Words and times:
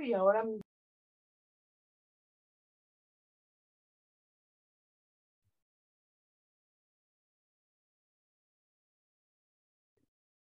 y 0.00 0.12
ahora 0.12 0.44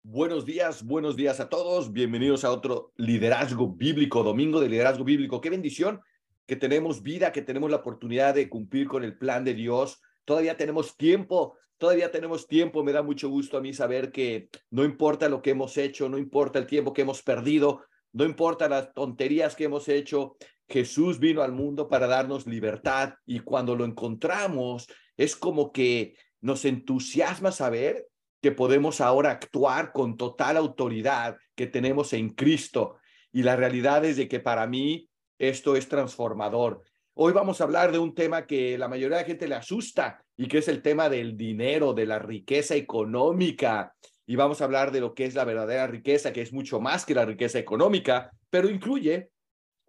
Buenos 0.04 0.46
días, 0.46 0.84
buenos 0.84 1.18
días 1.18 1.42
a 1.42 1.50
todos. 1.50 1.92
Bienvenidos 1.92 2.46
a 2.46 2.52
otro 2.52 2.94
liderazgo 2.96 3.74
bíblico, 3.74 4.24
domingo 4.24 4.62
de 4.62 4.70
liderazgo 4.70 5.04
bíblico. 5.04 5.42
Qué 5.42 5.50
bendición 5.50 6.02
que 6.46 6.56
tenemos 6.56 7.04
vida, 7.04 7.34
que 7.34 7.42
tenemos 7.42 7.70
la 7.70 7.78
oportunidad 7.78 8.34
de 8.34 8.48
cumplir 8.48 8.88
con 8.88 9.04
el 9.04 9.18
plan 9.18 9.44
de 9.44 9.54
Dios. 9.54 10.02
Todavía 10.24 10.56
tenemos 10.56 10.96
tiempo, 10.96 11.58
todavía 11.78 12.10
tenemos 12.10 12.48
tiempo. 12.48 12.86
Me 12.86 12.94
da 12.94 13.04
mucho 13.04 13.28
gusto 13.30 13.58
a 13.58 13.62
mí 13.62 13.74
saber 13.74 14.14
que 14.14 14.50
no 14.72 14.86
importa 14.86 15.28
lo 15.28 15.42
que 15.42 15.50
hemos 15.50 15.78
hecho, 15.78 16.08
no 16.08 16.18
importa 16.18 16.58
el 16.58 16.68
tiempo 16.68 16.94
que 16.94 17.02
hemos 17.02 17.22
perdido, 17.22 17.84
no 18.14 18.26
importa 18.26 18.70
las 18.70 18.94
tonterías 18.94 19.56
que 19.56 19.66
hemos 19.66 19.88
hecho. 19.90 20.38
Jesús 20.68 21.20
vino 21.20 21.42
al 21.42 21.52
mundo 21.52 21.88
para 21.88 22.08
darnos 22.08 22.46
libertad 22.46 23.14
y 23.26 23.40
cuando 23.40 23.76
lo 23.76 23.86
encontramos 23.86 24.88
es 25.16 25.36
como 25.36 25.72
que 25.72 26.16
nos 26.42 26.66
entusiasma 26.66 27.52
saber 27.52 28.08
que 28.42 28.52
podemos 28.52 29.02
ahora 29.02 29.32
actuar 29.32 29.92
con 29.92 30.18
total 30.18 30.58
autoridad 30.58 31.38
que 31.56 31.68
tenemos 31.68 32.14
en 32.14 32.30
Cristo. 32.30 32.98
Y 33.32 33.44
la 33.44 33.56
realidad 33.56 34.06
es 34.06 34.18
de 34.18 34.28
que 34.28 34.40
para 34.40 34.68
mí 34.68 35.10
esto 35.40 35.76
es 35.76 35.88
transformador. 35.88 36.84
Hoy 37.14 37.34
vamos 37.34 37.60
a 37.60 37.64
hablar 37.64 37.92
de 37.92 37.98
un 37.98 38.14
tema 38.14 38.46
que 38.46 38.78
la 38.78 38.88
mayoría 38.88 39.18
de 39.18 39.24
la 39.24 39.28
gente 39.28 39.48
le 39.48 39.56
asusta 39.56 40.24
y 40.36 40.48
que 40.48 40.60
es 40.60 40.68
el 40.68 40.82
tema 40.82 41.10
del 41.10 41.36
dinero, 41.36 41.94
de 41.94 42.06
la 42.06 42.20
riqueza 42.20 42.76
económica. 42.76 43.96
Y 44.28 44.36
vamos 44.36 44.62
a 44.62 44.66
hablar 44.66 44.92
de 44.92 45.00
lo 45.00 45.16
que 45.16 45.26
es 45.26 45.34
la 45.34 45.46
verdadera 45.46 45.88
riqueza, 45.88 46.34
que 46.34 46.42
es 46.42 46.54
mucho 46.54 46.80
más 46.80 47.06
que 47.06 47.16
la 47.16 47.26
riqueza 47.26 47.58
económica, 47.58 48.32
pero 48.52 48.70
incluye, 48.70 49.32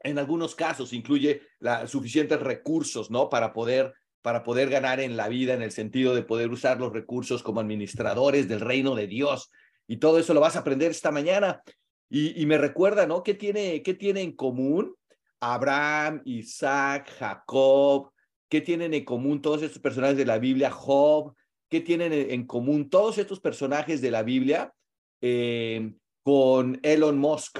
en 0.02 0.18
algunos 0.18 0.54
casos, 0.54 0.94
incluye 0.94 1.42
la, 1.58 1.86
suficientes 1.86 2.40
recursos, 2.40 3.10
¿no? 3.10 3.28
Para 3.28 3.52
poder 3.52 3.92
para 4.22 4.42
poder 4.42 4.68
ganar 4.68 5.00
en 5.00 5.16
la 5.16 5.28
vida 5.28 5.54
en 5.54 5.62
el 5.62 5.70
sentido 5.70 6.14
de 6.14 6.22
poder 6.22 6.50
usar 6.50 6.80
los 6.80 6.92
recursos 6.92 7.42
como 7.42 7.60
administradores 7.60 8.48
del 8.48 8.60
reino 8.60 8.94
de 8.94 9.06
Dios. 9.06 9.50
Y 9.86 9.98
todo 9.98 10.18
eso 10.18 10.34
lo 10.34 10.40
vas 10.40 10.56
a 10.56 10.60
aprender 10.60 10.90
esta 10.90 11.10
mañana. 11.10 11.62
Y, 12.10 12.44
me 12.46 12.58
recuerda, 12.58 13.06
¿no? 13.06 13.22
¿Qué 13.22 13.34
tiene, 13.34 13.82
¿Qué 13.82 13.94
tiene 13.94 14.22
en 14.22 14.32
común 14.32 14.94
Abraham, 15.40 16.22
Isaac, 16.24 17.10
Jacob? 17.18 18.10
¿Qué 18.48 18.60
tienen 18.60 18.94
en 18.94 19.04
común 19.04 19.42
todos 19.42 19.62
estos 19.62 19.80
personajes 19.80 20.16
de 20.16 20.24
la 20.24 20.38
Biblia? 20.38 20.70
Job. 20.70 21.34
¿Qué 21.68 21.82
tienen 21.82 22.12
en 22.12 22.46
común 22.46 22.88
todos 22.88 23.18
estos 23.18 23.40
personajes 23.40 24.00
de 24.00 24.10
la 24.10 24.22
Biblia 24.22 24.72
eh, 25.20 25.92
con 26.22 26.80
Elon 26.82 27.18
Musk, 27.18 27.58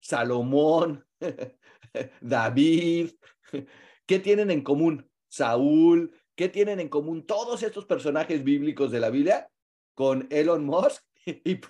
Salomón, 0.00 1.06
David? 2.20 3.10
¿Qué 4.04 4.18
tienen 4.18 4.50
en 4.50 4.62
común? 4.62 5.08
Saúl, 5.28 6.12
¿qué 6.34 6.48
tienen 6.48 6.80
en 6.80 6.88
común 6.88 7.24
todos 7.24 7.62
estos 7.62 7.86
personajes 7.86 8.42
bíblicos 8.42 8.90
de 8.90 9.00
la 9.00 9.10
Biblia 9.10 9.48
con 9.94 10.26
Elon 10.30 10.64
Musk 10.64 11.04
y, 11.24 11.60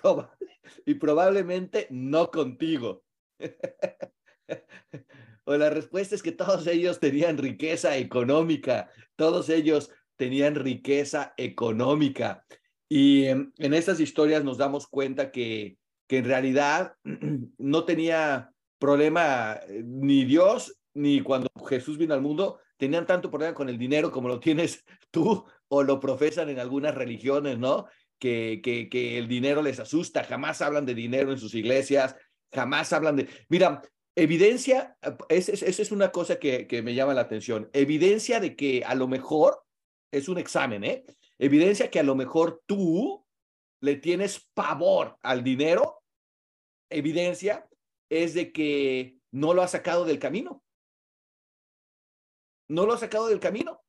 y 0.85 0.93
probablemente 0.95 1.85
no 1.91 2.31
contigo? 2.31 3.03
o 5.43 5.57
la 5.57 5.69
respuesta 5.69 6.15
es 6.15 6.23
que 6.23 6.31
todos 6.31 6.65
ellos 6.65 6.99
tenían 6.99 7.37
riqueza 7.37 7.97
económica, 7.97 8.89
todos 9.15 9.49
ellos 9.49 9.91
tenían 10.19 10.55
riqueza 10.55 11.33
económica. 11.37 12.45
Y 12.89 13.25
en, 13.25 13.53
en 13.57 13.73
estas 13.73 14.01
historias 14.01 14.43
nos 14.43 14.57
damos 14.57 14.85
cuenta 14.85 15.31
que, 15.31 15.77
que 16.07 16.17
en 16.17 16.25
realidad 16.25 16.95
no 17.57 17.85
tenía 17.85 18.51
problema 18.77 19.59
eh, 19.67 19.81
ni 19.85 20.25
Dios 20.25 20.77
ni 20.93 21.21
cuando 21.21 21.47
Jesús 21.67 21.97
vino 21.97 22.13
al 22.13 22.21
mundo, 22.21 22.59
tenían 22.75 23.05
tanto 23.05 23.29
problema 23.29 23.53
con 23.53 23.69
el 23.69 23.77
dinero 23.77 24.11
como 24.11 24.27
lo 24.27 24.41
tienes 24.41 24.83
tú 25.11 25.45
o 25.69 25.83
lo 25.83 25.99
profesan 26.01 26.49
en 26.49 26.59
algunas 26.59 26.93
religiones, 26.93 27.57
¿no? 27.57 27.85
Que, 28.19 28.59
que, 28.61 28.89
que 28.89 29.17
el 29.17 29.29
dinero 29.29 29.61
les 29.61 29.79
asusta, 29.79 30.25
jamás 30.25 30.61
hablan 30.61 30.85
de 30.85 30.95
dinero 30.95 31.31
en 31.31 31.37
sus 31.37 31.55
iglesias, 31.55 32.17
jamás 32.51 32.91
hablan 32.91 33.15
de... 33.15 33.29
Mira, 33.47 33.81
evidencia, 34.15 34.97
esa 35.29 35.53
es, 35.53 35.79
es, 35.79 35.91
una 35.93 36.11
cosa 36.11 36.37
que, 36.37 36.67
que 36.67 36.81
me 36.81 36.95
llama 36.95 37.13
la 37.13 37.21
atención, 37.21 37.69
evidencia 37.71 38.41
de 38.41 38.57
que 38.57 38.83
a 38.85 38.95
lo 38.95 39.07
mejor 39.07 39.63
es 40.11 40.29
un 40.29 40.37
examen, 40.37 40.83
¿eh? 40.83 41.05
Evidencia 41.37 41.89
que 41.89 41.99
a 41.99 42.03
lo 42.03 42.15
mejor 42.15 42.63
tú 42.65 43.25
le 43.81 43.95
tienes 43.95 44.49
pavor 44.53 45.17
al 45.21 45.43
dinero, 45.43 46.03
evidencia 46.89 47.67
es 48.09 48.33
de 48.33 48.51
que 48.51 49.17
no 49.31 49.53
lo 49.53 49.61
has 49.61 49.71
sacado 49.71 50.05
del 50.05 50.19
camino 50.19 50.63
no 52.69 52.85
lo 52.85 52.93
ha 52.93 52.97
sacado 52.97 53.27
del 53.27 53.39
camino. 53.39 53.83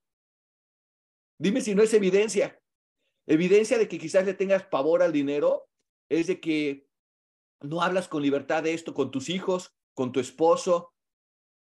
Dime 1.39 1.61
si 1.61 1.75
no 1.75 1.83
es 1.83 1.95
evidencia. 1.95 2.61
Evidencia 3.27 3.79
de 3.79 3.89
que 3.89 3.99
quizás 3.99 4.25
le 4.25 4.35
tengas 4.35 4.65
pavor 4.65 5.03
al 5.03 5.13
dinero 5.13 5.69
es 6.09 6.27
de 6.27 6.41
que 6.41 6.89
no 7.61 7.83
hablas 7.83 8.09
con 8.09 8.23
libertad 8.23 8.63
de 8.63 8.75
esto 8.75 8.95
con 8.95 9.11
tus 9.11 9.29
hijos, 9.29 9.75
con 9.95 10.13
tu 10.13 10.19
esposo, 10.19 10.95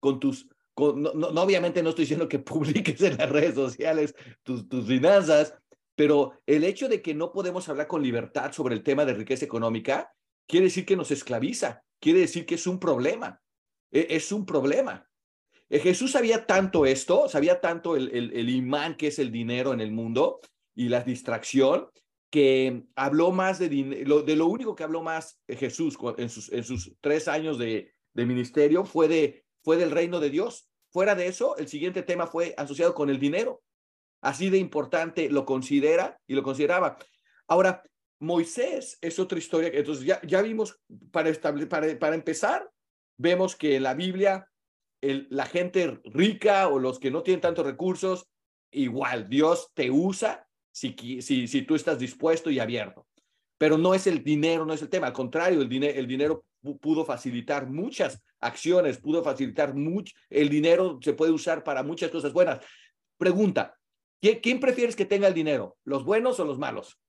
con 0.02 0.20
tus... 0.20 0.50
no, 0.78 1.42
obviamente 1.42 1.82
no 1.82 1.90
estoy 1.90 2.04
diciendo 2.04 2.28
que 2.28 2.40
publiques 2.40 3.02
en 3.02 3.18
las 3.18 3.30
redes 3.30 3.56
sociales 3.56 4.14
tus, 4.44 4.68
tus 4.68 4.88
finanzas, 4.88 5.56
pero 5.96 6.34
el 6.46 6.64
hecho 6.64 6.90
de 6.90 7.02
que 7.02 7.14
no 7.14 7.32
podemos 7.32 7.68
hablar 7.70 7.88
con 7.88 8.04
libertad 8.04 8.52
sobre 8.52 8.76
el 8.76 8.84
tema 8.84 9.06
de 9.06 9.14
riqueza 9.14 9.46
económica 9.46 10.12
quiere 10.48 10.66
decir 10.66 10.86
que 10.86 10.98
nos 10.98 11.12
esclaviza, 11.12 11.84
quiere 12.00 12.20
decir 12.20 12.46
que 12.46 12.56
es 12.56 12.68
un 12.68 12.80
problema, 12.80 13.42
e, 13.92 14.08
es 14.10 14.32
un 14.32 14.46
problema. 14.46 15.10
Eh, 15.70 15.80
Jesús 15.80 16.12
sabía 16.12 16.46
tanto 16.46 16.86
esto, 16.86 17.30
sabía 17.30 17.62
tanto 17.62 17.96
el, 17.96 18.50
imán 18.50 18.96
que 18.96 19.08
es 19.08 19.20
el 19.20 19.32
dinero 19.32 19.74
en 19.74 19.82
el 19.82 19.92
mundo 19.92 20.42
y 20.76 20.90
la 20.90 21.02
distracción, 21.02 21.88
que 22.30 22.84
habló 22.96 23.32
más 23.32 23.60
de 23.60 23.70
lo 24.36 24.48
único 24.48 24.76
que 24.76 24.84
habló 24.84 25.02
más 25.02 25.40
Jesús 25.48 25.98
en 26.18 26.30
sus, 26.30 26.92
tres 27.00 27.30
años 27.30 27.58
de 27.58 27.94
ministerio 28.14 28.84
fue, 28.84 29.08
de, 29.08 29.45
fue 29.66 29.78
del 29.78 29.92
reino 29.92 30.20
de 30.20 30.30
Dios. 30.30 30.70
Fuera 30.92 31.16
de 31.16 31.28
eso, 31.28 31.58
el 31.58 31.68
siguiente 31.68 32.04
tema 32.04 32.28
fue 32.28 32.54
asociado 32.56 32.94
con 32.94 33.10
el 33.10 33.20
dinero. 33.20 33.64
Así 34.22 34.50
de 34.50 34.60
importante 34.60 35.30
lo 35.30 35.44
considera 35.44 36.22
y 36.28 36.36
lo 36.36 36.44
consideraba. 36.44 36.98
Ahora, 37.48 37.84
Moisés 38.20 38.98
es 39.02 39.20
otra 39.20 39.40
historia. 39.40 39.72
Entonces, 39.74 40.06
ya, 40.06 40.22
ya 40.22 40.42
vimos, 40.44 40.80
para, 41.12 41.34
para, 41.68 42.00
para 42.00 42.16
empezar, 42.16 42.70
vemos 43.18 43.56
que 43.56 43.80
la 43.80 43.96
Biblia 43.96 44.48
la 45.02 45.46
gente 45.46 46.00
rica 46.06 46.68
o 46.68 46.80
los 46.80 47.00
que 47.00 47.12
no 47.12 47.24
tienen 47.24 47.42
tantos 47.42 47.66
recursos, 47.66 48.28
igual, 48.72 49.30
Dios 49.30 49.72
te 49.74 49.92
usa 49.92 50.48
si, 50.72 50.96
si, 51.22 51.48
si 51.48 51.62
tú 51.64 51.76
estás 51.76 52.00
dispuesto 52.00 52.50
y 52.50 52.60
abierto. 52.60 53.08
Pero 53.58 53.78
no 53.78 53.94
es 53.94 54.08
el 54.08 54.24
dinero, 54.24 54.66
no 54.66 54.74
es 54.74 54.82
el 54.82 54.90
tema. 54.90 55.08
Al 55.08 55.14
contrario, 55.14 55.62
el, 55.62 55.70
dinero 55.70 55.98
el 55.98 56.08
dinero 56.08 56.46
pudo 56.80 57.06
facilitar 57.06 57.68
muchas 57.68 58.22
acciones, 58.40 58.98
pudo 58.98 59.24
facilitar 59.24 59.74
mucho. 59.74 60.16
El 60.30 60.50
dinero 60.50 61.00
se 61.02 61.14
puede 61.14 61.32
usar 61.32 61.64
para 61.64 61.84
muchas 61.84 62.12
cosas 62.12 62.34
buenas. 62.34 62.60
Pregunta, 63.18 63.78
¿quién 64.20 64.60
prefieres 64.60 64.96
que 64.96 65.06
tenga 65.06 65.28
el 65.28 65.34
dinero? 65.34 65.78
¿Los 65.84 66.04
buenos 66.04 66.40
o 66.40 66.46
los 66.46 66.58
malos? 66.58 67.00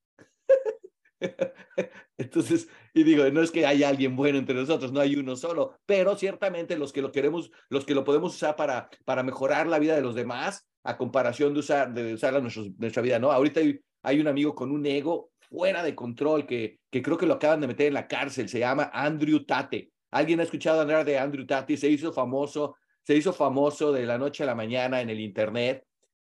Entonces, 2.19 2.69
y 2.95 3.03
digo, 3.03 3.29
no 3.31 3.43
es 3.43 3.51
que 3.51 3.67
haya 3.67 3.89
alguien 3.89 4.17
bueno 4.17 4.39
entre 4.39 4.55
nosotros, 4.55 4.93
no 4.93 5.01
hay 5.01 5.17
uno 5.17 5.37
solo, 5.37 5.79
pero 5.87 6.17
ciertamente 6.17 6.79
los 6.79 6.93
que 6.93 7.03
lo 7.03 7.13
queremos, 7.13 7.51
los 7.69 7.85
que 7.85 7.95
lo 7.95 8.05
podemos 8.05 8.35
usar 8.35 8.57
para, 8.57 8.89
para 9.05 9.23
mejorar 9.23 9.67
la 9.67 9.79
vida 9.79 9.95
de 9.95 10.03
los 10.03 10.15
demás, 10.15 10.67
a 10.85 10.97
comparación 10.97 11.53
de 11.53 11.61
usar, 11.61 11.93
de 11.93 12.15
usar 12.15 12.41
nuestra 12.43 13.03
vida, 13.03 13.19
¿no? 13.19 13.33
Ahorita 13.33 13.61
hay, 13.61 13.81
hay, 14.03 14.21
un 14.21 14.29
amigo 14.29 14.55
con 14.55 14.71
un 14.71 14.87
ego 14.87 15.31
fuera 15.57 15.83
de 15.83 15.95
control 15.95 16.47
que, 16.47 16.81
que 16.91 17.01
creo 17.01 17.17
que 17.17 17.25
lo 17.25 17.33
acaban 17.33 17.63
de 17.63 17.67
meter 17.67 17.87
en 17.87 17.95
la 17.95 18.07
cárcel, 18.07 18.47
se 18.51 18.59
llama 18.59 18.91
Andrew 18.93 19.47
Tate. 19.47 19.91
¿Alguien 20.11 20.39
ha 20.41 20.43
escuchado 20.43 20.83
hablar 20.83 21.07
de 21.07 21.19
Andrew 21.19 21.47
Tate? 21.47 21.79
Se 21.79 21.89
hizo 21.89 22.13
famoso, 22.13 22.77
se 23.03 23.17
hizo 23.17 23.33
famoso 23.33 23.91
de 23.91 24.05
la 24.05 24.19
noche 24.19 24.43
a 24.43 24.47
la 24.47 24.55
mañana 24.55 25.01
en 25.01 25.09
el 25.09 25.19
internet, 25.19 25.83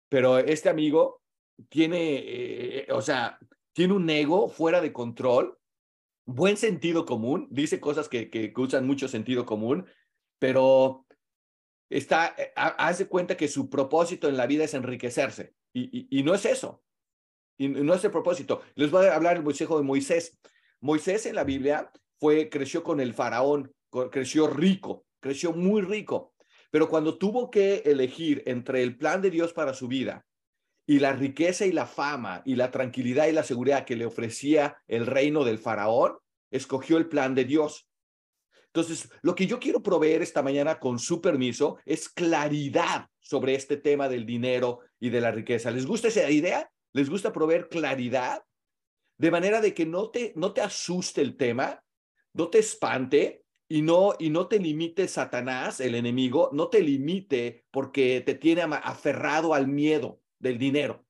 pero 0.08 0.38
este 0.38 0.70
amigo 0.70 1.20
tiene, 1.68 2.22
eh, 2.24 2.86
o 2.92 3.02
sea, 3.02 3.38
tiene 3.74 3.92
un 3.92 4.08
ego 4.08 4.48
fuera 4.48 4.80
de 4.80 4.90
control, 4.90 5.58
buen 6.24 6.56
sentido 6.56 7.04
común, 7.04 7.46
dice 7.50 7.78
cosas 7.78 8.08
que, 8.08 8.30
que, 8.30 8.50
usan 8.56 8.86
mucho 8.86 9.06
sentido 9.06 9.44
común, 9.44 9.84
pero 10.38 11.04
está, 11.90 12.34
eh, 12.38 12.52
hace 12.56 13.06
cuenta 13.06 13.36
que 13.36 13.48
su 13.48 13.68
propósito 13.68 14.30
en 14.30 14.38
la 14.38 14.46
vida 14.46 14.64
es 14.64 14.72
enriquecerse 14.72 15.52
y, 15.74 16.08
y, 16.08 16.22
no 16.22 16.32
es 16.32 16.46
eso, 16.46 16.82
y 17.60 17.68
no 17.68 17.92
es 17.92 18.02
el 18.02 18.10
propósito. 18.10 18.62
Les 18.74 18.90
voy 18.90 19.04
a 19.04 19.14
hablar 19.14 19.36
el 19.36 19.44
consejo 19.44 19.76
de 19.76 19.84
Moisés. 19.84 20.40
Moisés 20.80 21.26
en 21.26 21.34
la 21.34 21.44
Biblia 21.44 21.92
fue, 22.18 22.48
creció 22.48 22.82
con 22.82 23.00
el 23.00 23.12
faraón, 23.12 23.70
creció 24.10 24.46
rico, 24.46 25.04
creció 25.20 25.52
muy 25.52 25.82
rico, 25.82 26.32
pero 26.70 26.88
cuando 26.88 27.18
tuvo 27.18 27.50
que 27.50 27.82
elegir 27.84 28.42
entre 28.46 28.82
el 28.82 28.96
plan 28.96 29.20
de 29.20 29.30
Dios 29.30 29.52
para 29.52 29.74
su 29.74 29.88
vida 29.88 30.24
y 30.86 31.00
la 31.00 31.12
riqueza 31.12 31.66
y 31.66 31.72
la 31.72 31.84
fama 31.84 32.40
y 32.46 32.54
la 32.54 32.70
tranquilidad 32.70 33.26
y 33.26 33.32
la 33.32 33.44
seguridad 33.44 33.84
que 33.84 33.96
le 33.96 34.06
ofrecía 34.06 34.78
el 34.88 35.04
reino 35.04 35.44
del 35.44 35.58
faraón, 35.58 36.16
escogió 36.50 36.96
el 36.96 37.08
plan 37.10 37.34
de 37.34 37.44
Dios. 37.44 37.86
Entonces, 38.68 39.10
lo 39.20 39.34
que 39.34 39.46
yo 39.46 39.58
quiero 39.60 39.82
proveer 39.82 40.22
esta 40.22 40.42
mañana, 40.42 40.78
con 40.78 40.98
su 40.98 41.20
permiso, 41.20 41.76
es 41.84 42.08
claridad 42.08 43.08
sobre 43.20 43.54
este 43.54 43.76
tema 43.76 44.08
del 44.08 44.24
dinero 44.24 44.80
y 44.98 45.10
de 45.10 45.20
la 45.20 45.30
riqueza. 45.30 45.70
¿Les 45.70 45.84
gusta 45.84 46.08
esa 46.08 46.30
idea? 46.30 46.70
¿Les 46.92 47.08
gusta 47.08 47.32
proveer 47.32 47.68
claridad? 47.68 48.42
De 49.18 49.30
manera 49.30 49.60
de 49.60 49.74
que 49.74 49.86
no 49.86 50.10
te, 50.10 50.32
no 50.36 50.52
te 50.52 50.60
asuste 50.60 51.20
el 51.20 51.36
tema, 51.36 51.82
no 52.32 52.48
te 52.48 52.58
espante 52.58 53.44
y 53.68 53.82
no, 53.82 54.14
y 54.18 54.30
no 54.30 54.48
te 54.48 54.58
limite 54.58 55.06
Satanás, 55.06 55.80
el 55.80 55.94
enemigo, 55.94 56.50
no 56.52 56.68
te 56.68 56.80
limite 56.82 57.66
porque 57.70 58.20
te 58.22 58.34
tiene 58.34 58.62
aferrado 58.62 59.54
al 59.54 59.68
miedo 59.68 60.20
del 60.38 60.58
dinero 60.58 61.04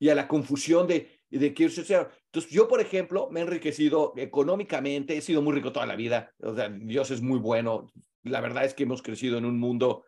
y 0.00 0.08
a 0.08 0.14
la 0.14 0.26
confusión 0.26 0.88
de, 0.88 1.20
de 1.30 1.54
que 1.54 1.64
entonces 1.64 2.50
yo 2.50 2.66
por 2.66 2.80
ejemplo 2.80 3.28
me 3.30 3.40
he 3.40 3.42
enriquecido 3.44 4.14
económicamente 4.16 5.16
he 5.16 5.20
sido 5.20 5.42
muy 5.42 5.54
rico 5.54 5.72
toda 5.72 5.86
la 5.86 5.94
vida 5.94 6.32
o 6.40 6.54
sea 6.56 6.68
Dios 6.70 7.10
es 7.10 7.20
muy 7.20 7.38
bueno 7.38 7.92
la 8.22 8.40
verdad 8.40 8.64
es 8.64 8.74
que 8.74 8.84
hemos 8.84 9.02
crecido 9.02 9.38
en 9.38 9.44
un 9.44 9.58
mundo 9.58 10.04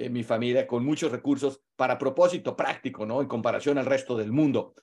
en 0.00 0.12
mi 0.12 0.24
familia 0.24 0.66
con 0.66 0.84
muchos 0.84 1.12
recursos 1.12 1.60
para 1.76 1.98
propósito 1.98 2.56
práctico 2.56 3.06
no 3.06 3.20
en 3.20 3.28
comparación 3.28 3.78
al 3.78 3.86
resto 3.86 4.16
del 4.16 4.32
mundo. 4.32 4.74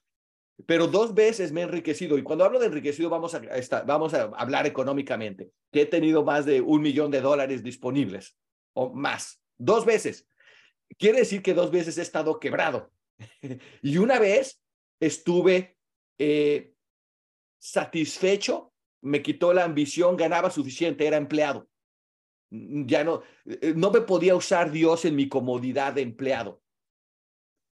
Pero 0.66 0.88
dos 0.88 1.14
veces 1.14 1.52
me 1.52 1.62
he 1.62 1.64
enriquecido 1.64 2.18
y 2.18 2.24
cuando 2.24 2.44
hablo 2.44 2.60
de 2.60 2.68
enriquecido 2.68 3.10
vamos 3.10 3.36
a, 3.36 3.42
vamos 3.86 4.14
a 4.14 4.24
hablar 4.24 4.66
económicamente. 4.66 5.52
Que 5.72 5.82
he 5.82 5.86
tenido 5.86 6.24
más 6.24 6.46
de 6.46 6.62
un 6.62 6.82
millón 6.82 7.12
de 7.12 7.22
dólares 7.22 7.64
disponibles 7.64 8.36
o 8.74 8.92
más. 8.94 9.42
Dos 9.58 9.86
veces. 9.86 10.28
Quiere 10.98 11.20
decir 11.20 11.42
que 11.42 11.54
dos 11.54 11.72
veces 11.72 11.98
he 11.98 12.02
estado 12.02 12.40
quebrado. 12.40 12.92
Y 13.82 13.98
una 13.98 14.20
vez 14.20 14.62
estuve 15.00 15.78
eh, 16.18 16.74
satisfecho, 17.60 18.74
me 19.02 19.22
quitó 19.22 19.54
la 19.54 19.64
ambición, 19.64 20.18
ganaba 20.18 20.50
suficiente, 20.50 21.06
era 21.06 21.18
empleado. 21.18 21.68
Ya 22.50 23.04
no, 23.04 23.24
eh, 23.46 23.74
no 23.76 23.92
me 23.92 24.02
podía 24.02 24.36
usar 24.36 24.72
Dios 24.72 25.06
en 25.06 25.16
mi 25.16 25.28
comodidad 25.28 25.94
de 25.94 26.02
empleado. 26.02 26.62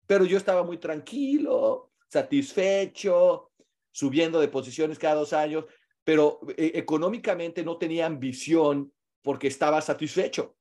Pero 0.08 0.26
yo 0.26 0.38
estaba 0.38 0.64
muy 0.64 0.78
tranquilo, 0.78 1.92
satisfecho, 2.08 3.52
subiendo 3.92 4.40
de 4.40 4.48
posiciones 4.48 5.00
cada 5.00 5.16
dos 5.16 5.34
años, 5.34 5.66
pero 6.04 6.40
eh, 6.58 6.74
económicamente 6.76 7.64
no 7.64 7.78
tenía 7.78 8.06
ambición 8.06 8.94
porque 9.22 9.48
estaba 9.48 9.82
satisfecho. 9.82 10.58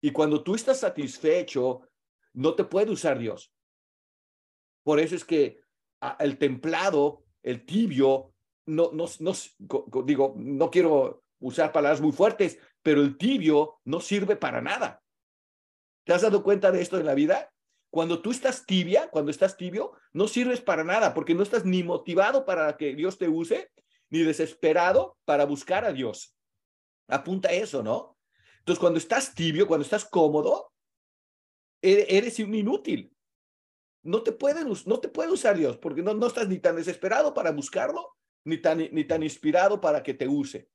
Y 0.00 0.10
cuando 0.10 0.42
tú 0.42 0.54
estás 0.54 0.80
satisfecho, 0.80 1.88
no 2.34 2.54
te 2.54 2.64
puede 2.64 2.90
usar 2.90 3.18
Dios. 3.18 3.52
Por 4.82 4.98
eso 4.98 5.14
es 5.14 5.24
que 5.24 5.60
el 6.18 6.38
templado, 6.38 7.24
el 7.42 7.64
tibio, 7.64 8.34
no, 8.66 8.90
no, 8.92 9.06
no, 9.20 9.32
digo, 10.04 10.34
no 10.36 10.70
quiero 10.70 11.22
usar 11.38 11.72
palabras 11.72 12.00
muy 12.00 12.12
fuertes, 12.12 12.58
pero 12.82 13.00
el 13.00 13.16
tibio 13.16 13.80
no 13.84 14.00
sirve 14.00 14.36
para 14.36 14.60
nada. 14.60 15.02
¿Te 16.04 16.12
has 16.12 16.22
dado 16.22 16.42
cuenta 16.42 16.70
de 16.70 16.82
esto 16.82 16.98
en 16.98 17.06
la 17.06 17.14
vida? 17.14 17.52
Cuando 17.90 18.22
tú 18.22 18.30
estás 18.30 18.66
tibia, 18.66 19.08
cuando 19.10 19.30
estás 19.30 19.56
tibio, 19.56 19.92
no 20.12 20.26
sirves 20.26 20.60
para 20.60 20.84
nada 20.84 21.14
porque 21.14 21.34
no 21.34 21.42
estás 21.42 21.64
ni 21.64 21.82
motivado 21.82 22.44
para 22.44 22.76
que 22.76 22.94
Dios 22.94 23.18
te 23.18 23.28
use, 23.28 23.70
ni 24.10 24.20
desesperado 24.20 25.18
para 25.24 25.44
buscar 25.44 25.84
a 25.84 25.92
Dios. 25.92 26.36
Apunta 27.08 27.52
eso, 27.52 27.82
¿no? 27.82 28.18
Entonces, 28.58 28.80
cuando 28.80 28.98
estás 28.98 29.34
tibio, 29.34 29.66
cuando 29.66 29.84
estás 29.84 30.04
cómodo, 30.04 30.72
eres 31.80 32.38
un 32.38 32.54
inútil 32.54 33.12
no 34.02 34.22
te, 34.22 34.32
pueden, 34.32 34.68
no 34.86 35.00
te 35.00 35.08
puede 35.08 35.32
usar 35.32 35.56
Dios 35.56 35.76
porque 35.78 36.02
no, 36.02 36.14
no 36.14 36.26
estás 36.26 36.48
ni 36.48 36.58
tan 36.58 36.76
desesperado 36.76 37.34
para 37.34 37.52
buscarlo, 37.52 38.16
ni 38.44 38.58
tan, 38.58 38.78
ni 38.78 39.04
tan 39.04 39.22
inspirado 39.22 39.80
para 39.80 40.02
que 40.02 40.14
te 40.14 40.26
use. 40.26 40.68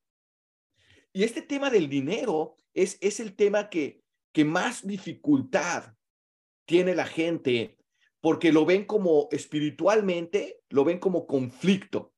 Y 1.18 1.24
este 1.24 1.42
tema 1.42 1.72
del 1.72 1.90
dinero 1.90 2.58
es, 2.75 3.00
es 3.02 3.19
el 3.19 3.36
tema 3.36 3.72
que, 3.72 4.04
que 4.31 4.46
más 4.46 4.86
dificultad 4.86 5.96
tiene 6.68 6.94
la 6.94 7.08
gente 7.08 7.75
porque 8.22 8.52
lo 8.52 8.68
ven 8.68 8.86
como 8.86 9.28
espiritualmente, 9.31 10.60
lo 10.69 10.86
ven 10.86 11.00
como 11.00 11.25
conflicto, 11.25 12.14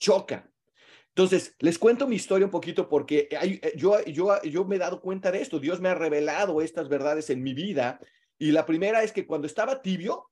choca. 0.00 0.50
Entonces, 1.08 1.54
les 1.58 1.78
cuento 1.78 2.08
mi 2.08 2.16
historia 2.16 2.46
un 2.46 2.50
poquito 2.50 2.88
porque 2.88 3.28
hay, 3.38 3.60
yo, 3.76 4.02
yo, 4.04 4.40
yo 4.44 4.64
me 4.64 4.76
he 4.76 4.78
dado 4.78 5.02
cuenta 5.02 5.30
de 5.30 5.42
esto. 5.42 5.58
Dios 5.58 5.82
me 5.82 5.90
ha 5.90 5.94
revelado 5.94 6.62
estas 6.62 6.88
verdades 6.88 7.28
en 7.28 7.42
mi 7.42 7.52
vida. 7.52 8.00
Y 8.38 8.52
la 8.52 8.64
primera 8.64 9.02
es 9.02 9.12
que 9.12 9.26
cuando 9.26 9.46
estaba 9.46 9.82
tibio, 9.82 10.30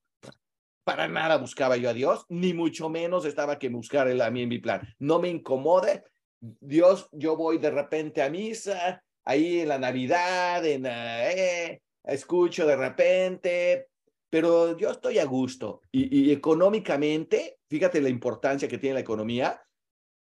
para 0.85 1.07
nada 1.07 1.37
buscaba 1.37 1.77
yo 1.77 1.91
a 1.91 1.93
Dios, 1.93 2.25
ni 2.31 2.55
mucho 2.55 2.89
menos 2.89 3.27
estaba 3.27 3.59
que 3.59 3.69
buscar 3.69 4.09
él 4.09 4.23
a 4.23 4.31
mí 4.31 4.41
en 4.41 4.49
mi 4.49 4.59
plan. 4.59 4.89
No 4.99 5.19
me 5.19 5.29
incomode. 5.29 6.03
Dios, 6.41 7.09
yo 7.13 7.37
voy 7.37 7.59
de 7.59 7.71
repente 7.71 8.23
a 8.23 8.31
misa, 8.31 9.03
ahí 9.25 9.61
en 9.61 9.69
la 9.69 9.79
Navidad, 9.79 10.65
en 10.65 10.87
eh, 10.87 11.83
escucho 12.05 12.67
de 12.67 12.77
repente, 12.77 13.89
pero 14.31 14.77
yo 14.79 14.91
estoy 14.91 15.19
a 15.19 15.25
gusto. 15.25 15.83
Y, 15.93 16.33
económicamente, 16.33 17.59
fíjate 17.69 18.01
la 18.01 18.09
importancia 18.09 18.69
que 18.69 18.79
tiene 18.79 18.95
la 18.95 19.01
economía, 19.01 19.63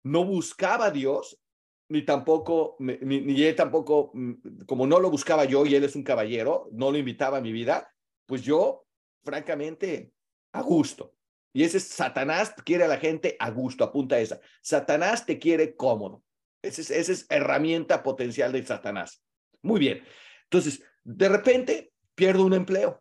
no 0.05 0.25
buscaba 0.25 0.87
a 0.87 0.91
Dios, 0.91 1.41
ni 1.89 2.03
tampoco, 2.03 2.77
ni, 2.79 2.97
ni, 2.99 3.43
él 3.43 3.57
tampoco, 3.57 4.11
mm, 4.15 4.65
como 4.67 4.87
no 4.87 5.01
lo 5.01 5.11
buscaba 5.11 5.45
yo 5.45 5.67
y 5.67 5.75
él 5.75 5.85
es 5.85 5.97
un 5.97 6.03
caballero, 6.03 6.69
no 6.73 6.91
lo 6.91 6.99
invitaba 6.99 7.39
a 7.39 7.43
mi 7.43 7.53
vida, 7.53 7.91
pues 8.27 8.43
yo, 8.43 8.87
francamente, 9.23 10.13
a 10.53 10.63
gusto. 10.63 11.15
Y 11.55 11.63
ese 11.63 11.79
es 11.79 11.85
Satanás 11.85 12.53
quiere 12.65 12.85
a 12.85 12.89
la 12.89 12.99
gente 12.99 13.37
a 13.39 13.49
gusto, 13.51 13.85
apunta 13.85 14.19
esa. 14.19 14.41
Satanás 14.61 15.25
te 15.25 15.39
quiere 15.39 15.77
cómodo. 15.77 16.25
Esa 16.61 16.81
es, 16.81 16.91
esa 16.91 17.13
es 17.13 17.27
herramienta 17.31 18.03
potencial 18.03 18.53
de 18.53 18.67
Satanás. 18.67 19.23
Muy 19.63 19.79
bien. 19.79 20.03
Entonces, 20.43 20.83
de 21.05 21.29
repente 21.29 21.93
pierdo 22.17 22.45
un 22.45 22.55
empleo 22.55 23.01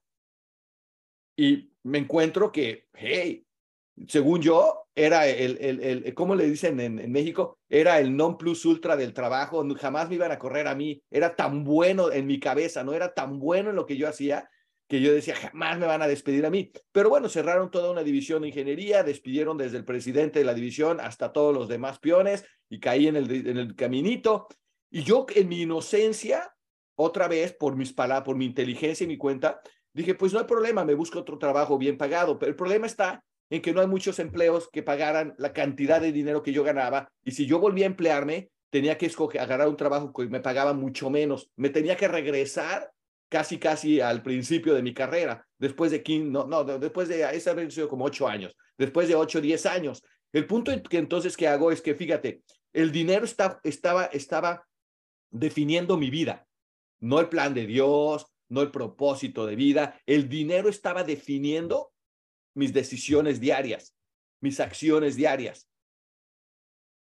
y 1.35 1.73
me 1.81 1.97
encuentro 1.97 2.51
que, 2.51 2.87
hey, 2.93 3.45
según 4.07 4.41
yo, 4.41 4.87
era 4.95 5.27
el, 5.27 5.57
el, 5.59 5.81
el 5.81 6.13
¿cómo 6.13 6.35
le 6.35 6.45
dicen 6.45 6.79
en, 6.79 6.99
en, 6.99 7.11
México? 7.11 7.57
Era 7.67 7.99
el 7.99 8.15
non 8.15 8.37
plus 8.37 8.65
ultra 8.65 8.95
del 8.95 9.13
trabajo, 9.13 9.65
jamás 9.75 10.09
me 10.09 10.15
iban 10.15 10.31
a 10.31 10.37
correr 10.37 10.67
a 10.67 10.75
mí, 10.75 11.01
era 11.09 11.35
tan 11.35 11.63
bueno 11.63 12.11
en 12.11 12.27
mi 12.27 12.39
cabeza, 12.39 12.83
no 12.83 12.93
era 12.93 13.15
tan 13.15 13.39
bueno 13.39 13.71
en 13.71 13.75
lo 13.75 13.87
que 13.87 13.97
yo 13.97 14.07
hacía 14.07 14.47
que 14.93 15.01
yo 15.01 15.11
decía, 15.11 15.33
jamás 15.33 15.79
me 15.79 15.87
van 15.87 16.03
a 16.03 16.07
despedir 16.07 16.45
a 16.45 16.51
mí. 16.51 16.71
Pero 16.91 17.09
bueno, 17.09 17.27
cerraron 17.27 17.71
toda 17.71 17.89
una 17.89 18.03
división 18.03 18.43
de 18.43 18.49
ingeniería, 18.49 19.01
despidieron 19.01 19.57
desde 19.57 19.77
el 19.77 19.85
presidente 19.85 20.37
de 20.37 20.45
la 20.45 20.53
división 20.53 20.99
hasta 20.99 21.33
todos 21.33 21.51
los 21.51 21.67
demás 21.67 21.97
peones 21.97 22.45
y 22.69 22.79
caí 22.79 23.07
en 23.07 23.15
el, 23.15 23.47
en 23.47 23.57
el 23.57 23.75
caminito. 23.75 24.47
Y 24.91 25.01
yo 25.01 25.25
en 25.33 25.47
mi 25.47 25.63
inocencia, 25.63 26.53
otra 26.93 27.27
vez 27.27 27.53
por 27.53 27.75
mis 27.75 27.91
palabras, 27.91 28.23
por 28.23 28.35
mi 28.35 28.45
inteligencia 28.45 29.05
y 29.05 29.07
mi 29.07 29.17
cuenta, 29.17 29.61
dije, 29.93 30.13
pues 30.13 30.31
no 30.31 30.37
hay 30.37 30.45
problema, 30.45 30.85
me 30.85 30.93
busco 30.93 31.17
otro 31.17 31.39
trabajo 31.39 31.79
bien 31.79 31.97
pagado. 31.97 32.37
Pero 32.37 32.51
el 32.51 32.55
problema 32.55 32.85
está 32.85 33.23
en 33.49 33.63
que 33.63 33.73
no 33.73 33.81
hay 33.81 33.87
muchos 33.87 34.19
empleos 34.19 34.69
que 34.71 34.83
pagaran 34.83 35.33
la 35.39 35.53
cantidad 35.53 36.01
de 36.01 36.11
dinero 36.11 36.43
que 36.43 36.53
yo 36.53 36.63
ganaba. 36.63 37.09
Y 37.23 37.31
si 37.31 37.47
yo 37.47 37.57
volvía 37.57 37.85
a 37.85 37.89
emplearme, 37.89 38.51
tenía 38.69 38.99
que 38.99 39.07
escoger, 39.07 39.41
agarrar 39.41 39.69
un 39.69 39.75
trabajo 39.75 40.13
que 40.13 40.27
me 40.27 40.39
pagaba 40.39 40.73
mucho 40.73 41.09
menos. 41.09 41.49
Me 41.55 41.69
tenía 41.69 41.97
que 41.97 42.07
regresar 42.07 42.91
casi, 43.33 43.57
casi 43.57 43.99
al 43.99 44.21
principio 44.21 44.75
de 44.75 44.83
mi 44.83 44.93
carrera, 44.93 45.43
después 45.57 45.89
de 45.89 46.03
15, 46.03 46.29
no, 46.29 46.45
no, 46.45 46.63
después 46.77 47.07
de, 47.07 47.23
esa 47.35 47.51
ha 47.53 47.71
sido 47.71 47.89
como 47.89 48.05
ocho 48.05 48.27
años, 48.27 48.55
después 48.77 49.07
de 49.07 49.15
ocho, 49.15 49.41
diez 49.41 49.65
años. 49.65 50.03
El 50.31 50.45
punto 50.45 50.71
que 50.87 50.99
entonces 50.99 51.35
que 51.35 51.47
hago 51.47 51.71
es 51.71 51.81
que, 51.81 51.95
fíjate, 51.95 52.43
el 52.73 52.91
dinero 52.91 53.25
está, 53.25 53.59
estaba, 53.63 54.05
estaba 54.05 54.67
definiendo 55.31 55.97
mi 55.97 56.11
vida, 56.11 56.45
no 56.99 57.19
el 57.19 57.27
plan 57.27 57.55
de 57.55 57.65
Dios, 57.65 58.27
no 58.49 58.61
el 58.61 58.69
propósito 58.69 59.47
de 59.47 59.55
vida, 59.55 59.99
el 60.05 60.29
dinero 60.29 60.69
estaba 60.69 61.03
definiendo 61.03 61.91
mis 62.53 62.71
decisiones 62.71 63.39
diarias, 63.39 63.95
mis 64.41 64.59
acciones 64.59 65.15
diarias. 65.15 65.67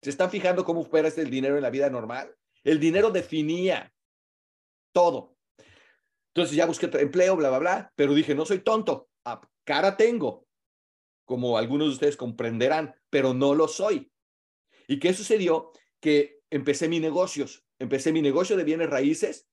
¿Se 0.03 0.11
están 0.11 0.31
fijando 0.31 0.65
cómo 0.65 0.83
opera 0.83 1.09
este 1.09 1.23
el 1.23 1.31
dinero 1.31 1.57
en 1.57 1.63
la 1.63 1.71
vida 1.71 1.91
normal? 1.91 2.33
El 2.63 2.79
dinero 2.79 3.11
definía 3.11 3.93
todo. 4.93 5.35
Entonces 6.35 6.57
ya 6.57 6.67
busqué 6.67 6.91
empleo, 6.95 7.37
bla, 7.37 7.51
bla, 7.51 7.59
bla, 7.59 7.93
pero 7.95 8.15
dije, 8.15 8.35
no 8.35 8.47
soy 8.47 8.61
tonto, 8.61 9.09
cara 9.65 9.97
tengo, 9.97 10.47
como 11.25 11.59
algunos 11.59 11.89
de 11.89 11.95
ustedes 11.95 12.17
comprenderán, 12.17 12.95
pero 13.11 13.35
no 13.35 13.55
lo 13.55 13.69
soy. 13.69 14.11
¿Y 14.89 14.99
qué 14.99 15.13
sucedió? 15.13 15.73
Que 16.01 16.41
empecé 16.51 16.89
mis 16.89 17.01
negocios, 17.01 17.65
empecé 17.79 18.13
mi 18.13 18.23
negocio 18.23 18.57
de 18.57 18.65
bienes 18.65 18.91
raíces 18.91 19.47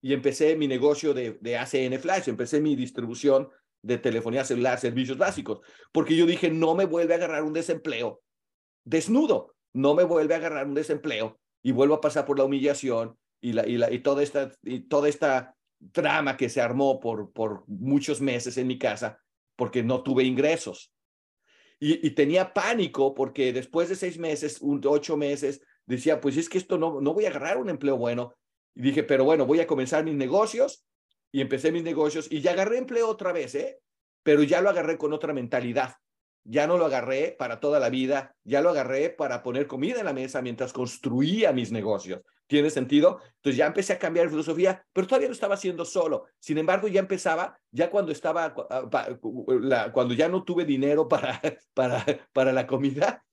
y 0.00 0.14
empecé 0.14 0.56
mi 0.56 0.66
negocio 0.66 1.14
de, 1.14 1.38
de 1.40 1.58
ACN 1.58 1.98
Flash, 2.00 2.28
empecé 2.28 2.60
mi 2.60 2.76
distribución 2.76 3.48
de 3.82 3.98
telefonía 3.98 4.44
celular, 4.44 4.78
servicios 4.78 5.18
básicos, 5.18 5.60
porque 5.92 6.16
yo 6.16 6.26
dije, 6.26 6.50
no 6.50 6.74
me 6.74 6.84
vuelve 6.84 7.14
a 7.14 7.16
agarrar 7.16 7.42
un 7.42 7.52
desempleo 7.52 8.22
desnudo, 8.84 9.54
no 9.74 9.94
me 9.94 10.04
vuelve 10.04 10.34
a 10.34 10.38
agarrar 10.38 10.66
un 10.66 10.74
desempleo 10.74 11.40
y 11.62 11.72
vuelvo 11.72 11.94
a 11.94 12.00
pasar 12.00 12.24
por 12.24 12.38
la 12.38 12.44
humillación 12.44 13.16
y, 13.40 13.52
la, 13.52 13.66
y, 13.66 13.76
la, 13.78 13.92
y 13.92 14.00
toda 14.00 14.22
esta, 14.22 14.52
y 14.62 14.80
toda 14.80 15.08
esta 15.08 15.56
drama 15.92 16.36
que 16.36 16.48
se 16.48 16.60
armó 16.60 17.00
por, 17.00 17.32
por 17.32 17.64
muchos 17.66 18.20
meses 18.20 18.56
en 18.56 18.66
mi 18.66 18.78
casa 18.78 19.18
porque 19.56 19.82
no 19.82 20.02
tuve 20.02 20.24
ingresos. 20.24 20.92
Y, 21.78 22.10
tenía 22.10 22.52
pánico 22.52 23.12
porque 23.12 23.52
después 23.52 23.88
de 23.88 23.96
seis 23.96 24.16
meses, 24.16 24.60
ocho 24.62 25.16
meses, 25.16 25.62
decía, 25.84 26.20
pues 26.20 26.36
es 26.36 26.48
que 26.48 26.58
esto 26.58 26.78
no, 26.78 27.00
no 27.00 27.12
voy 27.12 27.24
a 27.24 27.30
agarrar 27.30 27.56
un 27.58 27.70
empleo 27.70 27.96
bueno. 27.96 28.36
Y 28.74 28.82
dije, 28.82 29.02
pero 29.02 29.24
bueno, 29.24 29.46
voy 29.46 29.58
a 29.58 29.66
comenzar 29.66 30.04
mis 30.04 30.14
negocios 30.14 30.86
y 31.32 31.40
empecé 31.40 31.72
mis 31.72 31.82
negocios 31.82 32.28
y 32.30 32.40
ya 32.40 32.52
agarré 32.52 32.78
empleo 32.78 33.08
otra 33.08 33.32
vez, 33.32 33.56
¿eh? 33.56 33.80
Pero 34.22 34.44
ya 34.44 34.60
lo 34.60 34.70
agarré 34.70 34.96
con 34.96 35.12
otra 35.12 35.32
mentalidad. 35.32 35.96
Ya 36.44 36.66
no 36.66 36.76
lo 36.76 36.86
agarré 36.86 37.36
para 37.38 37.60
toda 37.60 37.78
la 37.78 37.88
vida, 37.88 38.34
ya 38.44 38.60
lo 38.60 38.70
agarré 38.70 39.10
para 39.10 39.42
poner 39.42 39.66
comida 39.66 40.00
en 40.00 40.06
la 40.06 40.12
mesa 40.12 40.42
mientras 40.42 40.72
construía 40.72 41.52
mis 41.52 41.70
negocios. 41.70 42.20
¿Tiene 42.46 42.68
sentido? 42.68 43.20
Entonces 43.36 43.56
ya 43.56 43.66
empecé 43.66 43.94
a 43.94 43.98
cambiar 43.98 44.28
filosofía, 44.28 44.84
pero 44.92 45.06
todavía 45.06 45.28
lo 45.28 45.34
estaba 45.34 45.54
haciendo 45.54 45.84
solo. 45.84 46.26
Sin 46.38 46.58
embargo, 46.58 46.88
ya 46.88 47.00
empezaba, 47.00 47.58
ya 47.70 47.88
cuando 47.88 48.12
estaba, 48.12 48.54
ah, 48.68 49.90
cuando 49.92 50.14
ya 50.14 50.28
no 50.28 50.42
tuve 50.42 50.64
dinero 50.64 51.08
para, 51.08 51.40
para, 51.74 52.04
para 52.32 52.52
la 52.52 52.66
comida, 52.66 53.24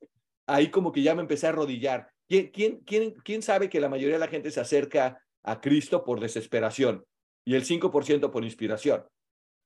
ahí 0.46 0.70
como 0.70 0.92
que 0.92 1.02
ya 1.02 1.16
me 1.16 1.22
empecé 1.22 1.48
a 1.48 1.50
arrodillar. 1.50 2.10
¿Quién, 2.28 2.52
quién, 2.52 2.80
quién, 2.86 3.16
quién 3.24 3.42
sabe 3.42 3.70
que 3.70 3.80
la 3.80 3.90
mayoría 3.90 4.16
de 4.16 4.26
la 4.26 4.28
gente 4.28 4.52
se 4.52 4.62
acerca 4.62 5.22
a 5.44 5.60
Cristo 5.62 6.04
por 6.04 6.20
desesperación 6.20 7.04
y 7.44 7.56
el 7.56 7.66
5% 7.66 8.32
por 8.32 8.44
inspiración? 8.44 9.04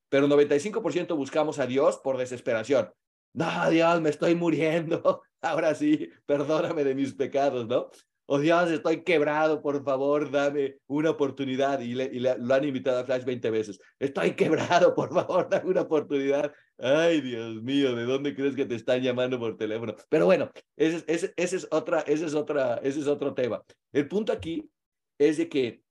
Pero 0.10 0.28
95% 0.28 1.16
buscamos 1.16 1.60
a 1.60 1.68
Dios 1.68 2.00
por 2.04 2.18
desesperación. 2.18 2.90
No, 3.34 3.70
Dios, 3.70 4.02
me 4.02 4.10
estoy 4.10 4.36
muriendo. 4.36 5.24
Ahora 5.42 5.76
sí, 5.76 6.10
perdóname 6.26 6.84
de 6.84 6.96
mis 6.96 7.14
pecados, 7.14 7.68
¿no? 7.68 7.90
Oh 8.26 8.40
Dios, 8.40 8.72
estoy 8.72 9.04
quebrado, 9.04 9.62
por 9.62 9.84
favor, 9.84 10.32
dame 10.32 10.78
una 10.88 11.10
oportunidad. 11.10 11.82
Y, 11.82 11.94
le, 11.94 12.38
lo 12.38 12.54
han 12.54 12.64
invitado 12.64 13.00
a 13.00 13.04
Flash 13.04 13.26
20 13.26 13.50
veces. 13.50 13.80
Estoy 14.00 14.36
quebrado, 14.36 14.96
por 14.96 15.14
favor, 15.14 15.50
dame 15.52 15.72
una 15.72 15.82
oportunidad. 15.82 16.54
Ay, 16.78 17.22
Dios 17.22 17.62
mío, 17.62 17.96
¿de 17.96 18.04
dónde 18.06 18.34
crees 18.34 18.56
que 18.56 18.66
te 18.66 18.76
están 18.76 19.02
llamando 19.02 19.38
por 19.40 19.58
teléfono? 19.58 19.96
Pero 20.10 20.26
bueno, 20.26 20.52
ese, 20.78 21.04
ese, 21.08 21.34
ese, 21.36 21.58
es, 21.58 21.68
otra, 21.72 22.02
ese, 22.02 22.26
es, 22.26 22.34
otra, 22.34 22.76
ese 22.78 23.02
es 23.02 23.08
otro 23.08 23.34
tema. 23.34 23.62
El 23.92 24.08
punto 24.08 24.32
aquí 24.32 24.70
es 25.18 25.38
de 25.38 25.50
que 25.50 25.82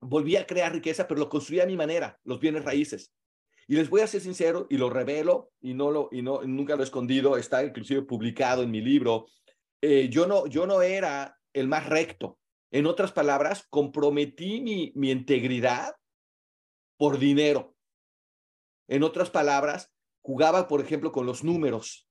volví 0.00 0.36
a 0.36 0.46
crear 0.46 0.72
riqueza, 0.72 1.08
pero 1.08 1.20
lo 1.20 1.28
construí 1.28 1.60
a 1.60 1.66
mi 1.66 1.76
manera, 1.76 2.18
los 2.24 2.38
bienes 2.38 2.64
raíces. 2.64 3.12
Y 3.68 3.76
les 3.76 3.88
voy 3.88 4.00
a 4.00 4.06
ser 4.06 4.20
sincero 4.20 4.66
y 4.70 4.76
lo 4.76 4.90
revelo 4.90 5.50
y 5.60 5.74
no 5.74 5.90
lo 5.90 6.08
y 6.12 6.22
no 6.22 6.42
nunca 6.42 6.76
lo 6.76 6.82
he 6.82 6.84
escondido, 6.84 7.36
está 7.36 7.64
inclusive 7.64 8.02
publicado 8.02 8.62
en 8.62 8.70
mi 8.70 8.80
libro. 8.80 9.26
Eh, 9.80 10.08
yo 10.08 10.26
no 10.26 10.46
yo 10.46 10.66
no 10.66 10.82
era 10.82 11.38
el 11.52 11.68
más 11.68 11.88
recto. 11.88 12.38
En 12.70 12.86
otras 12.86 13.12
palabras, 13.12 13.66
comprometí 13.68 14.60
mi, 14.62 14.92
mi 14.94 15.10
integridad 15.10 15.94
por 16.96 17.18
dinero. 17.18 17.74
En 18.88 19.02
otras 19.02 19.28
palabras, 19.28 19.92
jugaba, 20.22 20.68
por 20.68 20.80
ejemplo, 20.80 21.12
con 21.12 21.26
los 21.26 21.44
números. 21.44 22.08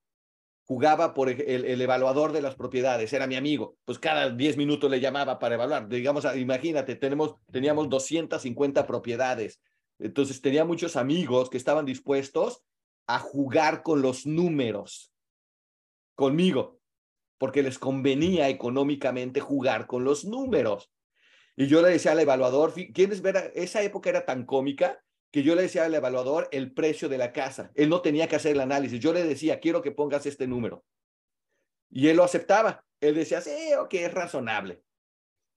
Jugaba 0.64 1.14
por 1.14 1.28
el, 1.28 1.64
el, 1.64 1.80
evaluador 1.80 2.32
de 2.32 2.42
las 2.42 2.54
propiedades, 2.54 3.12
era 3.12 3.26
mi 3.26 3.34
amigo. 3.34 3.76
Pues 3.84 3.98
cada 3.98 4.30
10 4.30 4.56
minutos 4.56 4.88
le 4.88 5.00
llamaba 5.00 5.40
para 5.40 5.56
evaluar. 5.56 5.88
Digamos, 5.88 6.24
imagínate, 6.36 6.94
tenemos, 6.94 7.34
teníamos 7.50 7.88
250 7.88 8.86
propiedades. 8.86 9.60
Entonces 10.02 10.40
tenía 10.40 10.64
muchos 10.64 10.96
amigos 10.96 11.48
que 11.48 11.56
estaban 11.56 11.86
dispuestos 11.86 12.64
a 13.06 13.18
jugar 13.18 13.82
con 13.82 14.02
los 14.02 14.26
números 14.26 15.12
conmigo 16.14 16.80
porque 17.38 17.62
les 17.62 17.78
convenía 17.78 18.48
económicamente 18.48 19.40
jugar 19.40 19.86
con 19.86 20.04
los 20.04 20.24
números. 20.24 20.92
Y 21.56 21.66
yo 21.66 21.82
le 21.82 21.90
decía 21.90 22.12
al 22.12 22.20
evaluador, 22.20 22.72
¿quieres 22.92 23.20
ver? 23.20 23.52
Esa 23.54 23.82
época 23.82 24.10
era 24.10 24.24
tan 24.24 24.46
cómica 24.46 25.02
que 25.32 25.42
yo 25.42 25.54
le 25.54 25.62
decía 25.62 25.84
al 25.84 25.94
evaluador 25.94 26.48
el 26.52 26.72
precio 26.72 27.08
de 27.08 27.18
la 27.18 27.32
casa. 27.32 27.72
Él 27.74 27.88
no 27.88 28.00
tenía 28.00 28.28
que 28.28 28.36
hacer 28.36 28.52
el 28.52 28.60
análisis. 28.60 29.00
Yo 29.00 29.12
le 29.12 29.24
decía, 29.24 29.58
quiero 29.58 29.82
que 29.82 29.90
pongas 29.90 30.24
este 30.26 30.46
número. 30.46 30.84
Y 31.90 32.08
él 32.08 32.16
lo 32.16 32.24
aceptaba. 32.24 32.84
Él 33.00 33.14
decía, 33.14 33.40
sí, 33.40 33.74
ok, 33.78 33.94
es 33.94 34.14
razonable. 34.14 34.84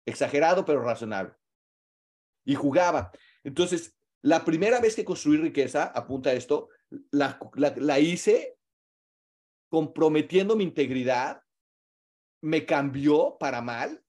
Exagerado, 0.06 0.66
pero 0.66 0.82
razonable. 0.82 1.34
Y 2.46 2.56
jugaba. 2.56 3.12
Entonces, 3.44 3.95
la 4.26 4.44
primera 4.44 4.82
vez 4.82 4.96
que 4.96 5.06
construí 5.06 5.38
riqueza, 5.38 5.84
apunta 5.84 6.34
esto, 6.34 6.70
la, 7.12 7.40
la, 7.76 8.00
hice 8.00 8.58
comprometiendo 9.70 10.56
mi 10.56 10.64
integridad 10.64 11.44
me 12.42 12.66
cambió 12.66 13.38
para 13.40 13.62
mal 13.62 14.04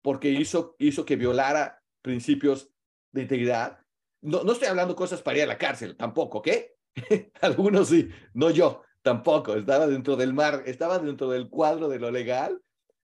porque 0.00 0.30
hizo, 0.30 0.76
hizo 0.78 1.04
que 1.04 1.16
violara 1.16 1.82
principios 2.00 2.70
de 3.12 3.20
integridad. 3.20 3.80
No, 4.22 4.44
no 4.44 4.52
estoy 4.52 4.68
hablando 4.68 4.96
cosas 4.96 5.20
para 5.20 5.36
ir 5.36 5.44
a 5.44 5.48
la 5.48 5.58
cárcel, 5.58 5.94
tampoco, 5.98 6.38
¿ok? 6.38 6.48
Algunos 7.42 7.90
sí, 7.90 8.08
no 8.32 8.48
yo, 8.48 8.82
tampoco. 9.02 9.56
Estaba 9.56 9.86
dentro 9.86 10.16
del 10.16 10.32
mar, 10.32 10.62
estaba 10.64 10.98
dentro 10.98 11.28
del 11.28 11.50
cuadro 11.50 11.90
de 11.90 11.98
lo 11.98 12.10
legal, 12.10 12.62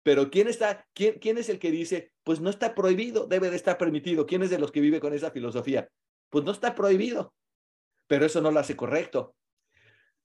pero 0.03 0.31
¿quién 0.31 0.49
está, 0.49 0.87
quién, 0.95 1.19
quién 1.19 1.37
es 1.37 1.51
el 1.51 1.59
que 1.59 1.71
dice, 1.71 2.15
pues 2.25 2.41
no 2.41 2.49
está 2.49 2.75
prohibido, 2.75 3.27
debe 3.27 3.51
de 3.51 3.57
estar 3.57 3.77
permitido? 3.77 4.25
¿Quién 4.25 4.43
es 4.43 4.49
de 4.49 4.59
los 4.59 4.73
que 4.73 4.81
vive 4.81 4.99
con 4.99 5.13
esa 5.13 5.31
filosofía? 5.31 5.91
Pues 6.37 6.45
no 6.45 6.53
está 6.53 6.75
prohibido, 6.75 7.33
pero 8.07 8.27
eso 8.27 8.43
no 8.43 8.51
lo 8.51 8.61
hace 8.61 8.77
correcto. 8.77 9.35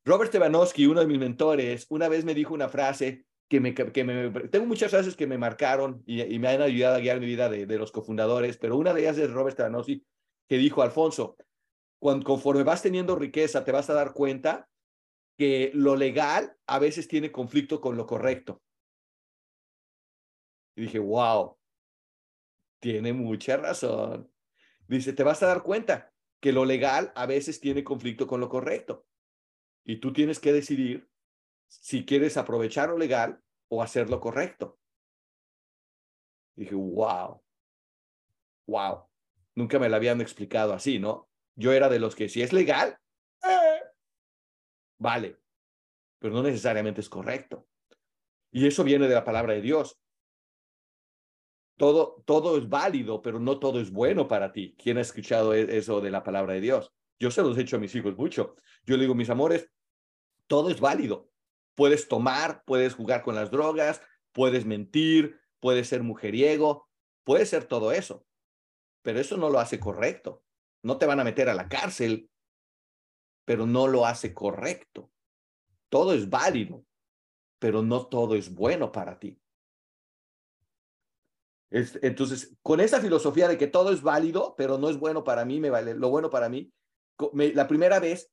Robert 0.04 0.28
Stevanowski, 0.28 0.86
uno 0.86 1.00
de 1.00 1.08
mis 1.08 1.20
mentores, 1.20 1.86
una 1.88 2.10
vez 2.10 2.26
me 2.26 2.34
dijo 2.34 2.54
una 2.54 2.68
frase 2.68 3.24
que 3.48 3.62
me, 3.62 3.74
que 3.74 4.04
me, 4.04 4.30
tengo 4.50 4.66
muchas 4.66 4.92
frases 4.92 5.16
que 5.16 5.26
me 5.26 5.38
marcaron 5.38 6.04
y, 6.06 6.38
me 6.38 6.50
han 6.50 6.64
ayudado 6.64 6.98
a 6.98 7.00
guiar 7.00 7.22
mi 7.22 7.28
vida 7.28 7.48
de, 7.48 7.78
los 7.78 7.94
cofundadores, 7.94 8.58
pero 8.58 8.76
una 8.76 8.94
de 8.94 9.04
ellas 9.04 9.18
es 9.20 9.32
Robert 9.32 9.54
Stranosi, 9.54 10.06
que 10.50 10.58
dijo, 10.58 10.82
Alfonso, 10.82 11.38
cuando, 11.98 12.26
conforme 12.26 12.64
vas 12.64 12.82
teniendo 12.82 13.16
riqueza, 13.16 13.64
te 13.64 13.72
vas 13.72 13.90
a 13.90 13.94
dar 13.94 14.12
cuenta 14.12 14.68
que 15.38 15.72
lo 15.74 15.96
legal 15.96 16.58
a 16.68 16.78
veces 16.78 17.08
tiene 17.08 17.32
conflicto 17.32 17.80
con 17.80 17.96
lo 17.96 18.06
correcto. 18.06 18.62
Y 20.76 20.82
dije, 20.82 21.00
wow, 21.00 21.56
tiene 22.82 23.14
mucha 23.14 23.56
razón. 23.56 24.31
Dice, 24.88 25.14
te 25.14 25.24
vas 25.24 25.42
a 25.44 25.48
dar 25.48 25.64
cuenta 25.64 26.12
que 26.42 26.52
lo 26.52 26.66
legal 26.66 27.12
a 27.16 27.26
veces 27.26 27.60
tiene 27.60 27.84
conflicto 27.84 28.28
con 28.28 28.40
lo 28.40 28.50
correcto. 28.50 29.06
Y 29.86 29.98
tú 29.98 30.12
tienes 30.12 30.40
que 30.40 30.52
decidir 30.52 31.10
si 31.68 32.06
quieres 32.06 32.36
aprovechar 32.38 32.90
lo 32.90 32.98
legal 32.98 33.42
o 33.70 33.82
hacer 33.82 34.10
lo 34.10 34.20
correcto. 34.20 34.80
dije, 36.56 36.76
wow, 36.76 37.42
wow. 38.68 39.08
Nunca 39.56 39.80
me 39.80 39.90
lo 39.90 39.96
habían 39.96 40.22
explicado 40.22 40.74
así, 40.74 41.00
¿no? 41.00 41.30
Yo 41.56 41.72
era 41.72 41.90
de 41.90 42.00
los 42.00 42.16
que 42.16 42.30
si 42.30 42.42
es 42.42 42.54
legal, 42.54 42.98
eh, 43.44 43.82
vale, 44.98 45.40
pero 46.20 46.34
no 46.34 46.44
necesariamente 46.44 47.02
es 47.02 47.10
correcto. 47.10 47.68
Y 48.52 48.68
eso 48.68 48.84
viene 48.84 49.08
de 49.08 49.16
la 49.16 49.24
palabra 49.24 49.54
de 49.54 49.62
Dios. 49.62 49.98
Todo, 51.82 52.58
es 52.58 52.70
válido, 52.70 53.24
pero 53.24 53.40
no 53.40 53.58
todo 53.58 53.82
es 53.82 53.92
bueno 53.92 54.28
para 54.28 54.52
ti. 54.52 54.76
¿Quién 54.78 55.00
ha 55.00 55.02
escuchado 55.02 55.56
e-, 55.56 55.78
eso 55.78 56.00
de 56.00 56.12
la 56.12 56.22
palabra 56.22 56.54
de 56.54 56.62
Dios? 56.62 56.94
Yo 57.20 57.32
se 57.32 57.42
los 57.42 57.58
he 57.58 57.62
hecho 57.62 57.78
a 57.78 57.80
mis 57.80 57.96
hijos 57.96 58.16
mucho. 58.16 58.56
Yo 58.86 58.98
le 58.98 59.02
digo, 59.02 59.16
mis 59.16 59.32
amores, 59.32 59.68
todo 60.46 60.70
es 60.70 60.80
válido, 60.80 61.32
Puedes 61.74 62.08
tomar, 62.08 62.64
puedes 62.66 62.94
jugar 62.94 63.24
con 63.24 63.34
las 63.34 63.50
drogas, 63.50 64.02
puedes 64.34 64.66
mentir, 64.66 65.40
puedes 65.60 65.88
ser 65.88 66.04
mujeriego, 66.04 66.88
puede 67.24 67.48
ser 67.48 67.64
todo 67.66 67.92
eso, 67.92 68.26
pero 69.02 69.20
eso 69.20 69.38
no 69.38 69.50
lo 69.50 69.58
hace 69.58 69.80
correcto. 69.80 70.44
No 70.84 71.00
te 71.00 71.08
van 71.08 71.20
a 71.20 71.24
meter 71.24 71.50
a 71.50 71.56
la 71.56 71.68
cárcel, 71.68 72.30
pero 73.46 73.66
no 73.66 73.88
lo 73.88 74.06
hace 74.06 74.34
correcto. 74.34 75.12
Todo 75.90 76.14
es 76.14 76.30
válido, 76.30 76.86
pero 77.58 77.82
no 77.82 78.06
todo 78.06 78.36
es 78.36 78.54
bueno 78.54 78.92
para 78.92 79.18
ti. 79.18 79.41
Entonces, 81.72 82.56
con 82.62 82.82
esa 82.82 83.00
filosofía 83.00 83.48
de 83.48 83.58
que 83.58 83.68
todo 83.68 83.92
es 83.92 84.02
válido, 84.02 84.56
pero 84.58 84.78
no 84.78 84.90
es 84.90 84.98
bueno 84.98 85.24
para 85.24 85.46
mí, 85.46 85.60
me 85.60 85.70
vale 85.70 85.96
lo 85.96 86.10
bueno 86.10 86.30
para 86.30 86.50
mí, 86.50 86.72
la 87.34 87.68
primera 87.68 88.00
vez 88.00 88.32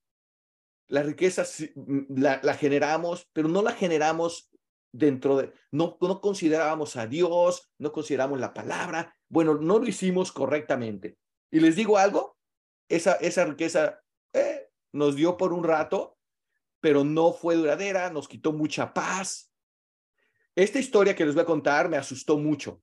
la 0.89 1.03
riqueza 1.03 1.45
mm, 1.75 2.21
la, 2.21 2.41
la, 2.43 2.55
generamos, 2.55 3.29
pero 3.33 3.49
no 3.49 3.63
la 3.63 3.73
generamos 3.73 4.51
dentro 4.93 5.37
de, 5.37 5.53
no, 5.71 5.97
no 6.01 6.21
considerábamos 6.21 6.97
a 6.97 7.07
Dios, 7.07 7.71
no 7.79 7.93
consideramos 7.93 8.41
la 8.41 8.55
palabra, 8.55 9.15
bueno, 9.29 9.55
no 9.55 9.79
lo 9.79 9.87
hicimos 9.87 10.33
correctamente. 10.33 11.19
Y 11.51 11.61
les 11.61 11.77
digo 11.77 11.99
algo, 11.99 12.37
esa, 12.89 13.13
esa 13.15 13.45
riqueza 13.45 14.01
eh, 14.33 14.69
nos 14.93 15.15
dio 15.15 15.37
por 15.37 15.53
un 15.53 15.65
rato, 15.65 16.19
pero 16.81 17.05
no 17.05 17.33
fue 17.33 17.57
duradera, 17.57 18.11
nos 18.11 18.29
quitó 18.29 18.53
mucha 18.53 18.93
paz. 18.95 19.53
Esta 20.57 20.79
historia 20.79 21.15
que 21.15 21.27
les 21.27 21.35
voy 21.35 21.43
a 21.43 21.47
contar 21.47 21.89
me 21.89 21.97
asustó 21.97 22.39
mucho, 22.39 22.83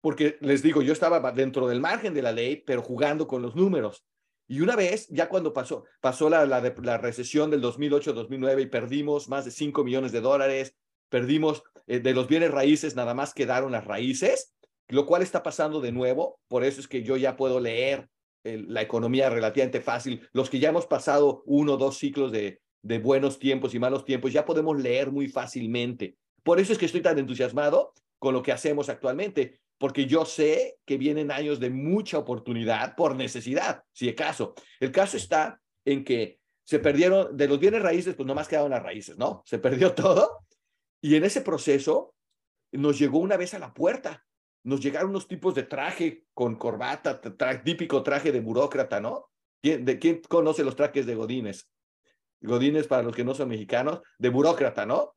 porque 0.00 0.38
les 0.40 0.62
digo, 0.62 0.82
yo 0.82 0.92
estaba 0.92 1.32
dentro 1.32 1.68
del 1.68 1.80
margen 1.80 2.14
de 2.14 2.22
la 2.22 2.32
ley, 2.32 2.62
pero 2.66 2.82
jugando 2.82 3.26
con 3.26 3.42
los 3.42 3.54
números. 3.54 4.04
Y 4.48 4.60
una 4.62 4.74
vez, 4.74 5.06
ya 5.08 5.28
cuando 5.28 5.52
pasó, 5.52 5.84
pasó 6.00 6.28
la, 6.28 6.44
la, 6.44 6.60
la 6.82 6.98
recesión 6.98 7.50
del 7.50 7.62
2008-2009 7.62 8.62
y 8.62 8.66
perdimos 8.66 9.28
más 9.28 9.44
de 9.44 9.52
5 9.52 9.84
millones 9.84 10.10
de 10.10 10.20
dólares, 10.20 10.74
perdimos 11.08 11.62
eh, 11.86 12.00
de 12.00 12.14
los 12.14 12.26
bienes 12.26 12.50
raíces, 12.50 12.96
nada 12.96 13.14
más 13.14 13.32
quedaron 13.34 13.72
las 13.72 13.84
raíces, 13.84 14.54
lo 14.88 15.06
cual 15.06 15.22
está 15.22 15.42
pasando 15.42 15.80
de 15.80 15.92
nuevo. 15.92 16.40
Por 16.48 16.64
eso 16.64 16.80
es 16.80 16.88
que 16.88 17.02
yo 17.02 17.16
ya 17.16 17.36
puedo 17.36 17.60
leer 17.60 18.08
la 18.42 18.82
economía 18.82 19.28
relativamente 19.28 19.80
fácil. 19.80 20.26
Los 20.32 20.48
que 20.48 20.58
ya 20.58 20.70
hemos 20.70 20.86
pasado 20.86 21.42
uno 21.46 21.74
o 21.74 21.76
dos 21.76 21.98
ciclos 21.98 22.32
de, 22.32 22.60
de 22.82 22.98
buenos 22.98 23.38
tiempos 23.38 23.74
y 23.74 23.78
malos 23.78 24.04
tiempos, 24.04 24.32
ya 24.32 24.44
podemos 24.44 24.80
leer 24.80 25.10
muy 25.10 25.28
fácilmente. 25.28 26.16
Por 26.42 26.58
eso 26.58 26.72
es 26.72 26.78
que 26.78 26.86
estoy 26.86 27.02
tan 27.02 27.18
entusiasmado 27.18 27.92
con 28.18 28.34
lo 28.34 28.42
que 28.42 28.52
hacemos 28.52 28.88
actualmente, 28.88 29.60
porque 29.80 30.04
yo 30.04 30.26
sé 30.26 30.78
que 30.84 30.98
vienen 30.98 31.30
años 31.30 31.58
de 31.58 31.70
mucha 31.70 32.18
oportunidad 32.18 32.94
por 32.94 33.16
necesidad, 33.16 33.82
si 33.94 34.04
de 34.04 34.14
caso. 34.14 34.54
El 34.78 34.92
caso 34.92 35.16
está 35.16 35.58
en 35.86 36.04
que 36.04 36.38
se 36.64 36.80
perdieron, 36.80 37.34
de 37.34 37.48
los 37.48 37.58
bienes 37.58 37.80
raíces, 37.80 38.14
pues 38.14 38.26
nomás 38.26 38.46
quedaron 38.46 38.72
las 38.72 38.82
raíces, 38.82 39.16
¿no? 39.16 39.42
Se 39.46 39.58
perdió 39.58 39.94
todo. 39.94 40.44
Y 41.00 41.16
en 41.16 41.24
ese 41.24 41.40
proceso 41.40 42.14
nos 42.72 42.98
llegó 42.98 43.20
una 43.20 43.38
vez 43.38 43.54
a 43.54 43.58
la 43.58 43.72
puerta, 43.72 44.22
nos 44.64 44.80
llegaron 44.82 45.10
unos 45.10 45.26
tipos 45.26 45.54
de 45.54 45.62
traje 45.62 46.26
con 46.34 46.56
corbata, 46.56 47.18
típico 47.64 48.02
traje 48.02 48.32
de 48.32 48.40
burócrata, 48.40 49.00
¿no? 49.00 49.30
¿Quién, 49.62 49.86
de, 49.86 49.98
¿Quién 49.98 50.20
conoce 50.28 50.62
los 50.62 50.76
trajes 50.76 51.06
de 51.06 51.14
Godines? 51.14 51.70
Godines, 52.42 52.86
para 52.86 53.02
los 53.02 53.16
que 53.16 53.24
no 53.24 53.34
son 53.34 53.48
mexicanos, 53.48 54.02
de 54.18 54.28
burócrata, 54.28 54.84
¿no? 54.84 55.16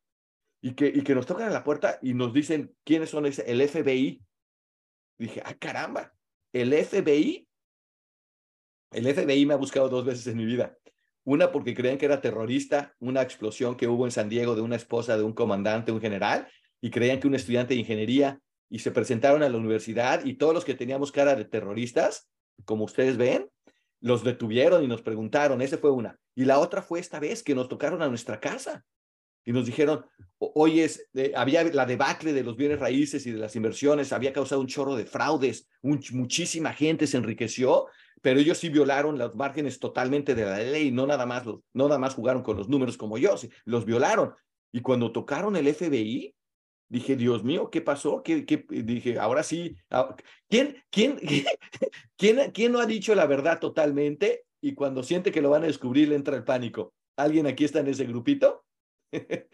Y 0.61 0.73
que, 0.73 0.87
y 0.87 1.01
que 1.01 1.15
nos 1.15 1.25
tocan 1.25 1.49
a 1.49 1.53
la 1.53 1.65
puerta 1.65 1.99
y 2.01 2.13
nos 2.13 2.31
dicen 2.33 2.73
quiénes 2.85 3.09
son 3.09 3.25
ese, 3.25 3.43
el 3.51 3.67
FBI. 3.67 4.23
Dije, 5.17 5.41
ah, 5.45 5.53
caramba, 5.55 6.13
el 6.51 6.73
FBI. 6.73 7.47
El 8.91 9.13
FBI 9.13 9.45
me 9.45 9.53
ha 9.53 9.57
buscado 9.57 9.89
dos 9.89 10.05
veces 10.05 10.27
en 10.27 10.37
mi 10.37 10.45
vida. 10.45 10.77
Una 11.23 11.51
porque 11.51 11.73
creían 11.73 11.97
que 11.97 12.05
era 12.05 12.21
terrorista, 12.21 12.93
una 12.99 13.21
explosión 13.21 13.75
que 13.75 13.87
hubo 13.87 14.05
en 14.05 14.11
San 14.11 14.29
Diego 14.29 14.55
de 14.55 14.61
una 14.61 14.75
esposa 14.75 15.17
de 15.17 15.23
un 15.23 15.33
comandante, 15.33 15.91
un 15.91 16.01
general, 16.01 16.47
y 16.81 16.91
creían 16.91 17.19
que 17.19 17.27
un 17.27 17.35
estudiante 17.35 17.73
de 17.73 17.79
ingeniería, 17.79 18.41
y 18.73 18.79
se 18.79 18.91
presentaron 18.91 19.43
a 19.43 19.49
la 19.49 19.57
universidad 19.57 20.25
y 20.25 20.33
todos 20.33 20.53
los 20.53 20.65
que 20.65 20.73
teníamos 20.73 21.11
cara 21.11 21.35
de 21.35 21.45
terroristas, 21.45 22.27
como 22.65 22.85
ustedes 22.85 23.17
ven, 23.17 23.47
los 24.01 24.23
detuvieron 24.23 24.83
y 24.83 24.87
nos 24.87 25.03
preguntaron, 25.03 25.61
esa 25.61 25.77
fue 25.77 25.91
una. 25.91 26.17
Y 26.35 26.45
la 26.45 26.57
otra 26.57 26.81
fue 26.81 26.99
esta 26.99 27.19
vez 27.19 27.43
que 27.43 27.53
nos 27.53 27.69
tocaron 27.69 28.01
a 28.01 28.09
nuestra 28.09 28.39
casa 28.39 28.83
y 29.45 29.51
nos 29.51 29.65
dijeron, 29.65 30.05
hoy 30.37 30.81
es, 30.81 31.07
eh, 31.13 31.33
había 31.35 31.63
la 31.63 31.85
debacle 31.85 32.33
de 32.33 32.43
los 32.43 32.55
bienes 32.55 32.79
raíces 32.79 33.25
y 33.25 33.31
de 33.31 33.37
las 33.37 33.55
inversiones, 33.55 34.13
había 34.13 34.33
causado 34.33 34.61
un 34.61 34.67
chorro 34.67 34.95
de 34.95 35.05
fraudes, 35.05 35.67
muchísima 35.81 36.73
gente 36.73 37.07
se 37.07 37.17
enriqueció, 37.17 37.87
pero 38.21 38.39
ellos 38.39 38.57
sí 38.57 38.69
violaron 38.69 39.17
los 39.17 39.35
márgenes 39.35 39.79
totalmente 39.79 40.35
de 40.35 40.45
la 40.45 40.59
ley, 40.59 40.91
no 40.91 41.05
nada 41.05 41.25
más, 41.25 41.45
no 41.45 41.87
nada 41.87 41.99
más 41.99 42.15
jugaron 42.15 42.41
con 42.41 42.57
los 42.57 42.69
números 42.69 42.97
como 42.97 43.17
yo, 43.17 43.35
los 43.65 43.85
violaron. 43.85 44.33
Y 44.71 44.81
cuando 44.81 45.11
tocaron 45.11 45.55
el 45.55 45.67
FBI, 45.67 46.33
Dije, 46.93 47.15
Dios 47.15 47.43
mío, 47.43 47.71
¿qué 47.71 47.81
pasó? 47.81 48.21
¿Qué, 48.21 48.45
qué? 48.45 48.67
Dije, 48.69 49.17
ahora 49.17 49.41
sí, 49.41 49.75
ah, 49.89 50.15
¿quién, 50.47 50.77
quién, 50.91 51.17
quién, 52.17 52.51
quién 52.51 52.71
no 52.71 52.79
ha 52.79 52.85
dicho 52.85 53.15
la 53.15 53.25
verdad 53.25 53.59
totalmente 53.59 54.45
y 54.61 54.75
cuando 54.75 55.01
siente 55.01 55.31
que 55.31 55.41
lo 55.41 55.49
van 55.49 55.63
a 55.63 55.67
descubrir 55.67 56.09
le 56.09 56.15
entra 56.15 56.35
el 56.35 56.43
pánico? 56.43 56.93
¿Alguien 57.17 57.47
aquí 57.47 57.65
está 57.65 57.79
en 57.79 57.87
ese 57.87 58.05
grupito? 58.05 58.62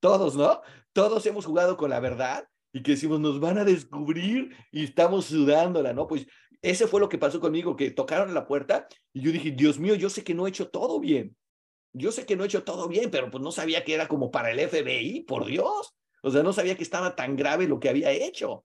Todos, 0.00 0.36
¿no? 0.36 0.60
Todos 0.92 1.24
hemos 1.26 1.46
jugado 1.46 1.76
con 1.76 1.90
la 1.90 2.00
verdad 2.00 2.48
y 2.72 2.82
que 2.82 2.92
decimos, 2.92 3.20
nos 3.20 3.40
van 3.40 3.58
a 3.58 3.64
descubrir 3.64 4.56
y 4.70 4.84
estamos 4.84 5.26
sudándola, 5.26 5.92
¿no? 5.92 6.06
Pues 6.06 6.26
ese 6.60 6.86
fue 6.86 7.00
lo 7.00 7.08
que 7.08 7.18
pasó 7.18 7.40
conmigo, 7.40 7.76
que 7.76 7.90
tocaron 7.90 8.34
la 8.34 8.46
puerta 8.46 8.88
y 9.12 9.20
yo 9.20 9.32
dije, 9.32 9.52
Dios 9.52 9.78
mío, 9.78 9.94
yo 9.94 10.10
sé 10.10 10.24
que 10.24 10.34
no 10.34 10.46
he 10.46 10.50
hecho 10.50 10.68
todo 10.68 10.98
bien. 11.00 11.36
Yo 11.92 12.10
sé 12.10 12.26
que 12.26 12.36
no 12.36 12.42
he 12.42 12.46
hecho 12.46 12.64
todo 12.64 12.88
bien, 12.88 13.10
pero 13.10 13.30
pues 13.30 13.42
no 13.42 13.52
sabía 13.52 13.84
que 13.84 13.94
era 13.94 14.08
como 14.08 14.30
para 14.30 14.50
el 14.50 14.58
FBI, 14.58 15.20
por 15.20 15.46
Dios. 15.46 15.94
O 16.22 16.30
sea, 16.30 16.42
no 16.42 16.52
sabía 16.52 16.76
que 16.76 16.82
estaba 16.82 17.14
tan 17.14 17.36
grave 17.36 17.68
lo 17.68 17.78
que 17.78 17.88
había 17.88 18.10
hecho. 18.10 18.64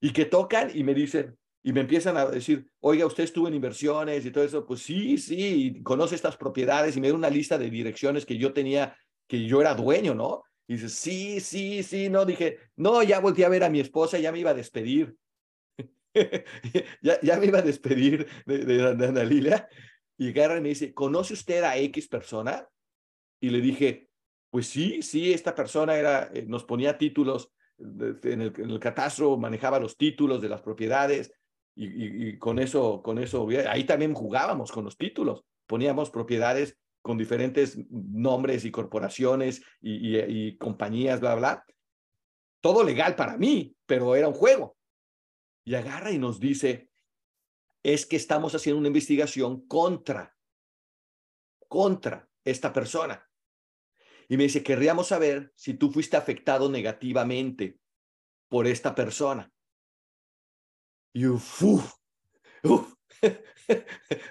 Y 0.00 0.12
que 0.12 0.24
tocan 0.24 0.70
y 0.74 0.82
me 0.82 0.94
dicen, 0.94 1.36
y 1.66 1.72
me 1.72 1.80
empiezan 1.80 2.16
a 2.16 2.26
decir, 2.26 2.70
oiga, 2.78 3.06
usted 3.06 3.24
estuvo 3.24 3.48
en 3.48 3.54
inversiones 3.54 4.24
y 4.24 4.30
todo 4.30 4.44
eso. 4.44 4.64
Pues 4.64 4.82
sí, 4.82 5.18
sí, 5.18 5.80
conoce 5.82 6.14
estas 6.14 6.36
propiedades 6.36 6.96
y 6.96 7.00
me 7.00 7.08
dio 7.08 7.16
una 7.16 7.28
lista 7.28 7.58
de 7.58 7.68
direcciones 7.68 8.24
que 8.24 8.38
yo 8.38 8.52
tenía, 8.52 8.96
que 9.26 9.48
yo 9.48 9.60
era 9.60 9.74
dueño, 9.74 10.14
¿no? 10.14 10.44
Y 10.68 10.74
dice, 10.74 10.88
sí, 10.88 11.40
sí, 11.40 11.82
sí, 11.82 12.08
no, 12.08 12.24
dije, 12.24 12.60
no, 12.76 13.02
ya 13.02 13.18
volteé 13.18 13.46
a 13.46 13.48
ver 13.48 13.64
a 13.64 13.68
mi 13.68 13.80
esposa, 13.80 14.16
ya 14.16 14.30
me 14.30 14.38
iba 14.38 14.50
a 14.50 14.54
despedir. 14.54 15.16
ya, 17.02 17.20
ya 17.20 17.36
me 17.36 17.46
iba 17.46 17.58
a 17.58 17.62
despedir 17.62 18.28
de, 18.46 18.58
de, 18.58 18.94
de 18.94 19.06
Ana 19.08 19.24
Lilia. 19.24 19.68
Y 20.16 20.28
agarra 20.28 20.58
y 20.58 20.60
me 20.60 20.68
dice, 20.68 20.94
¿conoce 20.94 21.34
usted 21.34 21.64
a 21.64 21.76
X 21.78 22.06
persona? 22.06 22.68
Y 23.40 23.50
le 23.50 23.60
dije, 23.60 24.08
pues 24.50 24.68
sí, 24.68 25.02
sí, 25.02 25.32
esta 25.32 25.52
persona 25.52 25.96
era, 25.96 26.30
eh, 26.32 26.44
nos 26.46 26.62
ponía 26.62 26.96
títulos 26.96 27.50
en 27.76 28.40
el, 28.40 28.52
en 28.56 28.70
el, 28.70 28.78
catastro, 28.78 29.36
manejaba 29.36 29.80
los 29.80 29.96
títulos 29.96 30.40
de 30.40 30.48
las 30.48 30.62
propiedades 30.62 31.32
y, 31.76 32.28
y, 32.28 32.38
con 32.38 32.58
eso, 32.58 33.02
con 33.02 33.18
eso, 33.18 33.46
ahí 33.68 33.84
también 33.84 34.14
jugábamos 34.14 34.72
con 34.72 34.84
los 34.84 34.96
títulos, 34.96 35.44
poníamos 35.66 36.10
propiedades 36.10 36.78
con 37.02 37.18
diferentes 37.18 37.78
nombres 37.90 38.64
y 38.64 38.70
corporaciones 38.70 39.62
y, 39.80 40.18
y 40.18 40.56
compañías, 40.56 41.20
bla, 41.20 41.34
bla. 41.34 41.64
Todo 42.60 42.82
legal 42.82 43.14
para 43.14 43.36
mí, 43.36 43.76
pero 43.86 44.16
era 44.16 44.26
un 44.26 44.34
juego. 44.34 44.76
Y 45.64 45.74
agarra 45.74 46.10
y 46.10 46.18
nos 46.18 46.40
dice, 46.40 46.88
es 47.82 48.06
que 48.06 48.16
estamos 48.16 48.54
haciendo 48.54 48.80
una 48.80 48.88
investigación 48.88 49.66
contra, 49.66 50.34
contra 51.68 52.28
esta 52.44 52.72
persona. 52.72 53.28
Y 54.28 54.36
me 54.36 54.44
dice, 54.44 54.62
querríamos 54.62 55.08
saber 55.08 55.52
si 55.54 55.74
tú 55.74 55.92
fuiste 55.92 56.16
afectado 56.16 56.68
negativamente 56.68 57.78
por 58.48 58.66
esta 58.66 58.94
persona. 58.94 59.52
Y 61.16 61.24
uf, 61.28 61.62
uf, 61.62 61.96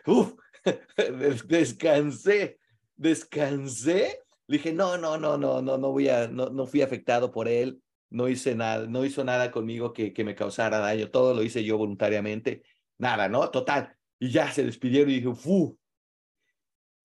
uf, 0.06 0.36
descansé, 1.48 2.60
descansé. 2.96 4.20
Dije, 4.48 4.72
no, 4.72 4.96
no, 4.96 5.18
no, 5.18 5.36
no, 5.36 5.64
no, 5.64 5.80
no 5.80 5.92
voy 5.92 6.10
a, 6.10 6.28
no, 6.28 6.52
no 6.52 6.68
fui 6.68 6.84
afectado 6.84 7.32
por 7.32 7.48
él, 7.48 7.82
no 8.12 8.28
hice 8.28 8.54
nada, 8.54 8.86
no 8.86 9.04
hizo 9.04 9.24
nada 9.24 9.50
conmigo 9.50 9.94
que, 9.94 10.14
que 10.14 10.24
me 10.24 10.36
causara 10.36 10.78
daño, 10.78 11.10
todo 11.10 11.34
lo 11.34 11.42
hice 11.42 11.64
yo 11.64 11.80
voluntariamente, 11.80 12.62
nada, 13.00 13.30
¿no? 13.30 13.50
Total. 13.50 13.98
Y 14.20 14.30
ya 14.30 14.52
se 14.52 14.64
despidieron 14.64 15.10
y 15.10 15.16
dije, 15.16 15.28
uf, 15.30 15.74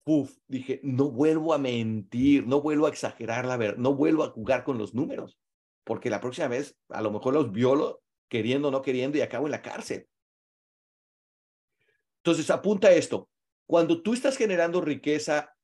uf, 0.04 0.36
dije, 0.46 0.80
no 0.82 1.10
vuelvo 1.10 1.54
a 1.54 1.58
mentir, 1.58 2.46
no 2.46 2.60
vuelvo 2.60 2.84
a 2.84 2.90
exagerar 2.90 3.46
la 3.46 3.56
verdad, 3.56 3.78
no 3.78 3.94
vuelvo 3.94 4.24
a 4.24 4.30
jugar 4.30 4.62
con 4.62 4.76
los 4.76 4.92
números, 4.94 5.38
porque 5.84 6.10
la 6.10 6.20
próxima 6.20 6.48
vez 6.48 6.76
a 6.90 7.00
lo 7.00 7.10
mejor 7.10 7.32
los 7.32 7.50
violo 7.50 8.02
queriendo 8.30 8.68
o 8.68 8.70
no 8.70 8.80
queriendo 8.80 9.18
y 9.18 9.20
acabo 9.20 9.46
en 9.46 9.50
la 9.50 9.60
cárcel. 9.60 10.08
Entonces, 12.22 12.48
apunta 12.50 12.90
esto. 12.92 13.28
Cuando 13.66 14.02
tú 14.02 14.14
estás 14.14 14.38
generando 14.38 14.80
riqueza 14.80 15.54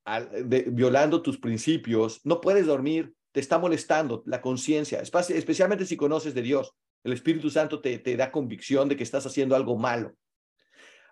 violando 0.45 1.23
tus 1.23 1.39
principios, 1.39 2.21
no 2.25 2.41
puedes 2.41 2.67
dormir, 2.67 3.15
te 3.33 3.41
está 3.41 3.59
molestando 3.59 4.23
la 4.27 4.41
conciencia, 4.41 5.01
especialmente 5.01 5.85
si 5.85 5.97
conoces 5.97 6.35
de 6.35 6.43
Dios. 6.43 6.73
El 7.03 7.13
Espíritu 7.13 7.51
Santo 7.51 7.81
te, 7.81 7.99
te 7.99 8.17
da 8.17 8.31
convicción 8.31 8.89
de 8.89 8.97
que 8.97 9.03
estás 9.03 9.27
haciendo 9.27 9.57
algo 9.57 9.77
malo. 9.77 10.15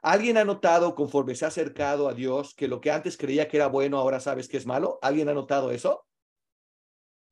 ¿Alguien 0.03 0.37
ha 0.37 0.45
notado 0.45 0.95
conforme 0.95 1.35
se 1.35 1.45
ha 1.45 1.49
acercado 1.49 2.09
a 2.09 2.15
Dios 2.15 2.55
que 2.55 2.69
lo 2.69 2.81
que 2.81 2.91
antes 2.91 3.17
creía 3.17 3.49
que 3.49 3.57
era 3.57 3.69
bueno 3.69 3.99
ahora 3.99 4.21
sabes 4.21 4.49
que 4.49 4.57
es 4.57 4.67
malo? 4.67 4.99
¿Alguien 5.03 5.29
ha 5.29 5.35
notado 5.35 5.71
eso? 5.71 6.07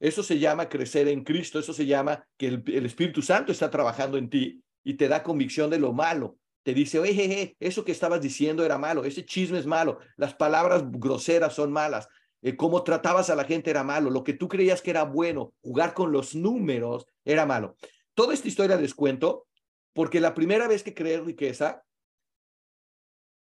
Eso 0.03 0.25
se 0.25 0.41
llama 0.41 0.69
crecer 0.69 1.07
en 1.07 1.23
Cristo, 1.23 1.61
eso 1.61 1.73
se 1.73 1.87
llama 1.87 2.27
que 2.37 2.49
el, 2.49 2.85
Espíritu 2.85 3.23
Santo 3.23 3.53
está 3.53 3.71
trabajando 3.71 4.19
en 4.19 4.29
ti 4.29 4.61
y 4.83 4.95
te 4.95 5.07
da 5.07 5.23
convicción 5.23 5.71
de 5.71 5.79
lo 5.79 5.93
malo. 5.93 6.39
Te 6.65 6.75
dice, 6.75 6.99
oye, 6.99 7.55
eso 7.61 7.85
que 7.85 7.93
estabas 7.93 8.21
diciendo 8.21 8.65
era 8.65 8.79
malo, 8.79 9.05
ese 9.05 9.25
chisme 9.25 9.61
es 9.61 9.67
malo, 9.67 10.01
las 10.17 10.35
palabras 10.35 10.83
groseras 10.91 11.55
son 11.55 11.71
malas, 11.71 12.09
eh, 12.43 12.57
cómo 12.57 12.83
tratabas 12.83 13.31
a 13.31 13.37
la 13.37 13.45
gente 13.45 13.71
era 13.71 13.85
malo, 13.85 14.11
lo 14.11 14.25
que 14.25 14.33
tú 14.33 14.49
creías 14.49 14.83
que 14.83 14.91
era 14.91 15.05
bueno, 15.05 15.55
jugar 15.61 15.95
con 15.95 16.11
los 16.11 16.35
números 16.35 17.07
era 17.25 17.47
malo. 17.47 17.77
Toda 18.15 18.35
esta 18.35 18.49
historia 18.49 18.77
les 18.77 18.95
cuento 18.95 19.47
porque 19.93 20.19
la 20.19 20.35
primera 20.35 20.67
vez 20.67 20.83
que 20.83 20.95
creé 20.95 21.21
riqueza, 21.21 21.85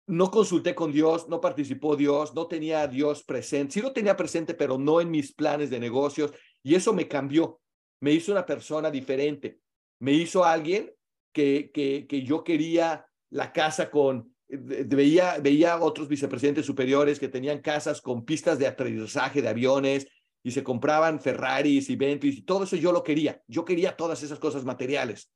no 0.07 0.31
consulté 0.31 0.75
con 0.75 0.93
Dios, 0.93 1.29
no 1.29 1.41
participó 1.41 1.97
Dios, 1.97 2.35
no 2.35 2.47
tenía 2.47 2.83
a 2.83 2.89
Dios 2.89 3.23
presente. 3.23 3.75
Sí 3.75 3.81
lo 3.81 3.93
tenía 3.93 4.17
presente, 4.17 4.55
pero 4.55 4.79
no 4.79 5.01
en 5.01 5.11
mis 5.11 5.33
planes 5.33 5.71
de 5.71 5.81
negocios. 5.81 6.33
Y 6.63 6.75
eso 6.75 6.93
me 6.93 7.09
cambió. 7.09 7.61
Me 8.01 8.13
hizo 8.13 8.33
una 8.33 8.45
persona 8.45 8.91
diferente. 8.91 9.61
Me 10.01 10.13
hizo 10.13 10.45
alguien 10.45 10.93
que, 11.33 11.71
que, 11.73 12.07
que 12.09 12.23
yo 12.23 12.43
quería 12.43 13.07
la 13.31 13.53
casa 13.53 13.91
con, 13.91 14.35
veía, 14.49 15.39
veía 15.39 15.81
otros 15.81 16.09
vicepresidentes 16.09 16.67
superiores 16.67 17.19
que 17.19 17.29
tenían 17.29 17.61
casas 17.61 18.01
con 18.01 18.25
pistas 18.25 18.59
de 18.59 18.67
aterrizaje 18.67 19.41
de 19.41 19.49
aviones 19.49 20.07
y 20.43 20.51
se 20.51 20.65
compraban 20.65 21.21
Ferraris 21.21 21.89
y 21.89 21.97
Bentleys 21.97 22.39
y 22.39 22.43
todo 22.43 22.65
eso 22.65 22.77
yo 22.77 22.93
lo 22.93 23.03
quería. 23.03 23.41
Yo 23.47 23.65
quería 23.65 23.97
todas 23.97 24.23
esas 24.23 24.39
cosas 24.39 24.65
materiales. 24.65 25.31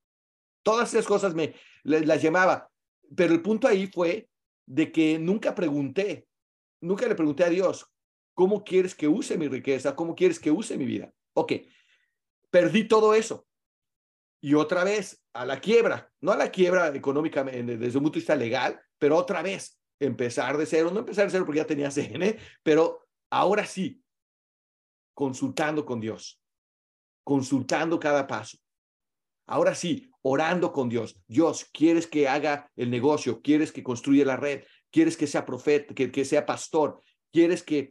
Todas 0.62 0.92
esas 0.92 1.07
cosas 1.07 1.35
me 1.35 1.55
las 1.85 2.20
llamaba. 2.20 2.68
Pero 3.14 3.33
el 3.33 3.40
punto 3.40 3.68
ahí 3.68 3.87
fue 3.87 4.29
de 4.66 4.92
que 4.92 5.18
nunca 5.18 5.55
pregunté, 5.55 6.29
nunca 6.81 7.07
le 7.09 7.14
pregunté 7.14 7.44
a 7.44 7.48
Dios, 7.48 7.90
¿cómo 8.35 8.64
quieres 8.64 8.94
que 8.94 9.09
use 9.09 9.38
mi 9.38 9.48
riqueza? 9.48 9.96
¿Cómo 9.96 10.14
quieres 10.14 10.38
que 10.38 10.50
use 10.50 10.76
mi 10.76 10.85
vida? 10.85 11.12
Ok, 11.35 11.52
perdí 12.50 12.87
todo 12.87 13.14
eso. 13.14 13.46
Y 14.40 14.55
otra 14.55 14.85
vez 14.85 15.24
a 15.33 15.46
la 15.46 15.61
quiebra, 15.61 16.12
no 16.20 16.33
a 16.33 16.37
la 16.37 16.50
quiebra 16.50 16.94
económica 16.94 17.42
desde 17.42 17.98
un 17.98 18.05
punto 18.05 18.16
de 18.16 18.20
vista 18.20 18.37
legal, 18.37 18.81
pero 18.98 19.16
otra 19.16 19.42
vez 19.42 19.81
empezar 19.98 20.57
de 20.59 20.66
cero, 20.66 20.90
no 20.92 21.00
empezar 21.00 21.24
de 21.24 21.31
cero 21.31 21.44
porque 21.46 21.61
ya 21.61 21.66
tenía 21.66 21.90
CN, 21.90 22.37
pero 22.62 23.09
ahora 23.31 23.64
sí, 23.64 24.02
consultando 25.14 25.85
con 25.85 26.00
Dios. 26.00 26.40
consultando 27.24 27.98
cada 27.98 28.24
paso. 28.26 28.57
Ahora 29.46 29.74
sí, 29.74 30.11
orando 30.22 30.72
con 30.72 30.88
Dios. 30.88 31.16
Dios, 31.28 31.66
¿quieres 31.72 32.06
que 32.06 32.28
haga 32.28 32.70
el 32.76 32.90
negocio? 32.90 33.40
¿Quieres 33.40 33.70
que 33.70 33.82
construya 33.82 34.24
la 34.24 34.37
red? 34.37 34.64
¿Quieres 34.90 35.16
que 35.16 35.26
sea 35.26 35.46
profeta, 35.46 35.94
que, 35.94 36.11
que 36.11 36.24
sea 36.24 36.44
pastor? 36.44 37.00
¿Quieres 37.32 37.62
que, 37.62 37.90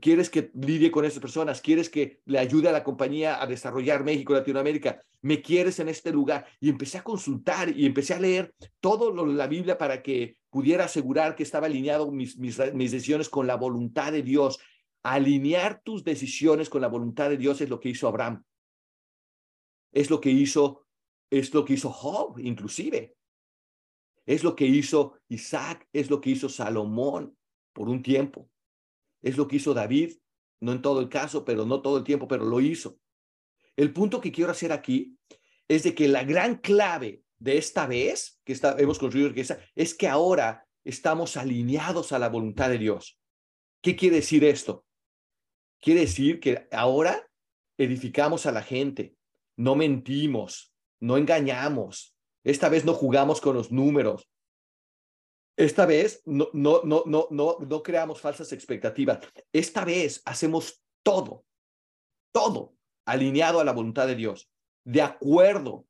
quieres 0.00 0.30
que 0.30 0.50
lidie 0.54 0.90
con 0.90 1.04
esas 1.04 1.20
personas? 1.20 1.60
¿Quieres 1.60 1.90
que 1.90 2.20
le 2.24 2.38
ayude 2.38 2.68
a 2.68 2.72
la 2.72 2.82
compañía 2.82 3.40
a 3.40 3.46
desarrollar 3.46 4.02
México, 4.02 4.32
Latinoamérica? 4.32 5.00
¿Me 5.20 5.42
quieres 5.42 5.78
en 5.80 5.88
este 5.88 6.12
lugar? 6.12 6.46
Y 6.60 6.68
empecé 6.70 6.98
a 6.98 7.04
consultar 7.04 7.76
y 7.76 7.86
empecé 7.86 8.14
a 8.14 8.20
leer 8.20 8.54
todo 8.80 9.12
lo 9.12 9.26
de 9.26 9.34
la 9.34 9.46
Biblia 9.46 9.78
para 9.78 10.02
que 10.02 10.38
pudiera 10.50 10.84
asegurar 10.84 11.36
que 11.36 11.42
estaba 11.42 11.66
alineado 11.66 12.10
mis, 12.10 12.38
mis, 12.38 12.58
mis 12.74 12.90
decisiones 12.90 13.28
con 13.28 13.46
la 13.46 13.56
voluntad 13.56 14.12
de 14.12 14.22
Dios. 14.22 14.58
Alinear 15.02 15.82
tus 15.84 16.02
decisiones 16.02 16.68
con 16.68 16.80
la 16.80 16.88
voluntad 16.88 17.30
de 17.30 17.36
Dios 17.36 17.60
es 17.60 17.68
lo 17.68 17.78
que 17.78 17.90
hizo 17.90 18.08
Abraham. 18.08 18.42
Es 19.92 20.10
lo 20.10 20.20
que 20.20 20.30
hizo, 20.30 20.86
es 21.30 21.52
lo 21.54 21.64
que 21.64 21.74
hizo 21.74 21.90
Job, 21.90 22.38
inclusive. 22.38 23.16
Es 24.26 24.44
lo 24.44 24.54
que 24.54 24.66
hizo 24.66 25.18
Isaac, 25.28 25.88
es 25.92 26.10
lo 26.10 26.20
que 26.20 26.30
hizo 26.30 26.48
Salomón 26.48 27.36
por 27.72 27.88
un 27.88 28.02
tiempo. 28.02 28.50
Es 29.22 29.36
lo 29.36 29.48
que 29.48 29.56
hizo 29.56 29.74
David, 29.74 30.18
no 30.60 30.72
en 30.72 30.82
todo 30.82 31.00
el 31.00 31.08
caso, 31.08 31.44
pero 31.44 31.64
no 31.64 31.80
todo 31.80 31.98
el 31.98 32.04
tiempo, 32.04 32.28
pero 32.28 32.44
lo 32.44 32.60
hizo. 32.60 32.98
El 33.76 33.92
punto 33.92 34.20
que 34.20 34.32
quiero 34.32 34.50
hacer 34.50 34.72
aquí 34.72 35.16
es 35.68 35.82
de 35.82 35.94
que 35.94 36.08
la 36.08 36.24
gran 36.24 36.56
clave 36.56 37.22
de 37.38 37.58
esta 37.58 37.86
vez 37.86 38.40
que 38.44 38.52
está, 38.52 38.76
hemos 38.78 38.98
construido 38.98 39.28
riqueza 39.28 39.58
es 39.74 39.94
que 39.94 40.08
ahora 40.08 40.66
estamos 40.84 41.36
alineados 41.36 42.12
a 42.12 42.18
la 42.18 42.28
voluntad 42.28 42.70
de 42.70 42.78
Dios. 42.78 43.18
¿Qué 43.80 43.94
quiere 43.94 44.16
decir 44.16 44.44
esto? 44.44 44.84
Quiere 45.80 46.00
decir 46.00 46.40
que 46.40 46.66
ahora 46.72 47.30
edificamos 47.76 48.46
a 48.46 48.52
la 48.52 48.62
gente, 48.62 49.14
no 49.58 49.74
mentimos, 49.74 50.72
no 51.00 51.16
engañamos, 51.16 52.16
esta 52.44 52.68
vez 52.68 52.84
no 52.84 52.94
jugamos 52.94 53.40
con 53.40 53.56
los 53.56 53.72
números, 53.72 54.30
esta 55.56 55.84
vez 55.84 56.22
no, 56.24 56.48
no, 56.52 56.82
no, 56.84 57.02
no, 57.06 57.26
no, 57.30 57.58
no 57.58 57.82
creamos 57.82 58.20
falsas 58.20 58.52
expectativas, 58.52 59.18
esta 59.52 59.84
vez 59.84 60.22
hacemos 60.24 60.80
todo, 61.02 61.44
todo 62.32 62.74
alineado 63.04 63.58
a 63.58 63.64
la 63.64 63.72
voluntad 63.72 64.06
de 64.06 64.14
Dios, 64.14 64.48
de 64.84 65.02
acuerdo, 65.02 65.86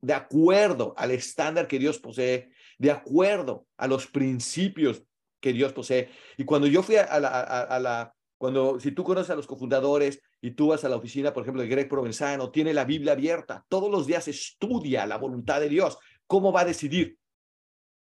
de 0.00 0.14
acuerdo 0.14 0.94
al 0.96 1.10
estándar 1.10 1.66
que 1.66 1.80
Dios 1.80 1.98
posee, 1.98 2.52
de 2.78 2.92
acuerdo 2.92 3.66
a 3.76 3.88
los 3.88 4.06
principios 4.06 5.02
que 5.40 5.52
Dios 5.52 5.72
posee. 5.72 6.08
Y 6.36 6.44
cuando 6.44 6.68
yo 6.68 6.84
fui 6.84 6.96
a 6.96 7.18
la, 7.18 7.28
a 7.28 7.80
la 7.80 8.14
cuando, 8.38 8.78
si 8.78 8.92
tú 8.92 9.02
conoces 9.02 9.30
a 9.30 9.36
los 9.36 9.46
cofundadores 9.46 10.22
y 10.44 10.50
tú 10.50 10.66
vas 10.66 10.84
a 10.84 10.88
la 10.88 10.96
oficina, 10.96 11.32
por 11.32 11.44
ejemplo, 11.44 11.62
de 11.62 11.68
Greg 11.68 11.88
Provenzano, 11.88 12.50
tiene 12.50 12.74
la 12.74 12.84
Biblia 12.84 13.12
abierta, 13.12 13.64
todos 13.68 13.88
los 13.88 14.08
días 14.08 14.26
estudia 14.26 15.06
la 15.06 15.16
voluntad 15.16 15.60
de 15.60 15.68
Dios. 15.68 15.98
¿Cómo 16.26 16.52
va 16.52 16.62
a 16.62 16.64
decidir? 16.64 17.16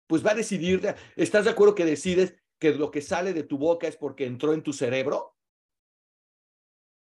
Pues 0.06 0.24
va 0.24 0.32
a 0.32 0.36
decidir, 0.36 0.96
¿estás 1.16 1.46
de 1.46 1.52
acuerdo 1.52 1.76
que 1.76 1.86
decides 1.86 2.36
que 2.60 2.76
lo 2.76 2.92
que 2.92 3.02
sale 3.02 3.34
de 3.34 3.44
tu 3.44 3.58
boca 3.58 3.88
es 3.88 3.96
porque 3.96 4.26
entró 4.26 4.54
en 4.54 4.64
tu 4.64 4.74
cerebro? 4.74 5.38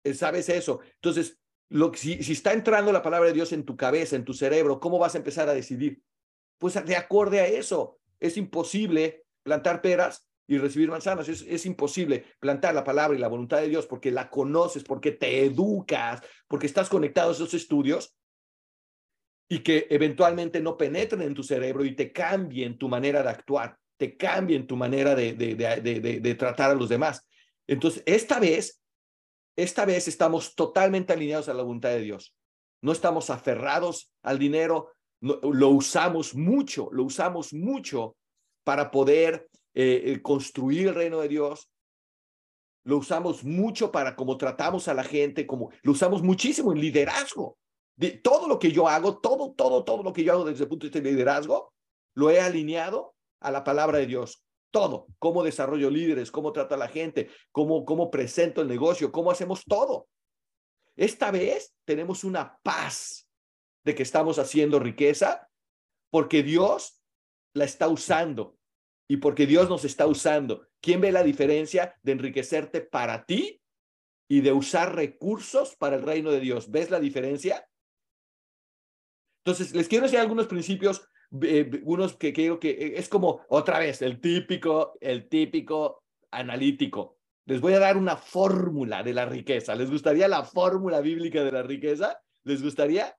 Eh, 0.04 0.15
¿Sabes 0.15 0.50
eso? 0.50 0.82
Entonces, 0.96 1.39
si, 1.94 2.13
está 2.32 2.54
entrando 2.54 2.92
la 2.92 3.04
palabra 3.04 3.28
de 3.28 3.36
Dios 3.36 3.54
en 3.54 3.65
tu 3.65 3.78
cabeza, 3.78 4.15
en 4.15 4.26
tu 4.26 4.34
cerebro, 4.34 4.80
¿cómo 4.80 4.98
vas 4.98 5.13
a 5.13 5.20
empezar 5.20 5.48
a 5.48 5.54
decidir? 5.54 6.02
Pues 6.58 6.74
de 6.84 6.96
acorde 6.96 7.39
a 7.39 7.46
eso. 7.46 8.00
Es 8.20 8.36
imposible 8.36 9.26
plantar 9.44 9.82
peras 9.82 10.28
y 10.50 10.58
recibir 10.58 10.90
manzanas. 10.90 11.30
Es, 11.30 11.44
es, 11.44 11.66
imposible 11.68 12.26
plantar 12.40 12.74
la 12.74 12.84
palabra 12.84 13.16
y 13.16 13.22
la 13.22 13.28
voluntad 13.28 13.62
de 13.62 13.70
Dios 13.70 13.86
porque 13.86 14.10
la 14.10 14.32
conoces, 14.32 14.84
porque 14.84 15.12
te 15.12 15.46
educas, 15.46 16.22
porque 16.48 16.66
estás 16.66 16.90
conectado 16.90 17.30
a 17.30 17.34
esos 17.34 17.54
estudios 17.54 18.16
y 19.48 19.60
que 19.60 19.86
eventualmente 19.92 20.60
no 20.60 20.76
penetren 20.76 21.22
en 21.22 21.36
tu 21.36 21.44
cerebro 21.44 21.86
y 21.86 21.96
te 21.96 22.12
cambien 22.12 22.80
tu 22.80 22.90
manera 22.90 23.22
de 23.22 23.30
actuar, 23.30 23.78
te 23.98 24.18
cambien 24.18 24.66
tu 24.66 24.76
manera 24.76 25.14
de, 25.14 25.34
de, 25.34 25.56
de, 25.56 26.20
de 26.20 26.36
tratar 26.36 26.72
a 26.72 26.76
los 26.76 26.90
demás. 26.90 27.28
Entonces, 27.68 28.02
esta 28.08 28.40
vez, 28.40 28.82
esta 29.56 29.86
vez 29.86 30.08
estamos 30.08 30.56
totalmente 30.56 31.14
alineados 31.14 31.48
a 31.48 31.54
la 31.54 31.62
voluntad 31.62 31.90
de 31.90 32.02
Dios. 32.02 32.36
No 32.82 32.92
estamos 32.92 33.30
aferrados 33.30 34.12
al 34.24 34.40
dinero, 34.40 34.94
no, 35.22 35.40
lo 35.44 35.70
usamos 35.70 36.34
mucho, 36.34 36.90
lo 36.92 37.04
usamos 37.04 37.54
mucho 37.54 38.16
para 38.64 38.90
poder 38.90 39.48
eh, 39.74 40.20
construir 40.22 40.88
el 40.88 40.96
reino 40.96 41.20
de 41.20 41.28
Dios. 41.28 41.72
Lo 42.84 42.98
usamos 42.98 43.44
mucho 43.44 43.92
para 43.92 44.16
cómo 44.16 44.38
tratamos 44.38 44.88
a 44.88 44.94
la 44.94 45.04
gente, 45.04 45.46
como 45.46 45.72
lo 45.84 45.92
usamos 45.92 46.24
muchísimo 46.24 46.72
en 46.72 46.80
liderazgo. 46.80 47.58
De 47.96 48.12
todo 48.12 48.48
lo 48.48 48.58
que 48.60 48.72
yo 48.72 48.88
hago, 48.88 49.20
todo, 49.20 49.52
todo, 49.52 49.84
todo 49.84 50.04
lo 50.04 50.14
que 50.14 50.24
yo 50.24 50.34
hago 50.34 50.46
desde 50.46 50.64
el 50.64 50.70
punto 50.70 50.86
de 50.86 50.90
vista 50.90 51.04
de 51.04 51.12
liderazgo, 51.12 51.74
lo 52.16 52.30
he 52.30 52.40
alineado 52.40 53.16
a 53.42 53.52
la 53.52 53.64
palabra 53.64 53.98
de 53.98 54.08
Dios. 54.08 54.44
Todo, 54.72 55.08
cómo 55.18 55.44
desarrollo 55.44 55.90
líderes, 55.90 56.32
cómo 56.32 56.52
trato 56.52 56.76
a 56.76 56.78
la 56.78 56.88
gente, 56.88 57.30
cómo, 57.52 57.86
cómo 57.86 58.12
presento 58.12 58.62
el 58.62 58.68
negocio, 58.68 59.12
cómo 59.12 59.32
hacemos 59.32 59.64
todo. 59.66 60.08
Esta 60.96 61.32
vez 61.32 61.74
tenemos 61.86 62.24
una 62.24 62.60
paz 62.62 63.28
de 63.84 63.96
que 63.96 64.04
estamos 64.04 64.38
haciendo 64.38 64.80
riqueza 64.80 65.50
porque 66.12 66.44
Dios 66.44 67.02
la 67.54 67.66
está 67.66 67.88
usando 67.88 68.59
y 69.12 69.17
porque 69.17 69.48
Dios 69.48 69.67
nos 69.69 69.84
está 69.86 70.06
usando. 70.06 70.67
¿Quién 70.80 71.02
ve 71.02 71.12
la 71.12 71.24
diferencia 71.24 71.95
de 72.04 72.12
enriquecerte 72.12 72.80
para 72.80 73.26
ti 73.26 73.60
y 74.30 74.41
de 74.41 74.54
usar 74.54 74.95
recursos 74.95 75.76
para 75.76 75.95
el 75.95 76.04
reino 76.04 76.32
de 76.32 76.39
Dios? 76.39 76.69
¿Ves 76.69 76.91
la 76.91 77.00
diferencia? 77.00 77.67
Entonces, 79.43 79.74
les 79.74 79.88
quiero 79.88 80.04
decir 80.04 80.19
algunos 80.19 80.45
principios, 80.45 81.10
eh, 81.41 81.82
unos 81.86 82.17
que 82.17 82.32
creo 82.32 82.60
que 82.60 82.69
eh, 82.69 82.93
es 82.98 83.10
como 83.10 83.41
otra 83.50 83.80
vez 83.80 84.04
el 84.04 84.22
típico, 84.22 84.93
el 85.02 85.28
típico 85.28 86.04
analítico. 86.30 87.17
Les 87.45 87.62
voy 87.62 87.74
a 87.74 87.80
dar 87.80 87.98
una 87.98 88.15
fórmula 88.15 89.02
de 89.02 89.15
la 89.15 89.26
riqueza. 89.26 89.74
¿Les 89.74 89.89
gustaría 89.89 90.28
la 90.28 90.43
fórmula 90.43 91.02
bíblica 91.02 91.43
de 91.43 91.52
la 91.52 91.63
riqueza? 91.63 92.22
¿Les 92.43 92.62
gustaría? 92.62 93.17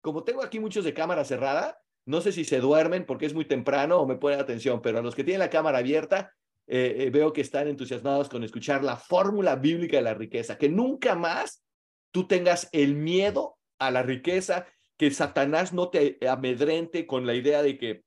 Como 0.00 0.22
tengo 0.22 0.44
aquí 0.44 0.60
muchos 0.60 0.84
de 0.84 0.94
cámara 0.94 1.24
cerrada, 1.24 1.82
no 2.06 2.20
sé 2.20 2.32
si 2.32 2.44
se 2.44 2.60
duermen 2.60 3.04
porque 3.04 3.26
es 3.26 3.34
muy 3.34 3.44
temprano 3.44 3.98
o 3.98 4.06
me 4.06 4.16
ponen 4.16 4.40
atención, 4.40 4.80
pero 4.80 4.98
a 4.98 5.02
los 5.02 5.14
que 5.14 5.24
tienen 5.24 5.40
la 5.40 5.50
cámara 5.50 5.78
abierta, 5.78 6.32
eh, 6.68 6.94
eh, 6.98 7.10
veo 7.10 7.32
que 7.32 7.40
están 7.40 7.68
entusiasmados 7.68 8.28
con 8.28 8.44
escuchar 8.44 8.82
la 8.82 8.96
fórmula 8.96 9.56
bíblica 9.56 9.96
de 9.96 10.02
la 10.02 10.14
riqueza, 10.14 10.56
que 10.56 10.68
nunca 10.68 11.14
más 11.14 11.64
tú 12.12 12.26
tengas 12.26 12.68
el 12.72 12.94
miedo 12.94 13.58
a 13.78 13.90
la 13.90 14.02
riqueza, 14.02 14.66
que 14.96 15.10
Satanás 15.10 15.72
no 15.72 15.90
te 15.90 16.18
amedrente 16.28 17.06
con 17.06 17.26
la 17.26 17.34
idea 17.34 17.62
de 17.62 17.76
que 17.76 18.04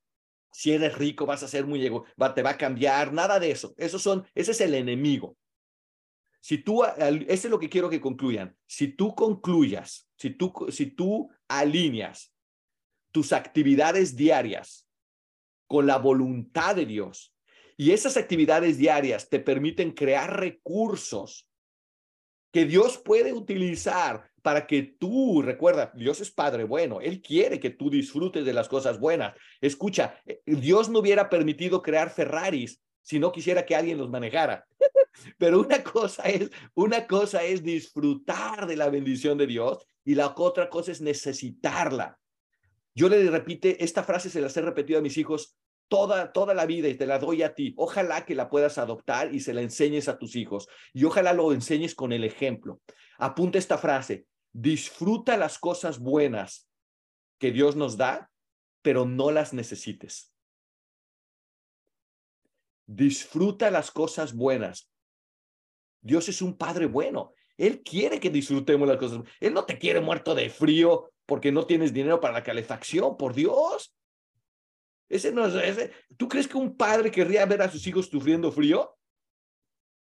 si 0.50 0.72
eres 0.72 0.96
rico 0.98 1.26
vas 1.26 1.42
a 1.42 1.48
ser 1.48 1.66
muy 1.66 1.84
ego, 1.84 2.04
va, 2.20 2.34
te 2.34 2.42
va 2.42 2.50
a 2.50 2.58
cambiar, 2.58 3.12
nada 3.12 3.38
de 3.38 3.50
eso. 3.50 3.74
Esos 3.76 4.02
son, 4.02 4.26
ese 4.34 4.50
es 4.50 4.60
el 4.60 4.74
enemigo. 4.74 5.36
Si 6.40 6.58
tú, 6.58 6.84
ese 6.84 7.28
es 7.28 7.50
lo 7.50 7.58
que 7.58 7.68
quiero 7.68 7.90
que 7.90 8.00
concluyan. 8.00 8.56
Si 8.66 8.88
tú 8.88 9.14
concluyas, 9.14 10.08
si 10.16 10.30
tú, 10.30 10.52
si 10.70 10.86
tú 10.86 11.30
alineas 11.48 12.32
tus 13.12 13.32
actividades 13.32 14.16
diarias 14.16 14.86
con 15.66 15.86
la 15.86 15.98
voluntad 15.98 16.76
de 16.76 16.86
Dios. 16.86 17.34
Y 17.76 17.92
esas 17.92 18.16
actividades 18.16 18.76
diarias 18.76 19.28
te 19.28 19.40
permiten 19.40 19.92
crear 19.92 20.38
recursos 20.38 21.48
que 22.52 22.64
Dios 22.64 22.98
puede 22.98 23.32
utilizar 23.32 24.30
para 24.42 24.66
que 24.66 24.82
tú, 24.82 25.42
recuerda, 25.42 25.92
Dios 25.94 26.20
es 26.20 26.30
Padre 26.30 26.64
bueno, 26.64 27.00
Él 27.00 27.22
quiere 27.22 27.60
que 27.60 27.70
tú 27.70 27.90
disfrutes 27.90 28.44
de 28.44 28.52
las 28.52 28.68
cosas 28.68 28.98
buenas. 28.98 29.34
Escucha, 29.60 30.20
eh, 30.26 30.40
Dios 30.46 30.88
no 30.88 30.98
hubiera 30.98 31.28
permitido 31.28 31.82
crear 31.82 32.10
Ferraris 32.10 32.82
si 33.02 33.18
no 33.18 33.32
quisiera 33.32 33.64
que 33.64 33.76
alguien 33.76 33.98
los 33.98 34.10
manejara. 34.10 34.66
Pero 35.38 35.60
una 35.60 35.82
cosa 35.82 36.24
es, 36.24 36.50
una 36.74 37.06
cosa 37.06 37.42
es 37.42 37.62
disfrutar 37.62 38.66
de 38.66 38.76
la 38.76 38.88
bendición 38.88 39.38
de 39.38 39.46
Dios 39.46 39.86
y 40.04 40.14
la 40.14 40.34
otra 40.36 40.68
cosa 40.68 40.92
es 40.92 41.00
necesitarla. 41.00 42.18
Yo 42.94 43.08
le 43.08 43.30
repite, 43.30 43.82
esta 43.82 44.02
frase 44.02 44.30
se 44.30 44.40
las 44.40 44.56
he 44.56 44.62
repetido 44.62 44.98
a 44.98 45.02
mis 45.02 45.16
hijos 45.16 45.56
toda, 45.88 46.32
toda 46.32 46.54
la 46.54 46.66
vida 46.66 46.88
y 46.88 46.94
te 46.94 47.06
la 47.06 47.18
doy 47.18 47.42
a 47.42 47.54
ti. 47.54 47.74
Ojalá 47.76 48.24
que 48.24 48.34
la 48.34 48.48
puedas 48.48 48.78
adoptar 48.78 49.34
y 49.34 49.40
se 49.40 49.52
la 49.54 49.62
enseñes 49.62 50.08
a 50.08 50.18
tus 50.18 50.36
hijos. 50.36 50.68
Y 50.92 51.04
ojalá 51.04 51.32
lo 51.32 51.52
enseñes 51.52 51.94
con 51.94 52.12
el 52.12 52.24
ejemplo. 52.24 52.80
Apunta 53.18 53.58
esta 53.58 53.78
frase, 53.78 54.26
disfruta 54.52 55.36
las 55.36 55.58
cosas 55.58 55.98
buenas 55.98 56.68
que 57.38 57.52
Dios 57.52 57.76
nos 57.76 57.96
da, 57.96 58.30
pero 58.82 59.04
no 59.04 59.30
las 59.30 59.52
necesites. 59.52 60.32
Disfruta 62.86 63.70
las 63.70 63.90
cosas 63.90 64.34
buenas. 64.34 64.90
Dios 66.00 66.28
es 66.28 66.42
un 66.42 66.56
Padre 66.56 66.86
bueno. 66.86 67.34
Él 67.56 67.82
quiere 67.82 68.18
que 68.20 68.30
disfrutemos 68.30 68.88
las 68.88 68.96
cosas. 68.96 69.20
Él 69.38 69.54
no 69.54 69.64
te 69.64 69.78
quiere 69.78 70.00
muerto 70.00 70.34
de 70.34 70.48
frío 70.50 71.09
porque 71.30 71.52
no 71.52 71.64
tienes 71.64 71.92
dinero 71.92 72.18
para 72.18 72.34
la 72.34 72.42
calefacción, 72.42 73.16
por 73.16 73.34
Dios. 73.34 73.94
Ese 75.08 75.30
no 75.30 75.46
es. 75.46 75.90
¿Tú 76.16 76.26
crees 76.26 76.48
que 76.48 76.58
un 76.58 76.76
padre 76.76 77.12
querría 77.12 77.46
ver 77.46 77.62
a 77.62 77.70
sus 77.70 77.86
hijos 77.86 78.06
sufriendo 78.06 78.50
frío? 78.50 78.98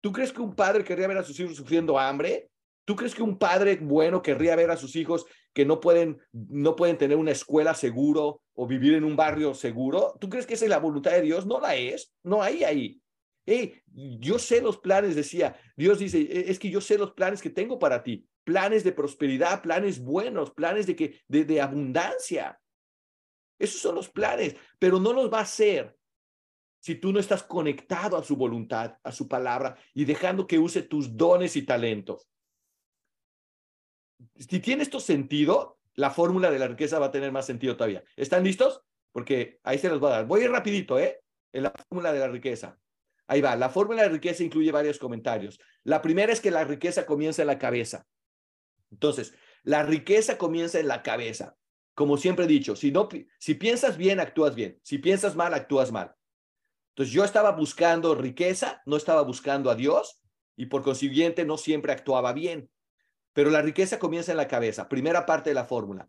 ¿Tú 0.02 0.12
crees 0.12 0.34
que 0.34 0.42
un 0.42 0.54
padre 0.54 0.84
querría 0.84 1.08
ver 1.08 1.16
a 1.16 1.22
sus 1.22 1.40
hijos 1.40 1.56
sufriendo 1.56 1.98
hambre? 1.98 2.50
¿Tú 2.84 2.94
crees 2.94 3.14
que 3.14 3.22
un 3.22 3.38
padre 3.38 3.78
bueno 3.80 4.20
querría 4.20 4.54
ver 4.54 4.70
a 4.70 4.76
sus 4.76 4.96
hijos 4.96 5.24
que 5.54 5.64
no 5.64 5.80
pueden, 5.80 6.20
no 6.30 6.76
pueden 6.76 6.98
tener 6.98 7.16
una 7.16 7.30
escuela 7.30 7.72
seguro 7.72 8.42
o 8.52 8.66
vivir 8.66 8.92
en 8.92 9.04
un 9.04 9.16
barrio 9.16 9.54
seguro? 9.54 10.18
¿Tú 10.20 10.28
crees 10.28 10.44
que 10.44 10.52
esa 10.52 10.66
es 10.66 10.70
la 10.70 10.78
voluntad 10.78 11.12
de 11.12 11.22
Dios? 11.22 11.46
No 11.46 11.58
la 11.58 11.74
es, 11.74 12.12
no 12.22 12.42
hay 12.42 12.64
ahí. 12.64 13.00
Hey, 13.46 13.80
yo 13.86 14.38
sé 14.38 14.60
los 14.60 14.76
planes, 14.76 15.16
decía, 15.16 15.56
Dios 15.74 15.98
dice, 16.00 16.20
e, 16.20 16.50
es 16.50 16.58
que 16.58 16.68
yo 16.68 16.82
sé 16.82 16.98
los 16.98 17.12
planes 17.12 17.40
que 17.40 17.48
tengo 17.48 17.78
para 17.78 18.02
ti, 18.02 18.26
planes 18.44 18.84
de 18.84 18.92
prosperidad, 18.92 19.62
planes 19.62 20.00
buenos, 20.00 20.52
planes 20.52 20.86
de, 20.86 20.96
que, 20.96 21.20
de, 21.28 21.60
abundancia. 21.60 22.60
Esos 23.58 23.80
son 23.80 23.94
los 23.94 24.08
planes, 24.08 24.56
pero 24.78 25.00
no 25.00 25.12
los 25.12 25.32
va 25.32 25.38
a 25.38 25.42
hacer 25.42 25.96
si 26.80 26.96
tú 26.96 27.12
no 27.12 27.18
estás 27.18 27.42
conectado 27.42 28.16
a 28.16 28.22
su 28.22 28.36
voluntad, 28.36 28.98
a 29.02 29.10
su 29.10 29.26
palabra 29.26 29.76
y 29.94 30.04
dejando 30.04 30.46
que 30.46 30.58
use 30.58 30.82
tus 30.82 31.16
dones 31.16 31.56
y 31.56 31.62
talentos. 31.62 32.28
Si 34.36 34.60
tiene 34.60 34.82
esto 34.82 35.00
sentido, 35.00 35.78
la 35.94 36.10
fórmula 36.10 36.50
de 36.50 36.58
la 36.58 36.68
riqueza 36.68 36.98
va 36.98 37.06
a 37.06 37.10
tener 37.10 37.32
más 37.32 37.46
sentido 37.46 37.76
todavía. 37.76 38.04
¿Están 38.16 38.44
listos? 38.44 38.82
Porque 39.12 39.60
ahí 39.62 39.78
se 39.78 39.88
los 39.88 40.02
va 40.02 40.08
a 40.08 40.12
dar. 40.12 40.26
Voy 40.26 40.42
a 40.42 40.44
ir 40.44 40.50
rapidito, 40.50 40.98
¿eh? 40.98 41.20
En 41.52 41.62
la 41.62 41.70
fórmula 41.70 42.12
de 42.12 42.18
la 42.18 42.28
riqueza. 42.28 42.78
Ahí 43.26 43.40
va. 43.40 43.56
La 43.56 43.70
fórmula 43.70 44.02
de 44.02 44.08
riqueza 44.08 44.42
incluye 44.42 44.72
varios 44.72 44.98
comentarios. 44.98 45.58
La 45.84 46.02
primera 46.02 46.32
es 46.32 46.40
que 46.40 46.50
la 46.50 46.64
riqueza 46.64 47.06
comienza 47.06 47.42
en 47.42 47.48
la 47.48 47.58
cabeza. 47.58 48.06
Entonces, 48.94 49.34
la 49.64 49.82
riqueza 49.82 50.38
comienza 50.38 50.78
en 50.78 50.88
la 50.88 51.02
cabeza. 51.02 51.56
Como 51.94 52.16
siempre 52.16 52.44
he 52.44 52.48
dicho, 52.48 52.74
si, 52.76 52.90
no, 52.90 53.08
si 53.38 53.54
piensas 53.54 53.96
bien, 53.96 54.20
actúas 54.20 54.54
bien. 54.54 54.80
Si 54.82 54.98
piensas 54.98 55.36
mal, 55.36 55.52
actúas 55.54 55.92
mal. 55.92 56.14
Entonces, 56.90 57.12
yo 57.12 57.24
estaba 57.24 57.52
buscando 57.52 58.14
riqueza, 58.14 58.82
no 58.86 58.96
estaba 58.96 59.22
buscando 59.22 59.70
a 59.70 59.74
Dios 59.74 60.20
y 60.56 60.66
por 60.66 60.82
consiguiente 60.82 61.44
no 61.44 61.56
siempre 61.56 61.92
actuaba 61.92 62.32
bien. 62.32 62.70
Pero 63.32 63.50
la 63.50 63.62
riqueza 63.62 63.98
comienza 63.98 64.30
en 64.30 64.38
la 64.38 64.48
cabeza. 64.48 64.88
Primera 64.88 65.26
parte 65.26 65.50
de 65.50 65.54
la 65.54 65.64
fórmula. 65.64 66.08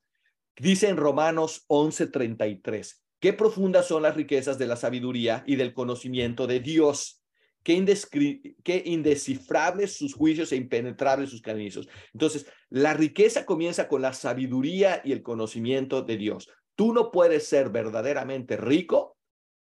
Dice 0.56 0.88
en 0.88 0.98
Romanos 0.98 1.66
11:33, 1.68 3.04
qué 3.20 3.34
profundas 3.34 3.88
son 3.88 4.04
las 4.04 4.16
riquezas 4.16 4.58
de 4.60 4.68
la 4.68 4.76
sabiduría 4.76 5.44
y 5.48 5.56
del 5.56 5.74
conocimiento 5.74 6.46
de 6.46 6.60
Dios. 6.60 7.25
Qué, 7.66 8.84
indescifrables 8.86 9.98
sus 9.98 10.14
juicios 10.14 10.52
e 10.52 10.56
impenetrables 10.56 11.32
sus 11.32 11.42
caminos. 11.42 11.90
Entonces, 12.14 12.46
la 12.70 12.94
riqueza 12.94 13.44
comienza 13.44 13.88
con 13.88 14.04
la 14.04 14.14
sabiduría 14.14 15.02
y 15.04 15.12
el 15.12 15.24
conocimiento 15.24 16.04
de 16.04 16.16
Dios. 16.16 16.48
Tú 16.76 16.94
no 16.94 17.10
puedes 17.10 17.48
ser 17.48 17.72
verdaderamente 17.72 18.56
rico 18.56 19.18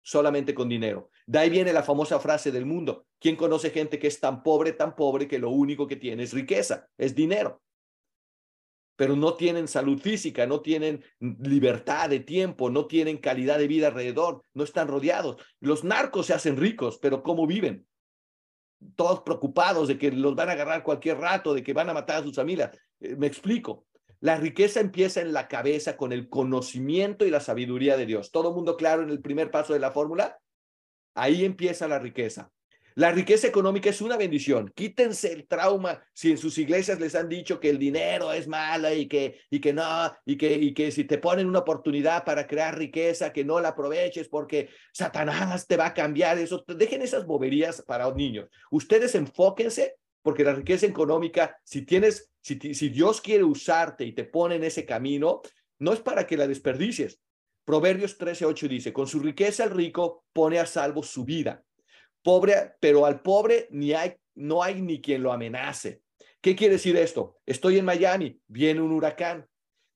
solamente 0.03 0.55
con 0.55 0.69
dinero. 0.69 1.11
De 1.27 1.41
ahí 1.41 1.51
viene 1.51 1.73
la 1.73 1.83
famosa 1.83 2.21
frase 2.21 2.53
del 2.53 2.65
mundo. 2.65 3.07
¿Quién 3.19 3.35
conoce 3.35 3.71
gente 3.71 3.99
que 3.99 4.07
es 4.07 4.21
tan 4.21 4.45
pobre, 4.45 4.73
tan 4.73 4.95
pobre 4.95 5.27
que 5.27 5.41
lo 5.41 5.51
único 5.51 5.89
que 5.89 5.97
tiene 5.97 6.23
es 6.23 6.33
riqueza, 6.33 6.87
es 6.97 7.17
dinero? 7.17 7.61
Pero 9.01 9.17
no 9.17 9.33
tienen 9.33 9.67
salud 9.67 9.99
física, 9.99 10.47
no 10.47 10.61
tienen 10.61 11.03
libertad 11.21 12.11
de 12.11 12.21
tiempo, 12.21 12.69
no 12.69 12.85
tienen 12.85 13.17
calidad 13.17 13.57
de 13.57 13.67
vida 13.67 13.87
alrededor, 13.87 14.43
no 14.53 14.63
están 14.63 14.89
rodeados. 14.89 15.43
Los 15.59 15.85
narcos 15.85 16.27
se 16.27 16.35
hacen 16.35 16.59
ricos, 16.59 16.99
pero 16.99 17.23
¿cómo 17.23 17.47
viven? 17.47 17.87
Todos 18.97 19.23
preocupados 19.23 19.89
de 19.89 19.97
que 19.97 20.13
los 20.13 20.35
van 20.35 20.51
a 20.51 20.53
agarrar 20.53 20.83
cualquier 20.83 21.17
rato, 21.17 21.55
de 21.55 21.63
que 21.63 21.73
van 21.73 21.89
a 21.89 21.95
matar 21.95 22.19
a 22.21 22.23
sus 22.25 22.37
familias. 22.37 22.79
Eh, 23.01 23.17
me 23.17 23.27
explico. 23.27 23.87
La 24.21 24.37
riqueza 24.37 24.81
empieza 24.81 25.23
en 25.23 25.33
la 25.33 25.49
cabeza 25.49 25.97
con 25.97 26.13
el 26.13 26.29
conocimiento 26.29 27.25
y 27.25 27.31
la 27.31 27.41
sabiduría 27.41 27.97
de 27.97 28.05
Dios. 28.05 28.31
¿Todo 28.31 28.53
mundo 28.53 28.77
claro 28.77 29.03
en 29.03 29.09
el 29.09 29.23
primer 29.23 29.51
paso 29.51 29.73
de 29.73 29.81
la 29.81 29.93
fórmula? 29.93 30.39
Ahí 31.15 31.47
empieza 31.47 31.89
la 31.89 32.01
riqueza. 32.01 32.53
La 33.01 33.13
riqueza 33.13 33.47
económica 33.47 33.89
es 33.89 34.03
una 34.03 34.19
bendición. 34.19 34.71
Quítense 34.77 35.33
el 35.33 35.47
trauma 35.47 36.05
si 36.13 36.33
en 36.33 36.37
sus 36.37 36.59
iglesias 36.59 37.01
les 37.01 37.15
han 37.15 37.31
dicho 37.31 37.59
que 37.59 37.71
el 37.71 37.79
dinero 37.79 38.31
es 38.31 38.47
malo 38.47 38.93
y 38.93 39.09
que, 39.09 39.41
y 39.49 39.59
que 39.59 39.73
no, 39.73 40.13
y 40.27 40.37
que, 40.37 40.53
y 40.53 40.75
que 40.75 40.91
si 40.91 41.05
te 41.05 41.17
ponen 41.17 41.47
una 41.47 41.61
oportunidad 41.61 42.27
para 42.27 42.47
crear 42.47 42.77
riqueza, 42.77 43.33
que 43.33 43.43
no 43.43 43.59
la 43.59 43.69
aproveches 43.69 44.29
porque 44.29 44.69
Satanás 44.93 45.67
te 45.67 45.79
va 45.79 45.87
a 45.87 45.95
cambiar 45.95 46.37
eso. 46.37 46.63
Dejen 46.67 47.01
esas 47.01 47.25
boberías 47.25 47.81
para 47.81 48.13
niños. 48.13 48.51
Ustedes 48.71 49.15
enfóquense 49.15 49.97
porque 50.21 50.45
la 50.45 50.53
riqueza 50.53 50.85
económica, 50.85 51.59
si 51.65 51.87
tienes, 51.87 52.31
si, 52.43 52.59
si 52.75 52.91
Dios 52.91 53.23
quiere 53.23 53.45
usarte 53.45 54.05
y 54.05 54.13
te 54.13 54.25
pone 54.25 54.57
en 54.57 54.65
ese 54.65 54.85
camino, 54.85 55.41
no 55.79 55.95
es 55.95 56.01
para 56.01 56.27
que 56.27 56.37
la 56.37 56.47
desperdicies. 56.47 57.19
Proverbios 57.65 58.19
13:8 58.19 58.69
dice, 58.69 58.93
con 58.93 59.07
su 59.07 59.21
riqueza 59.21 59.65
el 59.65 59.71
rico 59.71 60.27
pone 60.35 60.59
a 60.59 60.67
salvo 60.67 61.03
su 61.03 61.25
vida. 61.25 61.65
Pobre, 62.23 62.75
pero 62.81 63.07
al 63.07 63.23
pobre 63.23 63.69
ni 63.71 63.93
hay, 63.93 64.15
no 64.35 64.63
hay 64.63 64.83
ni 64.83 65.01
quien 65.01 65.23
lo 65.23 65.33
amenace. 65.33 66.03
¿Qué 66.41 66.57
quiere 66.57 66.75
decir 66.75 66.97
esto? 66.97 67.39
Estoy 67.47 67.79
en 67.79 67.85
Miami, 67.85 68.41
viene 68.47 68.81
un 68.81 68.93
huracán. 68.93 69.47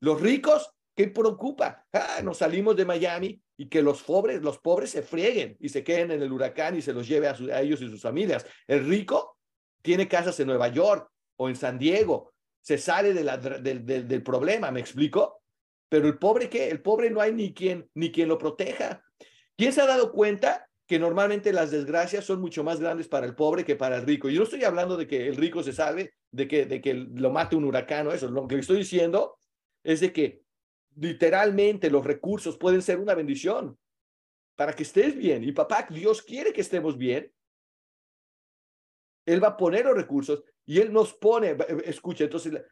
Los 0.01 0.21
ricos, 0.21 0.71
¿qué 0.95 1.09
preocupa? 1.09 1.87
Ah, 1.93 2.21
nos 2.23 2.39
salimos 2.39 2.77
de 2.77 2.85
Miami 2.85 3.41
y 3.57 3.69
que 3.69 3.83
los 3.83 4.03
pobres, 4.03 4.43
los 4.43 4.59
pobres 4.59 4.91
se 4.91 5.03
frieguen 5.03 5.57
y 5.61 5.69
se 5.69 5.85
queden 5.85 6.11
en 6.11 6.23
el 6.23 6.33
huracán 6.33 6.77
y 6.77 6.83
se 6.83 6.93
los 6.93 7.09
lleve 7.09 7.29
a, 7.29 7.61
ellos 7.61 7.81
y 7.81 7.89
sus 7.89 8.03
familias. 8.03 8.45
El 8.67 8.87
rico 8.87 9.39
tiene 9.83 10.09
casas 10.09 10.39
en 10.41 10.49
Nueva 10.49 10.69
York 10.69 11.09
o 11.37 11.49
en 11.49 11.57
San 11.57 11.79
Diego, 11.79 12.33
se 12.61 12.79
sale 12.79 13.13
del 13.13 14.23
problema, 14.23 14.71
¿me 14.71 14.81
explico? 14.81 15.43
Pero 15.89 16.09
el 16.09 16.19
pobre, 16.19 16.49
¿qué? 16.49 16.71
El 16.71 16.81
pobre 16.81 17.11
no 17.11 17.21
hay 17.21 17.33
ni 17.33 17.53
quien, 17.53 17.89
ni 17.95 18.11
quien 18.11 18.29
lo 18.29 18.39
proteja. 18.39 19.05
¿Quién 19.57 19.73
se 19.73 19.83
ha 19.83 19.87
dado 19.87 20.13
cuenta 20.13 20.67
que 20.87 20.99
normalmente 20.99 21.53
las 21.53 21.71
desgracias 21.71 22.25
son 22.25 22.41
mucho 22.41 22.63
más 22.63 22.81
grandes 22.81 23.09
para 23.09 23.27
el 23.27 23.35
pobre 23.35 23.65
que 23.65 23.77
para 23.77 23.97
el 23.97 24.07
rico? 24.07 24.29
Yo 24.29 24.39
no 24.39 24.45
estoy 24.45 24.65
hablando 24.65 24.97
de 24.97 25.07
que 25.07 25.27
el 25.27 25.37
rico 25.37 25.63
se 25.63 25.73
salve, 25.73 26.15
de 26.31 26.47
que, 26.47 26.67
de 26.67 26.81
que 26.81 26.95
lo 26.95 27.31
mate 27.31 27.57
un 27.57 27.65
huracán 27.65 28.07
o 28.07 28.13
eso. 28.13 28.31
Lo 28.31 28.47
que 28.47 28.59
estoy 28.59 28.79
diciendo 28.79 29.39
es 29.83 30.01
de 30.01 30.13
que 30.13 30.43
literalmente 30.97 31.91
los 31.91 32.05
recursos 32.05 32.57
pueden 32.57 32.83
ser 32.83 32.99
una 32.99 33.15
bendición 33.15 33.79
para 34.57 34.73
que 34.73 34.83
estés 34.83 35.17
bien. 35.17 35.43
Y 35.45 35.53
papá, 35.53 35.87
Dios 35.91 36.23
quiere 36.23 36.53
que 36.53 36.61
estemos 36.61 36.97
bien. 36.97 37.33
Él 39.27 39.43
va 39.43 39.49
a 39.49 39.57
poner 39.57 39.87
los 39.87 39.97
recursos 39.97 40.45
y 40.67 40.81
Él 40.81 40.93
nos 40.93 41.15
pone, 41.15 41.57
escucha, 41.85 42.25
entonces, 42.25 42.63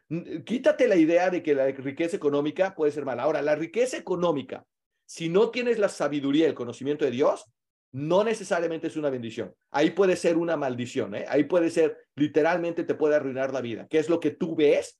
quítate 0.45 0.87
la 0.87 0.95
idea 0.95 1.29
de 1.29 1.43
que 1.43 1.53
la 1.53 1.67
riqueza 1.67 2.15
económica 2.15 2.73
puede 2.75 2.91
ser 2.91 3.05
mala. 3.05 3.23
Ahora, 3.23 3.41
la 3.41 3.55
riqueza 3.55 3.97
económica, 3.97 4.65
si 5.05 5.29
no 5.29 5.49
tienes 5.51 5.77
la 5.77 5.89
sabiduría 5.89 6.47
el 6.47 6.55
conocimiento 6.55 7.05
de 7.05 7.11
Dios, 7.11 7.45
no 7.93 8.23
necesariamente 8.23 8.87
es 8.87 8.97
una 8.97 9.09
bendición. 9.09 9.55
Ahí 9.71 9.91
puede 9.91 10.15
ser 10.15 10.37
una 10.37 10.57
maldición, 10.57 11.15
¿eh? 11.15 11.25
ahí 11.27 11.45
puede 11.45 11.69
ser, 11.69 11.97
literalmente 12.15 12.83
te 12.83 12.95
puede 12.95 13.15
arruinar 13.15 13.53
la 13.53 13.61
vida, 13.61 13.87
que 13.87 13.99
es 13.99 14.09
lo 14.09 14.19
que 14.19 14.31
tú 14.31 14.55
ves 14.55 14.99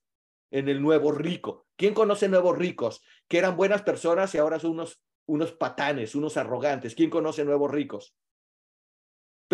en 0.50 0.68
el 0.68 0.80
nuevo 0.80 1.12
rico. 1.12 1.66
¿Quién 1.76 1.92
conoce 1.92 2.28
nuevos 2.28 2.56
ricos? 2.56 3.02
Que 3.28 3.38
eran 3.38 3.56
buenas 3.56 3.82
personas 3.82 4.34
y 4.34 4.38
ahora 4.38 4.58
son 4.58 4.72
unos, 4.72 5.02
unos 5.26 5.52
patanes, 5.52 6.14
unos 6.14 6.36
arrogantes. 6.36 6.94
¿Quién 6.94 7.10
conoce 7.10 7.44
nuevos 7.44 7.70
ricos? 7.70 8.16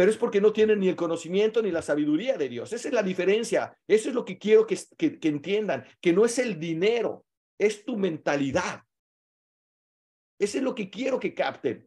pero 0.01 0.11
es 0.11 0.17
porque 0.17 0.41
no 0.41 0.51
tienen 0.51 0.81
ni 0.81 0.89
el 0.89 0.97
conocimiento 0.97 1.61
ni 1.61 1.71
la 1.71 1.83
sabiduría 1.83 2.39
de 2.39 2.49
Dios. 2.49 2.73
Esa 2.73 2.89
es 2.89 2.95
la 2.95 3.03
diferencia. 3.03 3.77
Eso 3.87 4.09
es 4.09 4.15
lo 4.15 4.25
que 4.25 4.39
quiero 4.39 4.67
que, 4.67 4.79
que, 4.97 5.29
entiendan, 5.29 5.85
que 6.01 6.15
no 6.15 6.25
es 6.25 6.39
el 6.39 6.59
dinero, 6.59 7.27
es 7.59 7.85
tu 7.85 7.99
mentalidad. 7.99 8.83
Eso 10.39 10.57
es 10.57 10.65
lo 10.65 10.75
que 10.75 10.89
quiero 10.89 11.21
que 11.21 11.35
capten. 11.35 11.87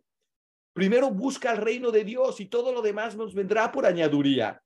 Primero 0.73 1.11
busca 1.11 1.51
el 1.51 1.59
reino 1.59 1.91
de 1.91 2.03
Dios 2.03 2.39
y 2.39 2.47
todo 2.47 2.73
lo 2.73 2.81
demás 2.81 3.15
nos 3.15 3.33
vendrá 3.33 3.71
por 3.71 3.85
añaduría. 3.85 4.61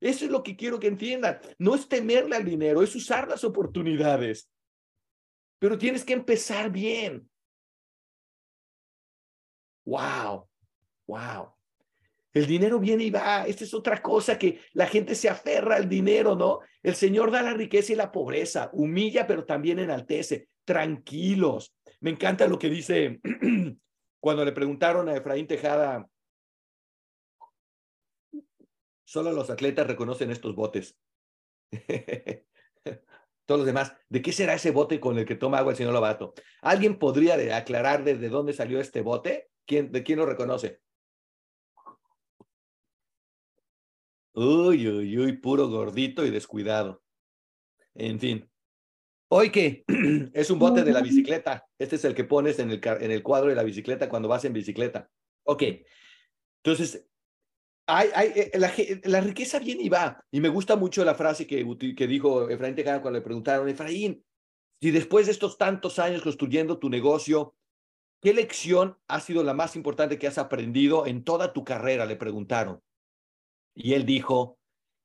Eso 0.00 0.24
es 0.24 0.30
lo 0.30 0.42
que 0.42 0.56
quiero 0.56 0.80
que 0.80 0.86
entiendan. 0.86 1.38
No 1.58 1.74
es 1.74 1.86
temerle 1.86 2.36
al 2.36 2.44
dinero, 2.44 2.82
es 2.82 2.96
usar 2.96 3.28
las 3.28 3.44
oportunidades. 3.44 4.50
Pero 5.58 5.76
tienes 5.76 6.04
que 6.04 6.14
empezar 6.14 6.70
bien. 6.70 7.28
Wow, 9.84 10.48
wow. 11.06 11.52
El 12.32 12.46
dinero 12.46 12.78
viene 12.78 13.04
y 13.04 13.10
va. 13.10 13.46
Esta 13.46 13.64
es 13.64 13.74
otra 13.74 14.00
cosa 14.00 14.38
que 14.38 14.60
la 14.72 14.86
gente 14.86 15.14
se 15.14 15.28
aferra 15.28 15.76
al 15.76 15.88
dinero, 15.88 16.34
¿no? 16.34 16.60
El 16.82 16.94
Señor 16.94 17.30
da 17.30 17.42
la 17.42 17.52
riqueza 17.52 17.92
y 17.92 17.96
la 17.96 18.10
pobreza, 18.10 18.70
humilla, 18.72 19.26
pero 19.26 19.44
también 19.44 19.78
enaltece. 19.80 20.48
Tranquilos. 20.64 21.74
Me 22.00 22.10
encanta 22.10 22.46
lo 22.46 22.58
que 22.58 22.70
dice 22.70 23.20
cuando 24.20 24.44
le 24.44 24.52
preguntaron 24.52 25.08
a 25.08 25.16
Efraín 25.16 25.46
Tejada, 25.46 26.08
solo 29.04 29.32
los 29.32 29.50
atletas 29.50 29.86
reconocen 29.86 30.30
estos 30.30 30.54
botes. 30.54 30.96
Todos 33.46 33.60
los 33.60 33.66
demás, 33.66 33.96
¿de 34.08 34.22
qué 34.22 34.32
será 34.32 34.54
ese 34.54 34.70
bote 34.70 35.00
con 35.00 35.18
el 35.18 35.24
que 35.24 35.34
toma 35.34 35.58
agua 35.58 35.72
el 35.72 35.76
señor 35.76 35.92
Lobato? 35.92 36.34
¿Alguien 36.60 36.98
podría 36.98 37.56
aclarar 37.56 38.04
desde 38.04 38.28
dónde 38.28 38.52
salió 38.52 38.80
este 38.80 39.00
bote? 39.00 39.50
¿Quién, 39.66 39.90
¿De 39.90 40.04
quién 40.04 40.18
lo 40.18 40.26
reconoce? 40.26 40.80
Uy, 44.34 44.88
uy, 44.88 45.18
uy, 45.18 45.32
puro 45.38 45.68
gordito 45.68 46.24
y 46.24 46.30
descuidado. 46.30 47.02
En 47.94 48.20
fin. 48.20 48.49
Hoy 49.32 49.50
que 49.50 49.84
es 50.34 50.50
un 50.50 50.58
bote 50.58 50.82
de 50.82 50.92
la 50.92 51.02
bicicleta. 51.02 51.64
Este 51.78 51.96
es 51.96 52.04
el 52.04 52.14
que 52.14 52.24
pones 52.24 52.58
en 52.58 52.72
el, 52.72 52.80
en 52.84 53.10
el 53.12 53.22
cuadro 53.22 53.48
de 53.48 53.54
la 53.54 53.62
bicicleta 53.62 54.08
cuando 54.08 54.28
vas 54.28 54.44
en 54.44 54.52
bicicleta. 54.52 55.08
Ok. 55.44 55.62
Entonces, 56.64 57.06
hay, 57.86 58.08
hay, 58.12 58.32
eh, 58.34 58.50
la, 58.54 58.72
la, 59.04 59.20
riqueza 59.20 59.60
viene 59.60 59.84
y 59.84 59.88
va. 59.88 60.24
Y 60.32 60.40
me 60.40 60.48
gusta 60.48 60.74
mucho 60.74 61.04
la 61.04 61.14
frase 61.14 61.46
que, 61.46 61.64
que 61.96 62.06
dijo 62.08 62.50
Efraín 62.50 62.74
Tejada 62.74 63.00
cuando 63.00 63.20
le 63.20 63.24
preguntaron, 63.24 63.68
Efraín, 63.68 64.24
si 64.82 64.90
después 64.90 65.26
de 65.26 65.32
estos 65.32 65.58
tantos 65.58 66.00
años 66.00 66.22
construyendo 66.22 66.80
tu 66.80 66.90
negocio, 66.90 67.54
¿qué 68.20 68.34
lección 68.34 68.98
ha 69.06 69.20
sido 69.20 69.44
la 69.44 69.54
más 69.54 69.76
importante 69.76 70.18
que 70.18 70.26
has 70.26 70.38
aprendido 70.38 71.06
en 71.06 71.22
toda 71.22 71.52
tu 71.52 71.62
carrera? 71.62 72.04
Le 72.04 72.16
preguntaron. 72.16 72.82
Y 73.76 73.94
él 73.94 74.04
dijo, 74.04 74.58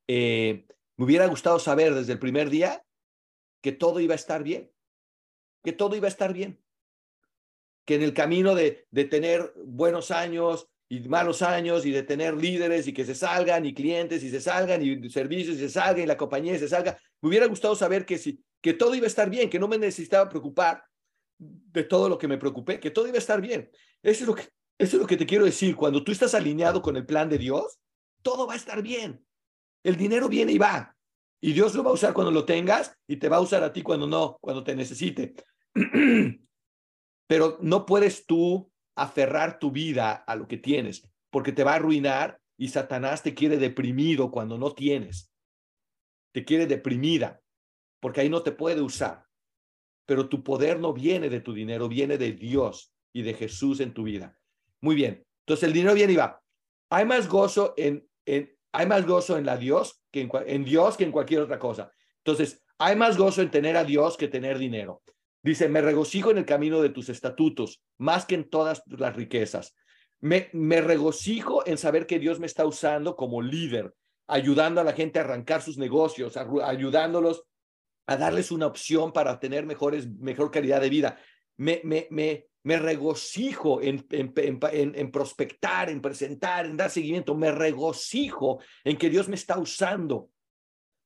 eh, 0.07 0.65
me 0.97 1.05
hubiera 1.05 1.27
gustado 1.27 1.59
saber 1.59 1.93
desde 1.93 2.13
el 2.13 2.19
primer 2.19 2.49
día 2.49 2.81
que 3.65 3.71
todo 3.71 3.99
iba 3.99 4.13
a 4.13 4.15
estar 4.15 4.43
bien, 4.43 4.71
que 5.63 5.73
todo 5.73 5.95
iba 5.95 6.05
a 6.05 6.09
estar 6.15 6.31
bien, 6.31 6.63
que 7.83 7.95
en 7.95 8.03
el 8.03 8.13
camino 8.13 8.53
de, 8.53 8.85
de 8.91 9.05
tener 9.05 9.55
buenos 9.65 10.11
años 10.11 10.69
y 10.87 10.99
malos 11.09 11.41
años 11.41 11.83
y 11.83 11.89
de 11.89 12.03
tener 12.03 12.35
líderes 12.35 12.85
y 12.85 12.93
que 12.93 13.05
se 13.05 13.15
salgan 13.15 13.65
y 13.65 13.73
clientes 13.73 14.21
y 14.21 14.29
se 14.29 14.39
salgan 14.39 14.83
y 14.83 15.09
servicios 15.09 15.55
y 15.55 15.61
se 15.61 15.69
salgan 15.69 16.03
y 16.03 16.05
la 16.05 16.15
compañía 16.15 16.53
y 16.53 16.59
se 16.59 16.67
salga, 16.67 16.95
me 17.23 17.29
hubiera 17.29 17.47
gustado 17.47 17.75
saber 17.75 18.05
que, 18.05 18.19
si, 18.19 18.39
que 18.61 18.75
todo 18.75 18.93
iba 18.93 19.05
a 19.05 19.07
estar 19.07 19.31
bien, 19.31 19.49
que 19.49 19.57
no 19.57 19.67
me 19.67 19.79
necesitaba 19.79 20.29
preocupar 20.29 20.83
de 21.39 21.83
todo 21.85 22.07
lo 22.07 22.19
que 22.19 22.27
me 22.27 22.37
preocupé, 22.37 22.79
que 22.79 22.91
todo 22.91 23.07
iba 23.07 23.15
a 23.15 23.25
estar 23.25 23.41
bien. 23.41 23.71
Eso 24.03 24.25
es 24.25 24.27
lo 24.27 24.35
que, 24.35 24.43
eso 24.77 24.97
es 24.97 25.01
lo 25.01 25.07
que 25.07 25.17
te 25.17 25.25
quiero 25.25 25.45
decir. 25.45 25.75
Cuando 25.75 26.03
tú 26.03 26.11
estás 26.11 26.35
alineado 26.35 26.83
con 26.83 26.97
el 26.97 27.05
plan 27.07 27.29
de 27.29 27.39
Dios, 27.39 27.79
todo 28.21 28.45
va 28.45 28.53
a 28.53 28.57
estar 28.57 28.83
bien. 28.83 29.25
El 29.81 29.95
dinero 29.95 30.29
viene 30.29 30.51
y 30.51 30.59
va. 30.59 30.94
Y 31.45 31.53
Dios 31.53 31.75
lo 31.75 31.83
va 31.83 31.91
a 31.91 31.93
usar 31.93 32.11
cuando 32.11 32.31
lo 32.31 32.43
tengas 32.43 32.97
y 33.07 33.17
te 33.17 33.29
va 33.29 33.37
a 33.37 33.39
usar 33.39 33.63
a 33.63 33.71
ti 33.71 33.83
cuando 33.83 34.07
no, 34.07 34.39
cuando 34.41 34.63
te 34.63 34.75
necesite. 34.75 35.35
Pero 37.27 37.59
no 37.61 37.85
puedes 37.85 38.25
tú 38.25 38.71
aferrar 38.95 39.59
tu 39.59 39.69
vida 39.69 40.13
a 40.13 40.35
lo 40.35 40.47
que 40.47 40.57
tienes, 40.57 41.07
porque 41.29 41.51
te 41.51 41.63
va 41.63 41.73
a 41.73 41.75
arruinar 41.75 42.39
y 42.57 42.69
Satanás 42.69 43.21
te 43.21 43.35
quiere 43.35 43.57
deprimido 43.57 44.31
cuando 44.31 44.57
no 44.57 44.71
tienes. 44.71 45.31
Te 46.33 46.43
quiere 46.43 46.65
deprimida, 46.65 47.39
porque 47.99 48.21
ahí 48.21 48.29
no 48.29 48.41
te 48.41 48.51
puede 48.51 48.81
usar. 48.81 49.27
Pero 50.07 50.27
tu 50.27 50.43
poder 50.43 50.79
no 50.79 50.93
viene 50.93 51.29
de 51.29 51.41
tu 51.41 51.53
dinero, 51.53 51.87
viene 51.87 52.17
de 52.17 52.31
Dios 52.31 52.91
y 53.13 53.21
de 53.21 53.35
Jesús 53.35 53.81
en 53.81 53.93
tu 53.93 54.01
vida. 54.01 54.35
Muy 54.81 54.95
bien. 54.95 55.23
Entonces 55.41 55.67
el 55.67 55.73
dinero 55.73 55.93
viene 55.93 56.13
y 56.13 56.15
va. 56.15 56.41
Hay 56.89 57.05
más 57.05 57.29
gozo 57.29 57.75
en, 57.77 58.09
en 58.25 58.54
hay 58.75 58.85
más 58.85 59.05
gozo 59.05 59.37
en 59.37 59.45
la 59.45 59.57
Dios 59.57 60.01
que 60.11 60.29
en, 60.47 60.65
Dios 60.65 60.97
que 60.97 61.05
en 61.05 61.11
cualquier 61.11 61.41
otra 61.41 61.59
cosa. 61.59 61.91
Entonces, 62.17 62.63
hay 62.77 62.95
más 62.95 63.17
gozo 63.17 63.41
en 63.41 63.51
tener 63.51 63.77
a 63.77 63.83
Dios 63.83 64.17
que 64.17 64.27
tener 64.27 64.57
dinero. 64.57 65.01
Dice, 65.41 65.69
me 65.69 65.81
regocijo 65.81 66.31
en 66.31 66.39
el 66.39 66.45
camino 66.45 66.81
de 66.81 66.89
tus 66.89 67.09
estatutos, 67.09 67.81
más 67.97 68.25
que 68.25 68.35
en 68.35 68.49
todas 68.49 68.83
las 68.87 69.15
riquezas. 69.15 69.75
Me, 70.19 70.49
regocijo 70.81 71.65
en 71.67 71.77
saber 71.77 72.07
que 72.07 72.19
Dios 72.19 72.39
me 72.39 72.47
está 72.47 72.65
usando 72.65 73.15
como 73.15 73.41
líder, 73.41 73.93
ayudando 74.27 74.81
a 74.81 74.83
la 74.83 74.93
gente 74.93 75.19
a 75.19 75.21
arrancar 75.21 75.61
sus 75.61 75.77
negocios, 75.77 76.35
ayudándolos 76.35 77.43
a 78.07 78.17
darles 78.17 78.51
una 78.51 78.67
opción 78.67 79.13
para 79.13 79.39
tener 79.39 79.65
mejores, 79.65 80.09
mejor 80.09 80.51
calidad 80.51 80.81
de 80.81 80.89
vida. 80.89 81.19
Me, 81.57 82.47
me 82.65 82.79
regocijo 82.79 83.79
en, 83.79 84.07
en, 84.09 85.11
prospectar, 85.11 85.87
en 85.91 86.01
presentar, 86.01 86.65
en 86.65 86.75
dar 86.75 86.89
seguimiento, 86.89 87.35
me 87.35 87.51
regocijo 87.51 88.59
en 88.83 88.97
que 88.97 89.11
Dios 89.11 89.29
me 89.29 89.35
está 89.35 89.59
usando 89.59 90.31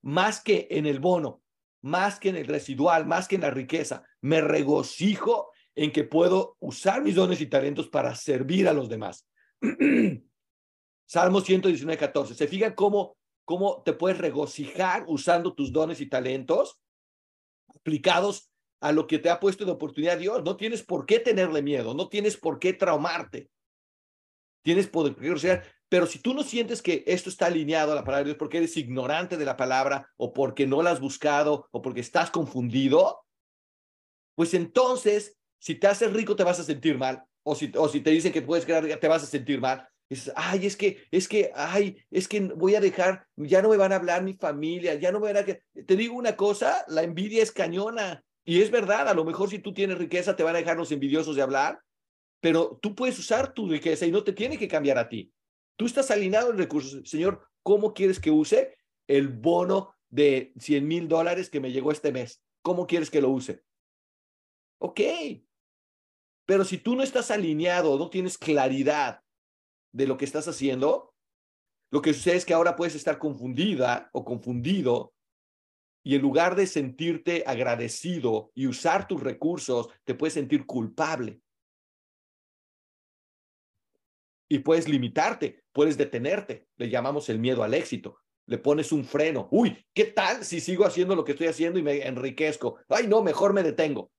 más 0.02 0.42
que 0.42 0.70
en 0.72 0.86
el 0.86 1.02
bono, 1.02 1.42
más 1.82 2.18
que 2.18 2.30
en 2.30 2.38
el 2.38 2.48
residual, 2.48 3.06
más 3.06 3.28
que 3.28 3.36
en 3.36 3.42
la 3.42 3.52
riqueza. 3.52 4.06
Me 4.22 4.40
regocijo 4.40 5.52
en 5.76 5.92
que 5.92 6.06
puedo 6.06 6.56
usar 6.60 7.04
mis 7.04 7.16
dones 7.16 7.42
y 7.42 7.48
talentos 7.48 7.90
para 7.90 8.16
servir 8.16 8.70
a 8.70 8.74
los 8.74 8.88
demás. 8.88 9.28
Salmo 11.06 11.42
119, 11.42 12.00
14. 12.00 12.36
¿Se 12.36 12.48
fijan 12.48 12.74
cómo, 12.74 13.18
cómo 13.44 13.84
te 13.84 13.92
puedes 13.92 14.18
regocijar 14.18 15.04
usando 15.08 15.54
tus 15.54 15.74
dones 15.74 16.00
y 16.00 16.08
talentos 16.08 16.80
aplicados 17.76 18.49
a 18.82 18.92
lo 18.92 19.08
que 19.08 19.20
te 19.20 19.30
ha 19.30 19.40
puesto 19.40 19.66
de 19.66 19.72
oportunidad 19.72 20.18
Dios. 20.18 20.44
No 20.44 20.58
tienes 20.58 20.84
por 20.84 21.06
qué 21.06 21.20
tenerle 21.20 21.62
miedo, 21.62 21.94
no 21.94 22.10
tienes 22.10 22.38
por 22.38 22.60
qué 22.60 22.74
traumarte. 22.74 23.50
Tienes 24.62 24.88
poder, 24.88 25.16
pero 25.90 26.06
si 26.06 26.20
tú 26.20 26.34
no 26.34 26.44
sientes 26.44 26.82
que 26.82 27.04
esto 27.08 27.30
está 27.30 27.48
alineado 27.48 27.92
a 27.92 27.96
la 27.96 28.04
palabra 28.04 28.20
de 28.20 28.26
Dios 28.26 28.38
porque 28.38 28.58
eres 28.58 28.78
ignorante 28.78 29.38
de 29.38 29.46
la 29.46 29.58
palabra 29.58 30.08
o 30.18 30.34
porque 30.34 30.68
no 30.68 30.84
la 30.84 30.92
has 30.92 31.00
buscado 31.00 31.68
o 31.72 31.82
porque 31.82 32.02
estás 32.02 32.30
confundido, 32.30 33.26
pues 34.36 34.54
entonces, 34.54 35.38
si 35.60 35.76
te 35.76 35.88
haces 35.88 36.14
rico 36.14 36.36
te 36.36 36.44
vas 36.44 36.60
a 36.60 36.64
sentir 36.64 36.98
mal. 36.98 37.24
O 37.44 37.56
si, 37.56 37.72
o 37.76 37.90
si 37.90 38.02
te 38.02 38.12
dicen 38.12 38.32
que 38.32 38.44
puedes 38.44 38.66
crear, 38.66 38.86
te 39.00 39.08
vas 39.08 39.24
a 39.24 39.28
sentir 39.28 39.60
mal. 39.60 39.88
Dices, 40.08 40.32
ay, 40.36 40.66
es 40.66 40.76
que, 40.76 41.04
es 41.12 41.28
que, 41.28 41.52
ay, 41.56 41.98
es 42.12 42.28
que 42.28 42.40
voy 42.42 42.76
a 42.76 42.82
dejar, 42.82 43.28
ya 43.36 43.62
no 43.62 43.70
me 43.70 43.78
van 43.78 43.92
a 43.92 43.96
hablar 43.96 44.24
mi 44.24 44.34
familia, 44.34 44.96
ya 44.96 45.12
no 45.12 45.20
me 45.20 45.34
van 45.34 45.44
a... 45.44 45.84
Te 45.86 45.96
digo 45.96 46.16
una 46.16 46.36
cosa, 46.36 46.84
la 46.88 47.04
envidia 47.04 47.42
es 47.42 47.52
cañona. 47.52 48.24
Y 48.50 48.64
es 48.64 48.72
verdad, 48.72 49.08
a 49.08 49.14
lo 49.14 49.24
mejor 49.24 49.48
si 49.48 49.60
tú 49.60 49.76
tienes 49.76 50.00
riqueza 50.00 50.36
te 50.36 50.42
van 50.42 50.56
a 50.56 50.58
dejar 50.58 50.76
los 50.76 50.92
envidiosos 50.92 51.36
de 51.36 51.44
hablar, 51.44 51.84
pero 52.42 52.80
tú 52.82 52.96
puedes 52.96 53.20
usar 53.20 53.54
tu 53.54 53.70
riqueza 53.70 54.08
y 54.08 54.12
no 54.12 54.24
te 54.24 54.34
tiene 54.34 54.58
que 54.58 54.68
cambiar 54.68 54.98
a 54.98 55.08
ti. 55.08 55.32
Tú 55.78 55.86
estás 55.86 56.10
alineado 56.10 56.50
en 56.50 56.58
recursos. 56.58 57.08
Señor, 57.08 57.48
¿cómo 57.62 57.94
quieres 57.94 58.20
que 58.20 58.32
use 58.32 58.76
el 59.06 59.28
bono 59.28 59.94
de 60.10 60.52
100 60.58 60.88
mil 60.88 61.08
dólares 61.08 61.52
que 61.52 61.60
me 61.60 61.72
llegó 61.72 61.92
este 61.92 62.12
mes? 62.12 62.42
¿Cómo 62.64 62.88
quieres 62.88 63.12
que 63.12 63.22
lo 63.22 63.30
use? 63.30 63.62
Ok. 64.80 65.00
Pero 66.48 66.66
si 66.66 66.80
tú 66.80 66.96
no 66.96 67.04
estás 67.04 67.30
alineado, 67.30 68.00
no 68.00 68.10
tienes 68.10 68.40
claridad 68.40 69.22
de 69.94 70.08
lo 70.08 70.18
que 70.18 70.26
estás 70.26 70.48
haciendo, 70.48 71.14
lo 71.92 72.02
que 72.02 72.16
sucede 72.16 72.38
es 72.38 72.46
que 72.46 72.56
ahora 72.56 72.76
puedes 72.76 72.96
estar 72.96 73.20
confundida 73.20 74.10
o 74.12 74.26
confundido 74.26 75.14
y 76.04 76.16
en 76.16 76.22
lugar 76.22 76.56
de 76.56 76.68
sentirte 76.68 77.44
agradecido 77.46 78.52
y 78.56 78.68
usar 78.68 79.08
tus 79.08 79.22
recursos, 79.22 79.90
te 80.06 80.16
puedes 80.16 80.34
sentir 80.34 80.66
culpable. 80.66 81.42
Y 84.50 84.60
puedes 84.60 84.88
limitarte, 84.88 85.64
puedes 85.72 85.98
detenerte. 85.98 86.68
Le 86.78 86.90
llamamos 86.90 87.30
el 87.30 87.40
miedo 87.40 87.64
al 87.64 87.74
éxito. 87.74 88.20
Le 88.48 88.58
pones 88.58 88.92
un 88.92 89.06
freno. 89.06 89.48
Uy, 89.52 89.86
¿qué 89.94 90.06
tal 90.06 90.44
si 90.44 90.60
sigo 90.60 90.86
haciendo 90.86 91.16
lo 91.16 91.24
que 91.24 91.34
estoy 91.34 91.48
haciendo 91.48 91.78
y 91.78 91.84
me 91.84 92.08
enriquezco? 92.08 92.78
Ay, 92.88 93.06
no, 93.06 93.22
mejor 93.22 93.54
me 93.54 93.62
detengo. 93.62 94.12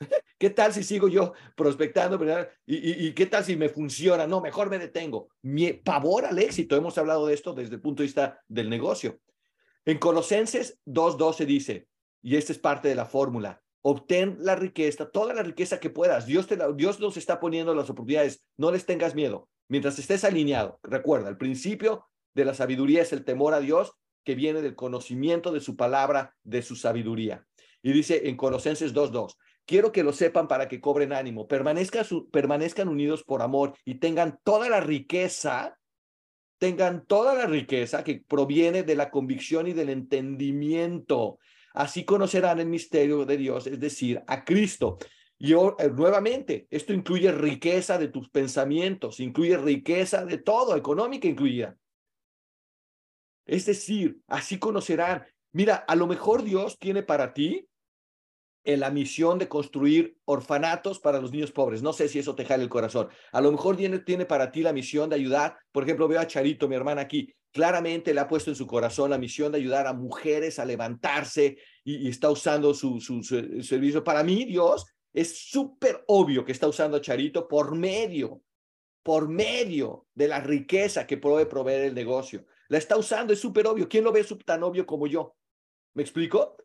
¿Qué 0.38 0.50
tal 0.50 0.72
si 0.72 0.82
sigo 0.82 1.08
yo 1.08 1.34
prospectando? 1.56 2.18
¿Y, 2.66 3.12
qué 3.12 3.26
tal 3.26 3.44
si 3.44 3.56
me 3.56 3.68
funciona? 3.68 4.26
No, 4.26 4.40
mejor 4.40 4.68
me 4.68 4.78
detengo. 4.78 5.28
Mi 5.42 5.72
pavor 5.72 6.26
al 6.26 6.38
éxito. 6.38 6.76
Hemos 6.76 6.98
hablado 6.98 7.26
de 7.26 7.34
esto 7.34 7.54
desde 7.54 7.76
el 7.76 7.80
punto 7.80 8.02
de 8.02 8.08
vista 8.08 8.42
del 8.48 8.68
negocio. 8.68 9.20
En 9.86 9.98
Colosenses 9.98 10.80
2.12 10.84 11.46
dice, 11.46 11.86
y 12.20 12.34
esta 12.34 12.52
es 12.52 12.58
parte 12.58 12.88
de 12.88 12.96
la 12.96 13.06
fórmula, 13.06 13.62
obtén 13.82 14.36
la 14.40 14.56
riqueza, 14.56 15.08
toda 15.08 15.32
la 15.32 15.44
riqueza 15.44 15.78
que 15.78 15.90
puedas. 15.90 16.26
Dios, 16.26 16.48
te 16.48 16.58
Dios 16.74 16.98
nos 16.98 17.16
está 17.16 17.38
poniendo 17.38 17.72
las 17.72 17.88
oportunidades. 17.88 18.42
No 18.56 18.72
les 18.72 18.84
tengas 18.84 19.14
miedo. 19.14 19.48
Mientras 19.68 19.96
estés 20.00 20.24
alineado, 20.24 20.80
recuerda, 20.82 21.28
el 21.28 21.36
principio 21.36 22.08
de 22.34 22.44
la 22.44 22.54
sabiduría 22.54 23.02
es 23.02 23.12
el 23.12 23.24
temor 23.24 23.54
a 23.54 23.60
Dios 23.60 23.92
que 24.24 24.34
viene 24.34 24.60
del 24.60 24.74
conocimiento 24.74 25.52
de 25.52 25.60
su 25.60 25.76
palabra, 25.76 26.34
de 26.42 26.62
su 26.62 26.74
sabiduría. 26.74 27.46
Y 27.80 27.92
dice 27.92 28.28
en 28.28 28.36
Colosenses 28.36 28.92
2.2, 28.92 29.36
quiero 29.66 29.92
que 29.92 30.02
lo 30.02 30.12
sepan 30.12 30.48
para 30.48 30.66
que 30.66 30.80
cobren 30.80 31.12
ánimo, 31.12 31.46
permanezcan, 31.46 32.04
permanezcan 32.32 32.88
unidos 32.88 33.22
por 33.22 33.40
amor 33.40 33.74
y 33.84 34.00
tengan 34.00 34.40
toda 34.42 34.68
la 34.68 34.80
riqueza 34.80 35.78
tengan 36.58 37.04
toda 37.06 37.34
la 37.34 37.46
riqueza 37.46 38.02
que 38.04 38.22
proviene 38.26 38.82
de 38.82 38.96
la 38.96 39.10
convicción 39.10 39.66
y 39.66 39.72
del 39.72 39.90
entendimiento. 39.90 41.38
Así 41.74 42.04
conocerán 42.04 42.60
el 42.60 42.68
misterio 42.68 43.24
de 43.24 43.36
Dios, 43.36 43.66
es 43.66 43.78
decir, 43.78 44.22
a 44.26 44.44
Cristo. 44.44 44.98
Y 45.38 45.52
eh, 45.52 45.58
nuevamente, 45.94 46.66
esto 46.70 46.92
incluye 46.92 47.30
riqueza 47.32 47.98
de 47.98 48.08
tus 48.08 48.30
pensamientos, 48.30 49.20
incluye 49.20 49.58
riqueza 49.58 50.24
de 50.24 50.38
todo, 50.38 50.76
económica 50.76 51.28
incluida. 51.28 51.76
Es 53.44 53.66
decir, 53.66 54.18
así 54.26 54.58
conocerán. 54.58 55.24
Mira, 55.52 55.76
a 55.76 55.94
lo 55.94 56.06
mejor 56.06 56.42
Dios 56.42 56.78
tiene 56.78 57.02
para 57.02 57.32
ti 57.32 57.68
en 58.66 58.80
la 58.80 58.90
misión 58.90 59.38
de 59.38 59.48
construir 59.48 60.18
orfanatos 60.24 60.98
para 60.98 61.20
los 61.20 61.30
niños 61.30 61.52
pobres. 61.52 61.82
No 61.82 61.92
sé 61.92 62.08
si 62.08 62.18
eso 62.18 62.34
te 62.34 62.44
jale 62.44 62.64
el 62.64 62.68
corazón. 62.68 63.08
A 63.32 63.40
lo 63.40 63.52
mejor 63.52 63.76
tiene, 63.76 64.26
para 64.26 64.50
ti 64.50 64.60
la 64.60 64.72
misión 64.72 65.08
de 65.08 65.14
ayudar. 65.16 65.56
Por 65.70 65.84
ejemplo, 65.84 66.08
veo 66.08 66.20
a 66.20 66.26
Charito, 66.26 66.68
mi 66.68 66.74
hermana 66.74 67.02
aquí. 67.02 67.32
Claramente 67.52 68.12
le 68.12 68.20
ha 68.20 68.28
puesto 68.28 68.50
en 68.50 68.56
su 68.56 68.66
corazón 68.66 69.10
la 69.10 69.18
misión 69.18 69.52
de 69.52 69.58
ayudar 69.58 69.86
a 69.86 69.94
mujeres 69.94 70.58
a 70.58 70.64
levantarse 70.64 71.56
y, 71.84 72.08
está 72.08 72.28
usando 72.28 72.74
su, 72.74 73.00
su, 73.00 73.22
servicio. 73.22 74.02
Para 74.02 74.24
mí, 74.24 74.44
Dios, 74.44 74.84
es 75.14 75.48
súper 75.48 76.02
obvio 76.08 76.44
que 76.44 76.52
está 76.52 76.66
usando 76.66 76.96
a 76.96 77.00
Charito 77.00 77.46
por 77.46 77.74
medio, 77.76 78.42
por 79.04 79.28
medio 79.28 80.06
de 80.12 80.26
la 80.28 80.40
riqueza 80.40 81.06
que 81.06 81.18
puede 81.18 81.46
proveer 81.46 81.84
el 81.84 81.94
negocio. 81.94 82.44
La 82.68 82.78
está 82.78 82.96
usando, 82.96 83.32
es 83.32 83.38
súper 83.40 83.68
obvio. 83.68 83.88
¿Quién 83.88 84.02
lo 84.02 84.12
ve 84.12 84.26
tan 84.44 84.64
obvio 84.64 84.84
como 84.84 85.06
yo? 85.06 85.36
¿Me 85.94 86.02
explico? 86.02 86.56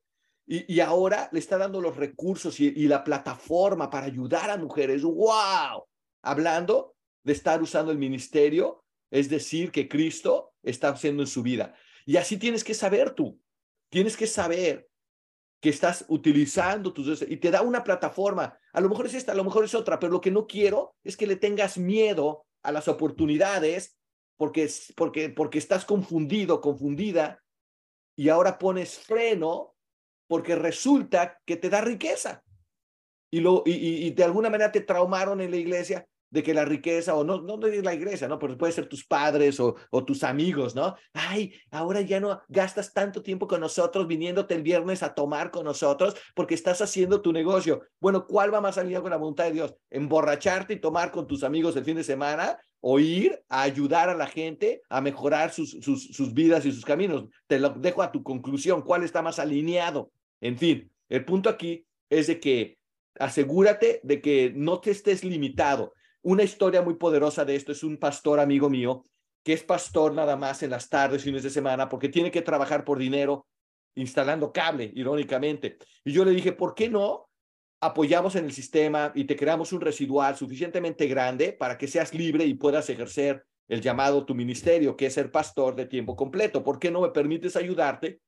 Y, 0.47 0.79
ahora 0.81 1.29
le 1.31 1.39
está 1.39 1.57
dando 1.57 1.79
los 1.79 1.95
recursos 1.95 2.59
y, 2.59 2.87
la 2.87 3.03
plataforma 3.03 3.89
para 3.89 4.07
ayudar 4.07 4.49
a 4.49 4.57
mujeres. 4.57 5.03
¡Wow! 5.03 5.85
Hablando 6.21 6.95
de 7.23 7.33
estar 7.33 7.61
usando 7.61 7.91
el 7.91 7.97
ministerio 7.97 8.83
es 9.11 9.29
decir 9.29 9.71
que 9.71 9.87
Cristo 9.87 10.53
está 10.63 10.89
haciendo 10.89 11.23
en 11.23 11.27
su 11.27 11.43
vida. 11.43 11.75
Y 12.05 12.17
así 12.17 12.37
tienes 12.37 12.63
que 12.63 12.73
saber 12.73 13.11
tú. 13.11 13.39
Tienes 13.89 14.15
que 14.15 14.25
saber 14.25 14.87
que 15.59 15.69
estás 15.69 16.05
utilizando 16.07 16.91
tus 16.91 17.21
y 17.21 17.37
te 17.37 17.51
da 17.51 17.61
una 17.61 17.83
plataforma. 17.83 18.57
A 18.73 18.81
lo 18.81 18.89
mejor 18.89 19.05
es 19.05 19.13
esta, 19.13 19.33
a 19.33 19.35
lo 19.35 19.43
mejor 19.43 19.65
es 19.65 19.75
otra, 19.75 19.99
pero 19.99 20.11
lo 20.11 20.21
que 20.21 20.31
no 20.31 20.47
quiero 20.47 20.95
es 21.03 21.15
que 21.15 21.27
le 21.27 21.35
tengas 21.35 21.77
miedo 21.77 22.45
a 22.63 22.71
las 22.71 22.87
oportunidades 22.87 23.97
porque, 24.37 24.67
porque, 24.95 25.29
porque 25.29 25.59
estás 25.59 25.85
confundido, 25.85 26.61
confundida 26.61 27.43
y 28.15 28.29
ahora 28.29 28.57
pones 28.57 28.97
freno 28.97 29.70
porque 30.31 30.55
resulta 30.55 31.41
que 31.45 31.57
te 31.57 31.69
da 31.69 31.81
riqueza. 31.81 32.41
Y, 33.29 33.41
lo, 33.41 33.63
y, 33.65 33.73
y 34.07 34.11
de 34.11 34.23
alguna 34.23 34.49
manera 34.49 34.71
te 34.71 34.79
traumaron 34.79 35.41
en 35.41 35.51
la 35.51 35.57
iglesia 35.57 36.07
de 36.31 36.41
que 36.41 36.53
la 36.53 36.63
riqueza, 36.63 37.15
o 37.15 37.23
no, 37.25 37.41
no 37.41 37.57
de 37.57 37.83
la 37.83 37.93
iglesia, 37.93 38.27
¿no? 38.27 38.39
Pero 38.39 38.57
puede 38.57 38.71
ser 38.71 38.87
tus 38.87 39.05
padres 39.05 39.59
o, 39.59 39.75
o, 39.91 40.05
tus 40.05 40.23
amigos, 40.23 40.73
¿no? 40.73 40.95
Ay, 41.13 41.53
ahora 41.69 41.99
ya 41.99 42.21
no 42.21 42.41
gastas 42.47 42.93
tanto 42.93 43.21
tiempo 43.21 43.47
con 43.47 43.59
nosotros 43.59 44.07
viniéndote 44.07 44.55
el 44.55 44.63
viernes 44.63 45.03
a 45.03 45.13
tomar 45.13 45.51
con 45.51 45.65
nosotros 45.65 46.15
porque 46.33 46.55
estás 46.55 46.81
haciendo 46.81 47.21
tu 47.21 47.33
negocio. 47.33 47.81
Bueno, 47.99 48.25
¿cuál 48.25 48.53
va 48.53 48.61
más 48.61 48.77
alineado 48.77 49.03
con 49.03 49.11
la 49.11 49.17
voluntad 49.17 49.43
de 49.43 49.51
Dios? 49.51 49.75
¿Emborracharte 49.89 50.75
y 50.75 50.79
tomar 50.79 51.11
con 51.11 51.27
tus 51.27 51.43
amigos 51.43 51.75
el 51.75 51.83
fin 51.83 51.97
de 51.97 52.05
semana? 52.05 52.57
¿O 52.79 52.97
ir 52.97 53.43
a 53.49 53.63
ayudar 53.63 54.09
a 54.09 54.15
la 54.15 54.25
gente 54.25 54.81
a 54.89 55.01
mejorar 55.01 55.51
sus, 55.51 55.71
sus, 55.81 56.07
sus 56.15 56.33
vidas 56.33 56.65
y 56.65 56.71
sus 56.71 56.85
caminos? 56.85 57.25
Te 57.45 57.59
lo 57.59 57.69
dejo 57.71 58.01
a 58.01 58.11
tu 58.11 58.23
conclusión. 58.23 58.81
¿Cuál 58.81 59.03
está 59.03 59.21
más 59.21 59.37
alineado? 59.37 60.11
En 60.41 60.57
fin, 60.57 60.91
el 61.09 61.23
punto 61.23 61.49
aquí 61.49 61.85
es 62.09 62.27
de 62.27 62.39
que 62.39 62.77
asegúrate 63.19 64.01
de 64.03 64.21
que 64.21 64.51
no 64.55 64.81
te 64.81 64.91
estés 64.91 65.23
limitado 65.23 65.93
una 66.23 66.43
historia 66.43 66.81
muy 66.81 66.95
poderosa 66.95 67.45
de 67.45 67.55
esto 67.55 67.71
es 67.71 67.83
un 67.83 67.97
pastor 67.97 68.39
amigo 68.39 68.69
mío 68.69 69.05
que 69.43 69.53
es 69.53 69.63
pastor 69.63 70.13
nada 70.13 70.35
más 70.35 70.61
en 70.61 70.69
las 70.69 70.87
tardes, 70.87 71.23
fines 71.23 71.41
de 71.41 71.49
semana, 71.49 71.89
porque 71.89 72.09
tiene 72.09 72.29
que 72.29 72.43
trabajar 72.43 72.85
por 72.85 72.99
dinero 72.99 73.47
instalando 73.95 74.53
cable, 74.53 74.91
irónicamente. 74.93 75.79
Y 76.05 76.11
yo 76.11 76.23
le 76.23 76.29
dije, 76.29 76.51
¿por 76.51 76.75
qué 76.75 76.89
no 76.89 77.27
apoyamos 77.79 78.35
en 78.35 78.45
el 78.45 78.51
sistema 78.51 79.11
y 79.15 79.23
te 79.23 79.35
creamos 79.35 79.73
un 79.73 79.81
residual 79.81 80.35
suficientemente 80.35 81.07
grande 81.07 81.53
para 81.53 81.75
que 81.79 81.87
seas 81.87 82.13
libre 82.13 82.45
y 82.45 82.53
puedas 82.53 82.87
ejercer 82.91 83.43
el 83.67 83.81
llamado 83.81 84.27
tu 84.27 84.35
ministerio, 84.35 84.95
que 84.95 85.07
es 85.07 85.15
ser 85.15 85.31
pastor 85.31 85.75
de 85.75 85.87
tiempo 85.87 86.15
completo? 86.15 86.63
¿Por 86.63 86.77
qué 86.77 86.91
no 86.91 87.01
me 87.01 87.09
permites 87.09 87.55
ayudarte? 87.55 88.21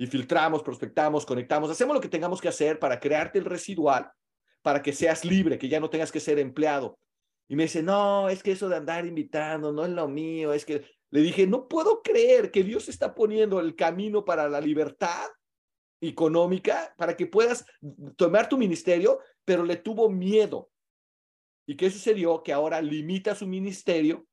Y 0.00 0.06
filtramos, 0.06 0.62
prospectamos, 0.62 1.26
conectamos, 1.26 1.70
hacemos 1.70 1.94
lo 1.94 2.00
que 2.00 2.08
tengamos 2.08 2.40
que 2.40 2.48
hacer 2.48 2.78
para 2.78 2.98
crearte 2.98 3.38
el 3.38 3.44
residual, 3.44 4.10
para 4.62 4.80
que 4.80 4.94
seas 4.94 5.26
libre, 5.26 5.58
que 5.58 5.68
ya 5.68 5.78
no 5.78 5.90
tengas 5.90 6.10
que 6.10 6.20
ser 6.20 6.38
empleado. 6.38 6.98
Y 7.48 7.54
me 7.54 7.64
dice, 7.64 7.82
no, 7.82 8.30
es 8.30 8.42
que 8.42 8.52
eso 8.52 8.66
de 8.70 8.76
andar 8.76 9.04
invitando 9.04 9.72
no 9.72 9.84
es 9.84 9.90
lo 9.90 10.08
mío, 10.08 10.54
es 10.54 10.64
que 10.64 10.86
le 11.10 11.20
dije, 11.20 11.46
no 11.46 11.68
puedo 11.68 12.00
creer 12.00 12.50
que 12.50 12.64
Dios 12.64 12.88
está 12.88 13.14
poniendo 13.14 13.60
el 13.60 13.76
camino 13.76 14.24
para 14.24 14.48
la 14.48 14.58
libertad 14.58 15.28
económica, 16.00 16.94
para 16.96 17.14
que 17.14 17.26
puedas 17.26 17.66
tomar 18.16 18.48
tu 18.48 18.56
ministerio, 18.56 19.18
pero 19.44 19.64
le 19.64 19.76
tuvo 19.76 20.08
miedo. 20.08 20.70
¿Y 21.66 21.76
qué 21.76 21.90
sucedió? 21.90 22.42
Que 22.42 22.54
ahora 22.54 22.80
limita 22.80 23.34
su 23.34 23.46
ministerio. 23.46 24.26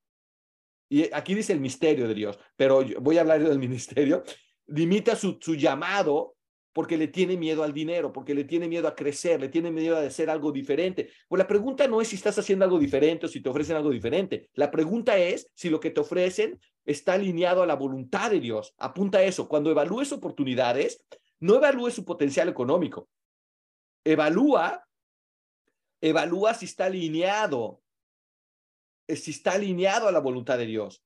Y 0.90 1.14
aquí 1.14 1.36
dice 1.36 1.52
el 1.52 1.60
misterio 1.60 2.08
de 2.08 2.14
Dios, 2.14 2.40
pero 2.56 2.86
voy 3.02 3.18
a 3.18 3.22
hablar 3.22 3.44
del 3.44 3.60
ministerio. 3.60 4.24
Limita 4.68 5.16
su, 5.16 5.38
su 5.42 5.56
llamado 5.56 6.38
porque 6.78 6.96
le 6.96 7.08
tiene 7.08 7.38
miedo 7.38 7.64
al 7.64 7.74
dinero, 7.74 8.14
porque 8.14 8.36
le 8.36 8.44
tiene 8.44 8.68
miedo 8.68 8.88
a 8.88 8.94
crecer, 8.94 9.42
le 9.42 9.50
tiene 9.50 9.72
miedo 9.72 9.98
a 9.98 10.02
hacer 10.02 10.30
algo 10.30 10.52
diferente. 10.52 11.10
Pues 11.28 11.40
la 11.40 11.48
pregunta 11.48 11.88
no 11.88 12.02
es 12.02 12.10
si 12.10 12.16
estás 12.16 12.38
haciendo 12.38 12.66
algo 12.66 12.78
diferente 12.78 13.26
o 13.26 13.30
si 13.30 13.42
te 13.42 13.50
ofrecen 13.50 13.78
algo 13.78 13.90
diferente. 13.90 14.52
La 14.54 14.70
pregunta 14.70 15.18
es 15.18 15.50
si 15.56 15.72
lo 15.72 15.80
que 15.80 15.90
te 15.90 16.02
ofrecen 16.02 16.62
está 16.86 17.14
alineado 17.14 17.64
a 17.64 17.66
la 17.66 17.74
voluntad 17.74 18.30
de 18.30 18.40
Dios. 18.40 18.76
Apunta 18.78 19.18
a 19.18 19.24
eso. 19.24 19.48
Cuando 19.48 19.72
evalúes 19.72 20.12
oportunidades, 20.12 21.04
no 21.40 21.56
evalúes 21.56 21.96
su 21.96 22.06
potencial 22.06 22.48
económico. 22.48 23.10
Evalúa, 24.04 24.88
evalúa 26.00 26.54
si 26.54 26.66
está 26.66 26.86
alineado, 26.86 27.82
eh, 29.08 29.16
si 29.16 29.32
está 29.32 29.54
alineado 29.54 30.08
a 30.08 30.12
la 30.12 30.20
voluntad 30.20 30.60
de 30.60 30.68
Dios. 30.68 31.04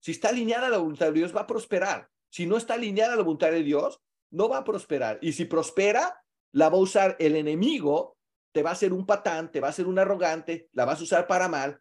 Si 0.00 0.10
está 0.10 0.28
alineada 0.28 0.66
a 0.66 0.70
la 0.70 0.76
voluntad 0.76 1.06
de 1.06 1.12
Dios, 1.12 1.34
va 1.34 1.40
a 1.40 1.46
prosperar. 1.46 2.11
Si 2.32 2.46
no 2.46 2.56
está 2.56 2.74
alineada 2.74 3.12
a 3.12 3.16
la 3.16 3.22
voluntad 3.22 3.50
de 3.50 3.62
Dios, 3.62 4.00
no 4.30 4.48
va 4.48 4.58
a 4.58 4.64
prosperar. 4.64 5.18
Y 5.20 5.32
si 5.32 5.44
prospera, 5.44 6.24
la 6.52 6.70
va 6.70 6.78
a 6.78 6.80
usar 6.80 7.14
el 7.18 7.36
enemigo, 7.36 8.16
te 8.52 8.62
va 8.62 8.70
a 8.70 8.72
hacer 8.72 8.94
un 8.94 9.04
patán, 9.04 9.52
te 9.52 9.60
va 9.60 9.66
a 9.66 9.70
hacer 9.70 9.86
un 9.86 9.98
arrogante, 9.98 10.70
la 10.72 10.86
vas 10.86 10.98
a 11.00 11.02
usar 11.02 11.26
para 11.26 11.48
mal. 11.48 11.78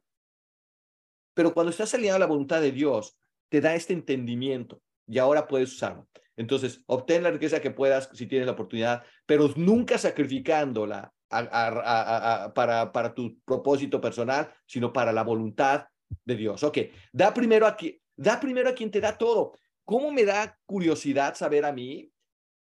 Pero 1.34 1.54
cuando 1.54 1.70
estás 1.70 1.94
alineado 1.94 2.18
a 2.18 2.20
la 2.20 2.26
voluntad 2.26 2.60
de 2.60 2.74
Dios, 2.74 3.18
te 3.48 3.62
da 3.62 3.76
este 3.76 3.94
entendimiento 3.94 4.82
y 5.08 5.20
ahora 5.20 5.48
puedes 5.48 5.72
usarlo. 5.72 6.10
Entonces, 6.36 6.84
obtén 6.86 7.24
la 7.24 7.32
riqueza 7.32 7.62
que 7.62 7.72
puedas 7.72 8.10
si 8.14 8.28
tienes 8.28 8.46
la 8.46 8.54
oportunidad, 8.54 9.06
pero 9.26 9.50
nunca 9.56 9.98
sacrificándola 9.98 11.14
para, 11.30 12.92
para 12.92 13.14
tu 13.14 13.40
propósito 13.46 14.02
personal, 14.02 14.54
sino 14.66 14.92
para 14.92 15.14
la 15.14 15.24
voluntad 15.24 15.86
de 16.26 16.36
Dios. 16.36 16.62
Ok, 16.64 16.78
da 17.14 17.34
primero 17.34 17.66
a, 17.66 17.78
da 18.18 18.38
primero 18.38 18.70
a 18.70 18.74
quien 18.74 18.92
te 18.92 19.00
da 19.00 19.18
todo. 19.18 19.54
¿Cómo 19.92 20.10
me 20.10 20.24
da 20.24 20.58
curiosidad 20.66 21.36
saber 21.36 21.66
a 21.66 21.74
mí 21.74 22.14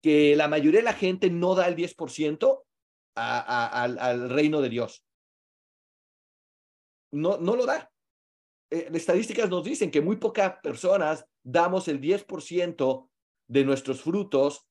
que 0.02 0.36
la 0.36 0.50
mayoría 0.50 0.82
de 0.82 0.84
la 0.84 0.92
gente 0.92 1.30
no 1.30 1.56
da 1.56 1.70
el 1.70 1.76
10% 1.78 2.66
al, 3.16 4.30
reino 4.30 4.60
de 4.60 4.68
Dios. 4.68 5.06
No, 7.14 7.38
no 7.38 7.56
lo 7.56 7.66
da. 7.66 7.90
Eh, 8.70 8.88
las 8.88 8.98
estadísticas 8.98 9.50
nos 9.50 9.64
dicen 9.64 9.90
que 9.90 10.02
muy 10.02 10.18
pocas 10.18 10.58
personas 10.62 11.26
damos 11.42 11.88
el 11.88 12.02
10% 12.02 13.10
de 13.48 13.64
nuestros 13.64 14.02
frutos 14.02 14.68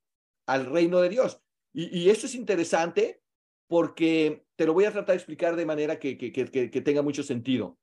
al 0.47 0.67
reino 0.67 1.01
de 1.01 1.09
Dios. 1.09 1.41
Y, 1.73 2.01
y, 2.01 2.11
eso 2.11 2.27
es 2.27 2.35
interesante 2.35 3.23
porque 3.67 4.45
te 4.57 4.67
lo 4.67 4.75
voy 4.75 4.85
a 4.85 4.93
tratar 4.93 5.15
de 5.15 5.21
explicar 5.21 5.57
de 5.57 5.65
manera 5.65 5.99
que, 5.99 6.19
que, 6.19 6.31
que 6.31 6.81
tenga 6.83 7.01
mucho 7.01 7.23
sentido. 7.23 7.79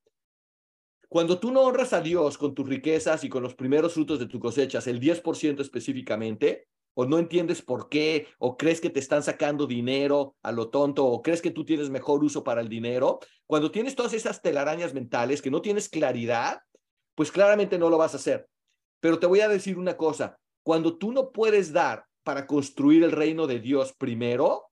Cuando 1.10 1.40
tú 1.40 1.52
no 1.52 1.62
honras 1.62 1.92
a 1.94 2.02
Dios 2.02 2.38
con 2.38 2.54
tus 2.54 2.70
riquezas 2.70 3.24
y 3.24 3.30
con 3.30 3.42
los 3.42 3.56
primeros 3.56 3.96
frutos 3.96 4.20
de 4.20 4.28
tus 4.28 4.40
cosechas, 4.40 4.86
el 4.86 5.00
10% 5.00 5.60
específicamente, 5.60 6.68
o 6.94 7.06
no 7.06 7.18
entiendes 7.18 7.64
por 7.64 7.90
qué, 7.90 8.28
o 8.38 8.58
crees 8.58 8.80
que 8.80 8.92
te 8.92 9.00
están 9.00 9.24
sacando 9.24 9.66
dinero 9.66 10.36
a 10.44 10.52
lo 10.52 10.70
tonto, 10.70 11.06
o 11.06 11.24
crees 11.24 11.42
que 11.42 11.50
tú 11.50 11.66
tienes 11.66 11.90
mejor 11.90 12.24
uso 12.24 12.44
para 12.44 12.62
el 12.62 12.70
dinero, 12.70 13.20
cuando 13.48 13.72
tienes 13.72 13.96
todas 13.96 14.14
esas 14.14 14.44
telarañas 14.44 14.94
mentales, 14.94 15.42
que 15.42 15.50
no 15.50 15.64
tienes 15.64 15.90
claridad, 15.90 16.62
pues 17.16 17.32
claramente 17.32 17.80
no 17.80 17.90
lo 17.90 17.98
vas 17.98 18.14
a 18.14 18.18
hacer. 18.18 18.48
Pero 19.00 19.18
te 19.18 19.26
voy 19.26 19.40
a 19.40 19.48
decir 19.48 19.80
una 19.80 19.98
cosa, 19.98 20.38
cuando 20.64 20.98
tú 21.00 21.12
no 21.12 21.32
puedes 21.32 21.74
dar 21.74 22.06
para 22.24 22.46
construir 22.46 23.04
el 23.04 23.12
reino 23.12 23.48
de 23.48 23.60
Dios 23.60 23.94
primero, 23.98 24.70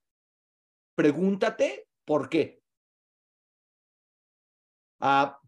pregúntate 0.94 1.88
por 2.06 2.30
qué. 2.30 2.62
Ah, 5.00 5.40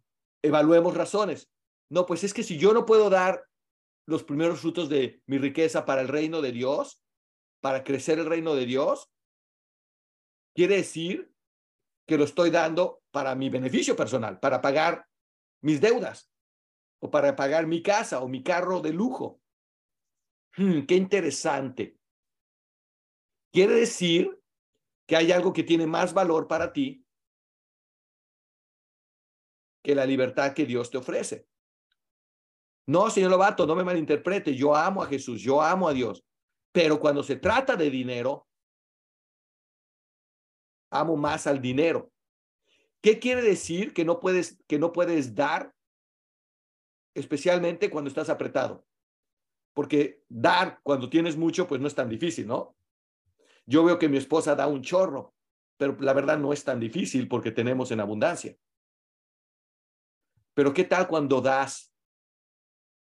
evaluemos 0.42 0.96
razones. 0.96 1.50
No, 1.90 2.06
pues 2.06 2.24
es 2.24 2.34
que 2.34 2.44
si 2.44 2.58
yo 2.58 2.74
no 2.74 2.86
puedo 2.86 3.10
dar 3.10 3.46
los 4.06 4.24
primeros 4.24 4.62
frutos 4.62 4.90
de 4.90 5.22
mi 5.26 5.38
riqueza 5.38 5.86
para 5.86 6.02
el 6.02 6.08
reino 6.08 6.42
de 6.42 6.52
Dios, 6.52 7.04
para 7.62 7.84
crecer 7.84 8.20
el 8.20 8.26
reino 8.26 8.56
de 8.56 8.66
Dios, 8.66 9.10
quiere 10.56 10.78
decir 10.78 11.32
que 12.08 12.18
lo 12.18 12.24
estoy 12.24 12.50
dando 12.50 13.02
para 13.12 13.36
mi 13.36 13.50
beneficio 13.50 13.96
personal, 13.96 14.40
para 14.40 14.62
pagar 14.62 15.06
mis 15.62 15.82
deudas 15.82 16.32
o 17.02 17.12
para 17.12 17.36
pagar 17.36 17.68
mi 17.68 17.82
casa 17.82 18.22
o 18.22 18.28
mi 18.28 18.44
carro 18.44 18.82
de 18.82 18.94
lujo. 18.94 19.42
Hmm, 20.58 20.82
qué 20.88 20.96
interesante. 20.96 21.98
Quiere 23.52 23.76
decir 23.76 24.40
que 25.08 25.16
hay 25.16 25.32
algo 25.32 25.54
que 25.54 25.64
tiene 25.64 25.88
más 25.88 26.14
valor 26.14 26.48
para 26.48 26.72
ti 26.72 27.06
que 29.82 29.96
la 29.96 30.06
libertad 30.06 30.54
que 30.54 30.66
Dios 30.66 30.90
te 30.90 30.98
ofrece. 30.98 31.48
No, 32.88 33.10
señor 33.10 33.32
Lobato, 33.32 33.68
no 33.68 33.76
me 33.76 33.84
malinterprete, 33.84 34.56
yo 34.56 34.76
amo 34.76 35.04
a 35.04 35.08
Jesús, 35.08 35.42
yo 35.42 35.62
amo 35.62 35.88
a 35.88 35.94
Dios, 35.94 36.24
pero 36.72 37.00
cuando 37.00 37.22
se 37.22 37.36
trata 37.36 37.76
de 37.76 37.90
dinero, 37.90 38.48
amo 40.90 41.16
más 41.16 41.46
al 41.48 41.62
dinero. 41.62 42.12
¿Qué 43.02 43.20
quiere 43.20 43.42
decir 43.42 43.94
que 43.94 44.04
no 44.04 44.20
puedes 44.20 44.58
que 44.68 44.80
no 44.80 44.92
puedes 44.92 45.36
dar 45.36 45.74
especialmente 47.14 47.90
cuando 47.90 48.10
estás 48.10 48.30
apretado? 48.30 48.86
Porque 49.74 50.24
dar 50.28 50.80
cuando 50.84 51.10
tienes 51.10 51.38
mucho 51.38 51.68
pues 51.68 51.80
no 51.80 51.88
es 51.88 51.96
tan 51.96 52.10
difícil, 52.10 52.48
¿no? 52.48 52.76
Yo 53.66 53.84
veo 53.84 54.00
que 54.00 54.10
mi 54.10 54.18
esposa 54.18 54.56
da 54.56 54.68
un 54.68 54.82
chorro, 54.82 55.36
pero 55.78 55.96
la 56.00 56.14
verdad 56.14 56.40
no 56.40 56.54
es 56.54 56.64
tan 56.64 56.80
difícil 56.80 57.28
porque 57.28 57.52
tenemos 57.52 57.92
en 57.92 58.00
abundancia. 58.00 58.58
Pero 60.60 60.74
¿qué 60.74 60.84
tal 60.84 61.08
cuando 61.08 61.40
das 61.40 61.96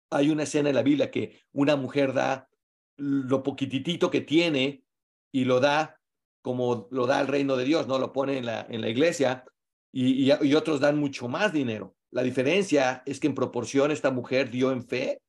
hay 0.10 0.30
una 0.30 0.44
escena 0.44 0.70
en 0.70 0.76
la 0.76 0.82
Biblia 0.82 1.12
que 1.12 1.42
una 1.52 1.76
mujer 1.76 2.14
da 2.14 2.48
lo 2.96 3.44
poquitito 3.44 4.10
que 4.10 4.22
tiene 4.22 4.86
y 5.30 5.44
lo 5.44 5.60
da 5.60 6.00
como 6.42 6.88
lo 6.90 7.06
da 7.06 7.20
el 7.20 7.28
reino 7.28 7.58
de 7.58 7.66
Dios, 7.66 7.86
¿no? 7.86 8.00
Lo 8.00 8.14
pone 8.14 8.38
en 8.38 8.46
la, 8.46 8.66
en 8.70 8.80
la 8.80 8.88
iglesia 8.88 9.44
y, 9.92 10.32
y, 10.32 10.54
otros 10.54 10.80
dan 10.80 10.98
mucho 10.98 11.28
más 11.28 11.52
dinero. 11.52 11.98
La 12.12 12.24
diferencia 12.24 13.04
es 13.06 13.20
que 13.20 13.28
en 13.28 13.36
proporción 13.36 13.92
esta 13.92 14.10
mujer 14.10 14.50
dio 14.50 14.72
en 14.72 14.82
fe, 14.82 15.22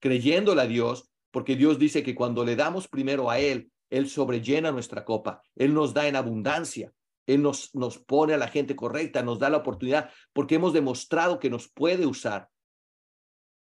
creyéndole 0.00 0.62
a 0.62 0.66
Dios, 0.66 1.10
porque 1.30 1.56
Dios 1.56 1.78
dice 1.78 2.02
que 2.02 2.14
cuando 2.14 2.42
le 2.46 2.56
damos 2.56 2.88
primero 2.88 3.30
a 3.30 3.38
Él, 3.38 3.70
Él 3.90 4.08
sobrellena 4.08 4.72
nuestra 4.72 5.04
copa, 5.04 5.42
Él 5.56 5.74
nos 5.74 5.92
da 5.92 6.08
en 6.08 6.16
abundancia, 6.16 6.94
Él 7.26 7.42
nos, 7.42 7.74
nos 7.74 7.98
pone 7.98 8.34
a 8.34 8.38
la 8.38 8.48
gente 8.48 8.76
correcta, 8.76 9.22
nos 9.22 9.38
da 9.38 9.50
la 9.50 9.58
oportunidad, 9.58 10.10
porque 10.32 10.56
hemos 10.56 10.72
demostrado 10.72 11.38
que 11.38 11.50
nos 11.50 11.68
puede 11.68 12.06
usar, 12.06 12.48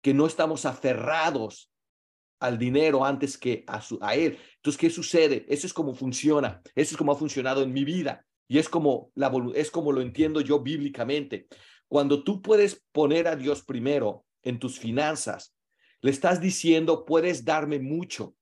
que 0.01 0.13
no 0.13 0.25
estamos 0.25 0.65
aferrados 0.65 1.71
al 2.39 2.57
dinero 2.57 3.05
antes 3.05 3.37
que 3.37 3.63
a, 3.67 3.81
a 4.01 4.15
Él. 4.15 4.37
Entonces, 4.55 4.79
¿qué 4.79 4.89
sucede? 4.89 5.45
Eso 5.47 5.67
es 5.67 5.73
como 5.73 5.93
funciona, 5.93 6.61
eso 6.75 6.93
es 6.93 6.97
como 6.97 7.11
ha 7.11 7.15
funcionado 7.15 7.61
en 7.61 7.71
mi 7.71 7.83
vida 7.83 8.25
y 8.47 8.57
es 8.57 8.67
como, 8.67 9.11
la, 9.15 9.31
es 9.55 9.71
como 9.71 9.93
lo 9.93 10.01
entiendo 10.01 10.41
yo 10.41 10.59
bíblicamente. 10.59 11.47
Cuando 11.87 12.23
tú 12.23 12.41
puedes 12.41 12.83
poner 12.91 13.27
a 13.27 13.35
Dios 13.35 13.63
primero 13.63 14.25
en 14.43 14.59
tus 14.59 14.79
finanzas, 14.79 15.55
le 16.01 16.11
estás 16.11 16.41
diciendo, 16.41 17.05
puedes 17.05 17.45
darme 17.45 17.79
mucho, 17.79 18.35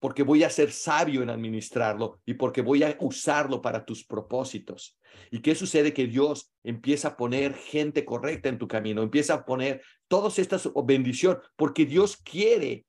porque 0.00 0.22
voy 0.22 0.42
a 0.42 0.50
ser 0.50 0.72
sabio 0.72 1.22
en 1.22 1.30
administrarlo 1.30 2.20
y 2.24 2.34
porque 2.34 2.62
voy 2.62 2.82
a 2.82 2.96
usarlo 3.00 3.60
para 3.60 3.84
tus 3.84 4.04
propósitos. 4.04 4.98
¿Y 5.30 5.40
qué 5.40 5.54
sucede? 5.54 5.92
Que 5.92 6.06
Dios 6.06 6.52
empieza 6.64 7.08
a 7.08 7.16
poner 7.16 7.54
gente 7.54 8.04
correcta 8.04 8.48
en 8.48 8.58
tu 8.58 8.66
camino, 8.66 9.02
empieza 9.02 9.34
a 9.34 9.44
poner 9.44 9.82
todas 10.08 10.38
estas 10.38 10.68
bendiciones, 10.84 11.42
porque 11.54 11.84
Dios 11.84 12.16
quiere 12.16 12.86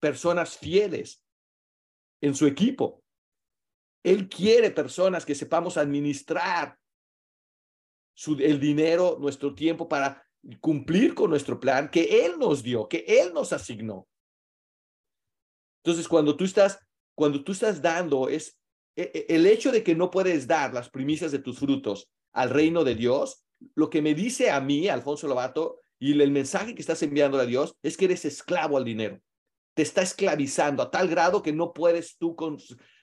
personas 0.00 0.56
fieles 0.56 1.22
en 2.20 2.34
su 2.34 2.46
equipo. 2.46 3.02
Él 4.04 4.28
quiere 4.28 4.70
personas 4.70 5.26
que 5.26 5.34
sepamos 5.34 5.76
administrar 5.76 6.78
el 8.38 8.60
dinero, 8.60 9.18
nuestro 9.20 9.52
tiempo 9.52 9.88
para 9.88 10.24
cumplir 10.60 11.12
con 11.12 11.30
nuestro 11.30 11.58
plan 11.58 11.90
que 11.90 12.24
Él 12.24 12.38
nos 12.38 12.62
dio, 12.62 12.86
que 12.88 13.04
Él 13.06 13.32
nos 13.34 13.52
asignó. 13.52 14.06
Entonces, 15.86 16.08
cuando 16.08 16.36
tú 16.36 16.44
estás, 16.44 16.80
cuando 17.14 17.44
tú 17.44 17.52
estás 17.52 17.80
dando, 17.80 18.28
es 18.28 18.58
e, 18.96 19.02
e, 19.14 19.36
el 19.36 19.46
hecho 19.46 19.70
de 19.70 19.84
que 19.84 19.94
no 19.94 20.10
puedes 20.10 20.48
dar 20.48 20.74
las 20.74 20.90
primicias 20.90 21.30
de 21.30 21.38
tus 21.38 21.60
frutos 21.60 22.10
al 22.32 22.50
reino 22.50 22.82
de 22.82 22.96
Dios, 22.96 23.44
lo 23.76 23.88
que 23.88 24.02
me 24.02 24.12
dice 24.12 24.50
a 24.50 24.60
mí, 24.60 24.88
Alfonso 24.88 25.28
Lobato, 25.28 25.78
y 26.00 26.20
el 26.20 26.32
mensaje 26.32 26.74
que 26.74 26.80
estás 26.80 27.04
enviando 27.04 27.38
a 27.38 27.46
Dios 27.46 27.76
es 27.84 27.96
que 27.96 28.06
eres 28.06 28.24
esclavo 28.24 28.76
al 28.76 28.84
dinero. 28.84 29.20
Te 29.74 29.82
está 29.82 30.02
esclavizando 30.02 30.82
a 30.82 30.90
tal 30.90 31.06
grado 31.06 31.40
que 31.40 31.52
no 31.52 31.72
puedes 31.72 32.18
tú, 32.18 32.34
con, 32.34 32.58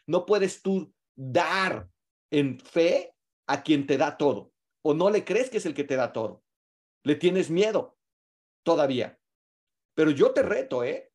no 0.05 0.25
puedes 0.25 0.61
tú 0.61 0.93
dar 1.15 1.87
en 2.31 2.59
fe 2.59 3.15
a 3.47 3.63
quien 3.63 3.87
te 3.87 3.97
da 3.97 4.17
todo. 4.17 4.51
O 4.81 4.93
no 4.93 5.09
le 5.09 5.23
crees 5.23 5.49
que 5.49 5.59
es 5.59 5.65
el 5.65 5.73
que 5.73 5.85
te 5.85 5.95
da 5.95 6.11
todo. 6.11 6.43
Le 7.03 7.15
tienes 7.15 7.49
miedo 7.49 7.97
todavía. 8.61 9.17
Pero 9.95 10.11
yo 10.11 10.31
te 10.31 10.43
reto, 10.43 10.83
¿eh? 10.83 11.09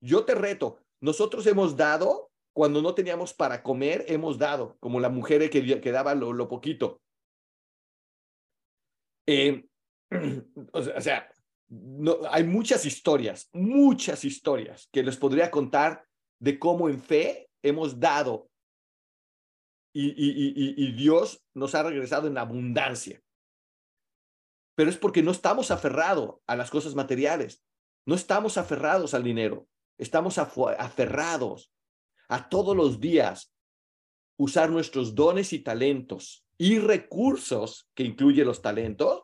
Yo 0.00 0.26
te 0.26 0.34
reto. 0.34 0.84
Nosotros 1.00 1.46
hemos 1.46 1.76
dado, 1.76 2.30
cuando 2.52 2.82
no 2.82 2.94
teníamos 2.94 3.32
para 3.32 3.62
comer, 3.62 4.04
hemos 4.08 4.38
dado, 4.38 4.76
como 4.80 5.00
la 5.00 5.08
mujer 5.08 5.48
que, 5.50 5.80
que 5.80 5.92
daba 5.92 6.14
lo, 6.14 6.48
poquito. 6.48 7.00
Eh, 9.26 9.64
o 10.72 11.00
sea, 11.00 11.30
no, 11.68 12.18
hay 12.30 12.44
muchas 12.44 12.86
historias, 12.86 13.48
muchas 13.52 14.24
historias 14.24 14.88
que 14.90 15.02
les 15.02 15.16
podría 15.16 15.50
contar 15.50 16.04
de 16.40 16.58
cómo 16.58 16.88
en 16.88 17.00
fe 17.00 17.50
hemos 17.62 18.00
dado 18.00 18.48
y, 19.92 20.08
y, 20.10 20.74
y, 20.76 20.92
Dios 20.92 21.42
nos 21.54 21.74
ha 21.74 21.82
regresado 21.82 22.28
en 22.28 22.38
abundancia. 22.38 23.20
Pero 24.76 24.90
es 24.90 24.96
porque 24.96 25.22
no 25.22 25.32
estamos 25.32 25.70
aferrados 25.70 26.36
a 26.46 26.54
las 26.54 26.70
cosas 26.70 26.94
materiales, 26.94 27.64
no 28.06 28.14
estamos 28.14 28.58
aferrados 28.58 29.12
al 29.14 29.24
dinero, 29.24 29.66
estamos 29.98 30.38
aferrados 30.38 31.72
a 32.28 32.48
todos 32.48 32.76
los 32.76 33.00
días 33.00 33.52
usar 34.38 34.70
nuestros 34.70 35.14
dones 35.14 35.52
y 35.52 35.58
talentos 35.58 36.46
y 36.56 36.78
recursos, 36.78 37.88
que 37.94 38.04
incluye 38.04 38.44
los 38.44 38.62
talentos, 38.62 39.22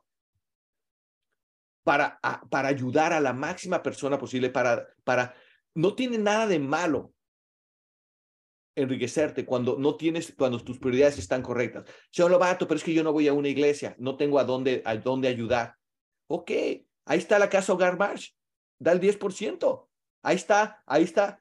para, 1.85 2.19
para 2.51 2.69
ayudar 2.69 3.13
a 3.13 3.21
la 3.21 3.33
máxima 3.33 3.83
persona 3.83 4.19
posible, 4.19 4.51
para, 4.51 4.87
para, 5.05 5.35
no 5.75 5.95
tiene 5.95 6.19
nada 6.19 6.47
de 6.47 6.59
malo 6.59 7.13
enriquecerte 8.77 9.45
cuando 9.45 9.79
no 9.79 9.97
tienes, 9.97 10.35
cuando 10.37 10.59
tus 10.59 10.79
prioridades 10.79 11.19
están 11.19 11.43
correctas. 11.43 11.85
Señor 12.11 12.31
Lobato, 12.31 12.67
pero 12.67 12.79
es 12.79 12.85
que 12.85 12.95
yo 12.95 13.05
no 13.05 13.13
voy 13.13 13.29
a 13.29 13.33
una 13.33 13.49
iglesia, 13.49 13.95
no 13.99 14.17
tengo 14.17 14.39
a 14.39 14.45
dónde, 14.45 14.83
a 14.85 14.97
dónde 14.97 15.29
ayudar. 15.29 15.77
Ok, 16.29 16.51
ahí 16.51 17.19
está 17.19 17.39
la 17.39 17.51
casa 17.51 17.73
Hogar 17.73 17.99
March, 17.99 18.35
da 18.79 18.93
el 18.93 19.01
10%. 19.01 19.89
Ahí 20.25 20.37
está, 20.37 20.83
ahí 20.87 21.03
está 21.03 21.41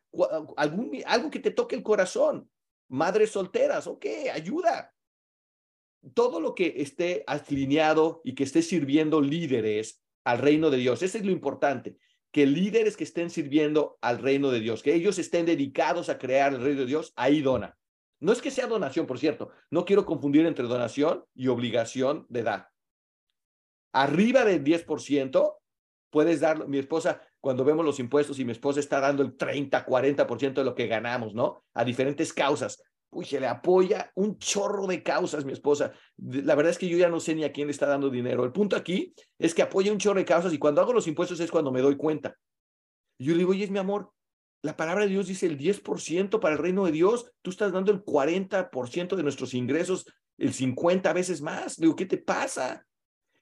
algún, 0.58 0.92
algo 1.06 1.32
que 1.32 1.40
te 1.40 1.52
toque 1.52 1.76
el 1.76 1.84
corazón. 1.84 2.50
Madres 2.90 3.32
solteras, 3.32 3.88
ok, 3.88 4.06
ayuda. 4.32 4.94
Todo 6.14 6.42
lo 6.42 6.54
que 6.54 6.76
esté 6.78 7.24
alineado 7.26 8.22
y 8.26 8.36
que 8.36 8.44
esté 8.44 8.62
sirviendo 8.62 9.22
líderes 9.22 10.04
al 10.26 10.40
reino 10.40 10.70
de 10.70 10.78
Dios, 10.78 11.02
eso 11.02 11.18
es 11.18 11.26
lo 11.26 11.32
importante 11.32 11.98
que 12.34 12.46
líderes 12.48 12.98
que 12.98 13.04
estén 13.04 13.30
sirviendo 13.30 14.00
al 14.02 14.18
reino 14.18 14.50
de 14.50 14.60
Dios, 14.60 14.82
que 14.82 14.96
ellos 14.96 15.20
estén 15.20 15.46
dedicados 15.46 16.10
a 16.10 16.18
crear 16.18 16.54
el 16.54 16.62
reino 16.62 16.82
de 16.82 16.88
Dios, 16.88 17.14
ahí 17.16 17.42
dona. 17.42 17.78
No 18.20 18.32
es 18.32 18.42
que 18.42 18.50
sea 18.50 18.66
donación, 18.66 19.06
por 19.06 19.20
cierto, 19.20 19.52
no 19.70 19.86
quiero 19.86 20.06
confundir 20.06 20.46
entre 20.48 20.66
donación 20.66 21.24
y 21.36 21.48
obligación 21.48 22.26
de 22.30 22.42
dar. 22.42 22.70
Arriba 23.94 24.46
del 24.46 24.64
10%, 24.64 25.58
puedes 26.10 26.40
dar, 26.40 26.68
mi 26.68 26.80
esposa, 26.80 27.22
cuando 27.44 27.66
vemos 27.66 27.84
los 27.84 28.00
impuestos 28.00 28.40
y 28.40 28.46
mi 28.46 28.54
esposa 28.54 28.80
está 28.80 29.02
dando 29.02 29.22
el 29.22 29.36
30, 29.36 29.86
40% 29.86 30.54
de 30.54 30.64
lo 30.64 30.74
que 30.74 30.88
ganamos, 30.88 31.34
¿no? 31.34 31.66
A 31.74 31.84
diferentes 31.84 32.32
causas 32.32 32.82
uy, 33.14 33.26
se 33.26 33.40
le 33.40 33.48
apoya 33.48 34.12
un 34.16 34.38
chorro 34.38 34.88
de 34.88 35.04
causas, 35.04 35.46
mi 35.46 35.54
esposa. 35.54 35.94
La 36.18 36.56
verdad 36.56 36.72
es 36.72 36.78
que 36.78 36.90
yo 36.90 36.98
ya 36.98 37.10
no 37.10 37.20
sé 37.20 37.36
ni 37.36 37.44
a 37.44 37.52
quién 37.52 37.68
le 37.68 37.72
está 37.72 37.86
dando 37.86 38.10
dinero. 38.10 38.44
El 38.44 38.52
punto 38.52 38.76
aquí 38.76 39.14
es 39.38 39.54
que 39.54 39.62
apoya 39.62 39.92
un 39.92 40.00
chorro 40.00 40.20
de 40.20 40.26
causas 40.26 40.54
y 40.54 40.58
cuando 40.58 40.82
hago 40.82 40.94
los 40.94 41.08
impuestos 41.08 41.40
es 41.40 41.52
cuando 41.52 41.72
me 41.72 41.82
doy 41.82 41.96
cuenta. 41.96 42.36
Yo 43.20 43.34
le 43.34 43.40
digo, 43.40 43.52
oye, 43.52 43.64
es 43.64 43.72
mi 43.72 43.80
amor, 43.80 44.12
la 44.64 44.76
palabra 44.76 45.04
de 45.04 45.12
Dios 45.12 45.28
dice 45.28 45.46
el 45.46 45.58
10% 45.58 46.40
para 46.40 46.56
el 46.56 46.62
reino 46.62 46.86
de 46.86 46.92
Dios, 46.92 47.32
tú 47.42 47.52
estás 47.52 47.72
dando 47.72 47.92
el 47.92 48.04
40% 48.04 49.16
de 49.16 49.24
nuestros 49.24 49.54
ingresos, 49.54 50.06
el 50.38 50.54
50 50.54 51.14
veces 51.14 51.42
más. 51.42 51.78
Le 51.78 51.86
digo, 51.86 51.96
¿qué 51.96 52.06
te 52.06 52.18
pasa? 52.18 52.86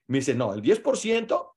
Me 0.06 0.18
dice, 0.18 0.34
no, 0.34 0.52
el 0.52 0.62
10% 0.62 1.54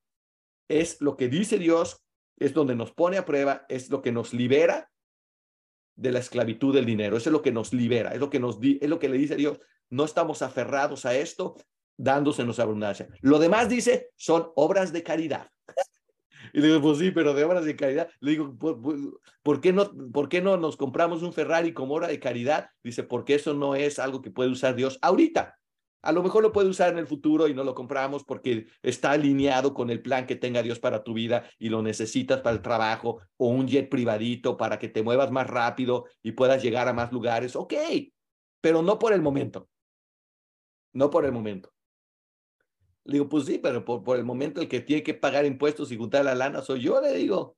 es 0.68 1.00
lo 1.00 1.16
que 1.16 1.28
dice 1.28 1.58
Dios, 1.58 2.05
es 2.38 2.54
donde 2.54 2.74
nos 2.74 2.92
pone 2.92 3.16
a 3.18 3.24
prueba, 3.24 3.64
es 3.68 3.90
lo 3.90 4.02
que 4.02 4.12
nos 4.12 4.32
libera 4.32 4.90
de 5.96 6.12
la 6.12 6.18
esclavitud 6.18 6.74
del 6.74 6.84
dinero. 6.84 7.16
Eso 7.16 7.30
es 7.30 7.32
lo 7.32 7.42
que 7.42 7.52
nos 7.52 7.72
libera, 7.72 8.12
es 8.12 8.20
lo 8.20 8.30
que, 8.30 8.38
nos 8.38 8.58
es 8.62 8.88
lo 8.88 8.98
que 8.98 9.08
le 9.08 9.18
dice 9.18 9.36
Dios. 9.36 9.58
No 9.88 10.04
estamos 10.04 10.42
aferrados 10.42 11.06
a 11.06 11.14
esto, 11.16 11.56
dándosenos 11.96 12.58
abundancia. 12.58 13.08
Lo 13.20 13.38
demás 13.38 13.68
dice, 13.68 14.10
son 14.16 14.50
obras 14.54 14.92
de 14.92 15.02
caridad. 15.02 15.48
Y 16.52 16.60
le 16.60 16.68
digo, 16.68 16.80
pues 16.80 16.98
sí, 16.98 17.10
pero 17.10 17.34
de 17.34 17.44
obras 17.44 17.64
de 17.64 17.74
caridad. 17.74 18.08
Le 18.20 18.30
digo, 18.30 18.56
¿por, 19.42 19.60
qué 19.60 19.72
no, 19.72 19.92
¿por 20.12 20.28
qué 20.28 20.40
no 20.40 20.56
nos 20.56 20.76
compramos 20.76 21.22
un 21.22 21.32
Ferrari 21.32 21.74
como 21.74 21.94
obra 21.94 22.06
de 22.06 22.20
caridad? 22.20 22.70
Dice, 22.84 23.02
porque 23.02 23.34
eso 23.34 23.52
no 23.52 23.74
es 23.74 23.98
algo 23.98 24.22
que 24.22 24.30
puede 24.30 24.50
usar 24.50 24.74
Dios 24.74 24.98
ahorita. 25.02 25.58
A 26.06 26.12
lo 26.12 26.22
mejor 26.22 26.44
lo 26.44 26.52
puede 26.52 26.68
usar 26.68 26.92
en 26.92 26.98
el 26.98 27.08
futuro 27.08 27.48
y 27.48 27.54
no 27.54 27.64
lo 27.64 27.74
compramos 27.74 28.22
porque 28.22 28.68
está 28.80 29.10
alineado 29.10 29.74
con 29.74 29.90
el 29.90 30.00
plan 30.00 30.24
que 30.24 30.36
tenga 30.36 30.62
Dios 30.62 30.78
para 30.78 31.02
tu 31.02 31.14
vida 31.14 31.50
y 31.58 31.68
lo 31.68 31.82
necesitas 31.82 32.42
para 32.42 32.54
el 32.54 32.62
trabajo 32.62 33.22
o 33.36 33.48
un 33.48 33.66
jet 33.66 33.90
privadito 33.90 34.56
para 34.56 34.78
que 34.78 34.88
te 34.88 35.02
muevas 35.02 35.32
más 35.32 35.48
rápido 35.48 36.04
y 36.22 36.30
puedas 36.32 36.62
llegar 36.62 36.86
a 36.86 36.92
más 36.92 37.10
lugares. 37.10 37.56
Ok, 37.56 37.74
pero 38.60 38.82
no 38.82 39.00
por 39.00 39.14
el 39.14 39.20
momento. 39.20 39.68
No 40.92 41.10
por 41.10 41.24
el 41.24 41.32
momento. 41.32 41.72
Le 43.02 43.14
digo, 43.14 43.28
pues 43.28 43.46
sí, 43.46 43.58
pero 43.58 43.84
por, 43.84 44.04
por 44.04 44.16
el 44.16 44.24
momento 44.24 44.60
el 44.60 44.68
que 44.68 44.80
tiene 44.80 45.02
que 45.02 45.14
pagar 45.14 45.44
impuestos 45.44 45.90
y 45.90 45.96
juntar 45.96 46.24
la 46.24 46.36
lana 46.36 46.62
soy 46.62 46.82
yo, 46.82 47.00
le 47.00 47.14
digo. 47.14 47.56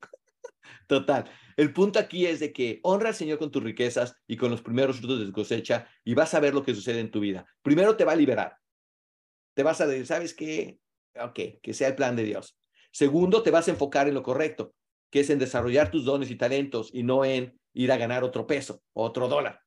Total. 0.86 1.30
El 1.56 1.72
punto 1.72 1.98
aquí 1.98 2.26
es 2.26 2.40
de 2.40 2.52
que 2.52 2.80
honra 2.82 3.08
al 3.08 3.14
Señor 3.14 3.38
con 3.38 3.50
tus 3.50 3.62
riquezas 3.62 4.14
y 4.26 4.36
con 4.36 4.50
los 4.50 4.62
primeros 4.62 4.98
frutos 4.98 5.20
de 5.20 5.26
tu 5.26 5.32
cosecha 5.32 5.88
y 6.04 6.14
vas 6.14 6.32
a 6.34 6.40
ver 6.40 6.54
lo 6.54 6.62
que 6.62 6.74
sucede 6.74 7.00
en 7.00 7.10
tu 7.10 7.20
vida. 7.20 7.46
Primero 7.62 7.96
te 7.96 8.04
va 8.04 8.12
a 8.12 8.16
liberar. 8.16 8.56
Te 9.54 9.62
vas 9.62 9.80
a 9.80 9.86
decir, 9.86 10.06
¿sabes 10.06 10.34
qué? 10.34 10.78
Ok, 11.20 11.60
que 11.62 11.74
sea 11.74 11.88
el 11.88 11.94
plan 11.94 12.16
de 12.16 12.24
Dios. 12.24 12.56
Segundo, 12.92 13.42
te 13.42 13.50
vas 13.50 13.68
a 13.68 13.72
enfocar 13.72 14.08
en 14.08 14.14
lo 14.14 14.22
correcto, 14.22 14.74
que 15.10 15.20
es 15.20 15.30
en 15.30 15.38
desarrollar 15.38 15.90
tus 15.90 16.04
dones 16.04 16.30
y 16.30 16.36
talentos 16.36 16.90
y 16.92 17.02
no 17.02 17.24
en 17.24 17.58
ir 17.74 17.92
a 17.92 17.96
ganar 17.96 18.24
otro 18.24 18.46
peso, 18.46 18.82
otro 18.92 19.28
dólar. 19.28 19.60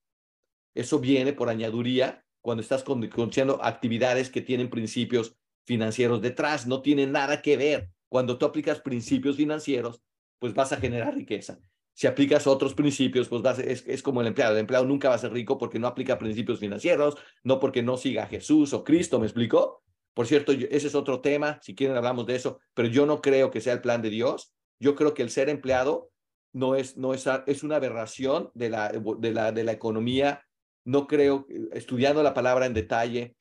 Eso 0.74 1.00
viene 1.00 1.34
por 1.34 1.50
añaduría 1.50 2.24
cuando 2.42 2.62
estás 2.62 2.84
conduciendo 2.84 3.64
actividades 3.64 4.30
que 4.30 4.42
tienen 4.42 4.70
principios 4.70 5.36
financieros 5.66 6.22
detrás, 6.22 6.66
no 6.66 6.82
tienen 6.82 7.12
nada 7.12 7.42
que 7.42 7.58
ver. 7.58 7.90
Cuando 8.10 8.38
tú 8.38 8.46
aplicas 8.46 8.82
principios 8.82 9.38
financieros, 9.38 10.02
pues 10.42 10.56
vas 10.56 10.74
a 10.74 10.78
generar 10.78 11.14
riqueza. 11.14 11.60
Si 11.94 12.08
aplicas 12.08 12.48
otros 12.48 12.74
principios, 12.74 13.30
pues 13.30 13.60
es, 13.60 13.88
es 13.88 14.02
como 14.02 14.22
el 14.22 14.28
empleado. 14.28 14.54
El 14.56 14.62
empleado 14.62 14.86
nunca 14.86 15.08
va 15.08 15.14
a 15.14 15.20
ser 15.20 15.32
rico 15.32 15.60
porque 15.60 15.78
no 15.78 15.86
aplica 15.86 16.18
principios 16.18 16.60
financieros, 16.60 17.16
no 17.44 17.60
porque 17.60 17.84
no 17.84 17.96
siga 17.96 18.24
a 18.24 18.28
Jesús 18.28 18.74
o 18.74 18.84
Cristo, 18.84 19.20
¿me 19.20 19.28
explico? 19.28 19.84
Por 20.16 20.26
cierto, 20.26 20.52
ese 20.52 20.88
es 20.88 20.96
otro 20.96 21.22
tema, 21.22 21.60
si 21.62 21.76
quieren 21.76 21.96
hablamos 21.96 22.26
de 22.26 22.36
eso, 22.36 22.60
pero 22.74 22.88
yo 22.88 23.06
no 23.06 23.22
creo 23.22 23.52
que 23.52 23.62
sea 23.62 23.74
el 23.74 23.82
plan 23.82 24.02
de 24.02 24.10
Dios. 24.10 24.52
Yo 24.80 24.96
creo 24.96 25.14
que 25.14 25.22
el 25.22 25.30
ser 25.30 25.48
empleado 25.48 26.10
no 26.54 26.74
es, 26.74 26.98
no 26.98 27.14
es, 27.14 27.30
es 27.46 27.62
una 27.62 27.76
aberración 27.76 28.50
de 28.56 28.72
la, 28.72 28.90
de, 28.90 29.32
la, 29.32 29.52
de 29.52 29.64
la 29.64 29.72
economía. 29.74 30.44
No 30.84 31.06
creo, 31.06 31.46
estudiando 31.72 32.24
la 32.24 32.34
palabra 32.34 32.66
en 32.66 32.74
detalle, 32.74 33.36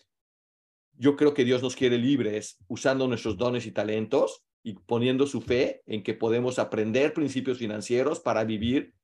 yo 0.98 1.16
creo 1.16 1.32
que 1.32 1.44
Dios 1.44 1.62
nos 1.62 1.76
quiere 1.76 1.96
libres 1.96 2.58
usando 2.68 3.08
nuestros 3.08 3.38
dones 3.38 3.64
y 3.64 3.72
talentos 3.72 4.44
y 4.62 4.74
poniendo 4.74 5.26
su 5.26 5.40
fe 5.40 5.82
en 5.86 6.02
que 6.02 6.14
podemos 6.14 6.58
aprender 6.58 7.12
principios 7.12 7.58
financieros 7.58 8.20
para 8.20 8.44
vivir 8.44 8.94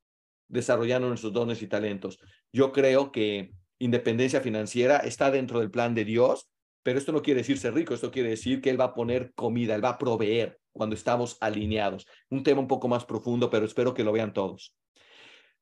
desarrollando 0.47 1.07
nuestros 1.07 1.33
dones 1.33 1.61
y 1.61 1.67
talentos. 1.67 2.19
Yo 2.53 2.71
creo 2.71 3.11
que 3.11 3.51
independencia 3.79 4.41
financiera 4.41 4.97
está 4.97 5.31
dentro 5.31 5.59
del 5.59 5.71
plan 5.71 5.93
de 5.93 6.05
Dios, 6.05 6.49
pero 6.83 6.99
esto 6.99 7.11
no 7.11 7.21
quiere 7.21 7.41
decir 7.41 7.57
ser 7.57 7.73
rico, 7.73 7.93
esto 7.93 8.11
quiere 8.11 8.29
decir 8.29 8.61
que 8.61 8.69
Él 8.69 8.79
va 8.79 8.85
a 8.85 8.93
poner 8.93 9.33
comida, 9.33 9.75
Él 9.75 9.83
va 9.83 9.89
a 9.89 9.97
proveer 9.97 10.59
cuando 10.71 10.95
estamos 10.95 11.37
alineados. 11.41 12.07
Un 12.29 12.43
tema 12.43 12.61
un 12.61 12.67
poco 12.67 12.87
más 12.87 13.03
profundo, 13.03 13.49
pero 13.49 13.65
espero 13.65 13.93
que 13.93 14.03
lo 14.03 14.13
vean 14.13 14.33
todos. 14.33 14.73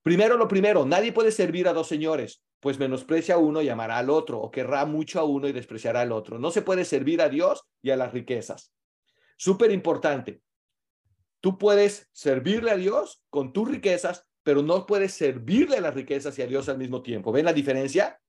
Primero 0.04 0.38
lo 0.38 0.48
primero, 0.48 0.86
nadie 0.86 1.12
puede 1.12 1.32
servir 1.32 1.68
a 1.68 1.74
dos 1.74 1.88
señores, 1.88 2.44
pues 2.60 2.78
menosprecia 2.78 3.40
uno 3.40 3.64
y 3.64 3.70
amará 3.70 3.98
al 3.98 4.12
otro, 4.12 4.40
o 4.40 4.52
querrá 4.52 4.86
mucho 4.86 5.20
a 5.20 5.24
uno 5.24 5.48
y 5.48 5.52
despreciará 5.52 6.02
al 6.02 6.12
otro. 6.12 6.38
No 6.38 6.52
se 6.52 6.62
puede 6.62 6.86
servir 6.86 7.22
a 7.22 7.30
Dios 7.30 7.64
y 7.82 7.90
a 7.90 7.98
las 7.98 8.14
riquezas. 8.14 8.72
Súper 9.38 9.72
importante. 9.72 10.42
Tú 11.42 11.58
puedes 11.58 12.10
servirle 12.12 12.72
a 12.72 12.78
Dios 12.78 13.24
con 13.30 13.54
tus 13.54 13.70
riquezas, 13.70 14.28
pero 14.44 14.62
no 14.62 14.86
puedes 14.86 15.14
servirle 15.14 15.78
a 15.78 15.82
las 15.82 15.94
riquezas 15.94 16.38
y 16.40 16.42
a 16.42 16.48
Dios 16.48 16.70
al 16.70 16.78
mismo 16.78 17.02
tiempo. 17.02 17.32
¿Ven 17.32 17.46
la 17.46 17.54
diferencia? 17.54 18.20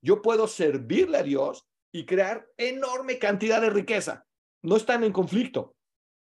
Yo 0.00 0.22
puedo 0.22 0.46
servirle 0.46 1.18
a 1.18 1.22
Dios 1.22 1.66
y 1.92 2.06
crear 2.06 2.48
enorme 2.56 3.18
cantidad 3.18 3.60
de 3.60 3.70
riqueza. 3.70 4.26
No 4.62 4.76
están 4.76 5.04
en 5.04 5.12
conflicto 5.12 5.76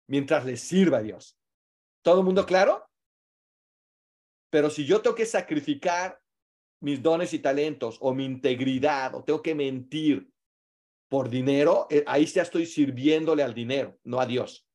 mientras 0.09 0.45
le 0.45 0.57
sirva 0.57 0.99
a 0.99 1.03
Dios. 1.03 1.39
¿Todo 2.03 2.20
el 2.20 2.26
mundo 2.26 2.47
claro? 2.47 2.89
Pero 4.51 4.70
si 4.70 4.87
yo 4.87 5.01
tengo 5.03 5.16
que 5.16 5.26
sacrificar 5.26 6.20
mis 6.80 7.03
dones 7.03 7.32
y 7.32 7.41
talentos 7.41 7.99
o 8.01 8.14
mi 8.14 8.24
integridad 8.24 9.14
o 9.14 9.24
tengo 9.24 9.43
que 9.43 9.55
mentir 9.55 10.30
por 11.09 11.29
dinero, 11.29 11.87
eh, 11.91 12.05
ahí 12.07 12.27
ya 12.27 12.43
estoy 12.43 12.67
sirviéndole 12.67 13.43
al 13.43 13.55
dinero, 13.55 13.99
no 14.05 14.21
a 14.21 14.27
Dios. 14.27 14.67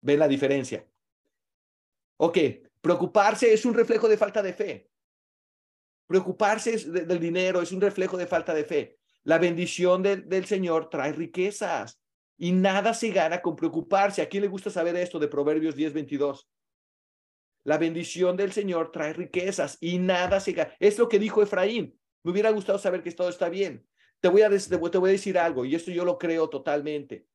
¿Ven 0.00 0.18
la 0.18 0.28
diferencia? 0.28 0.86
Ok, 2.16 2.38
preocuparse 2.80 3.52
es 3.52 3.64
un 3.64 3.74
reflejo 3.74 4.08
de 4.08 4.16
falta 4.16 4.42
de 4.42 4.52
fe. 4.52 4.90
Preocuparse 6.06 6.76
del 6.76 7.18
dinero 7.18 7.62
es 7.62 7.72
un 7.72 7.80
reflejo 7.80 8.16
de 8.16 8.26
falta 8.26 8.52
de 8.52 8.64
fe. 8.64 8.98
La 9.24 9.38
bendición 9.38 10.02
del 10.02 10.44
Señor 10.46 10.90
trae 10.90 11.12
riquezas 11.12 12.00
y 12.36 12.52
nada 12.52 12.92
se 12.92 13.10
gana 13.10 13.40
con 13.40 13.54
preocuparse. 13.54 14.20
¿A 14.20 14.28
quién 14.28 14.42
le 14.42 14.48
gusta 14.48 14.68
saber 14.68 14.96
esto 14.96 15.18
de 15.18 15.28
Proverbios 15.28 15.76
10, 15.76 15.92
22? 15.92 16.48
La 17.64 17.78
bendición 17.78 18.36
del 18.36 18.52
Señor 18.52 18.90
trae 18.90 19.12
riquezas 19.12 19.78
y 19.80 19.98
nada 19.98 20.40
se 20.40 20.52
gana. 20.52 20.74
Es 20.80 20.98
lo 20.98 21.08
que 21.08 21.20
dijo 21.20 21.40
Efraín. 21.40 21.98
Me 22.24 22.32
hubiera 22.32 22.50
gustado 22.50 22.78
saber 22.78 23.02
que 23.02 23.12
todo 23.12 23.28
está 23.28 23.48
bien. 23.48 23.86
Te 24.22 24.28
voy, 24.28 24.42
a 24.42 24.48
te 24.48 24.76
voy 24.76 25.10
a 25.10 25.12
decir 25.12 25.36
algo 25.36 25.64
y 25.64 25.74
esto 25.74 25.90
yo 25.90 26.04
lo 26.04 26.16
creo 26.16 26.48
totalmente. 26.48 27.26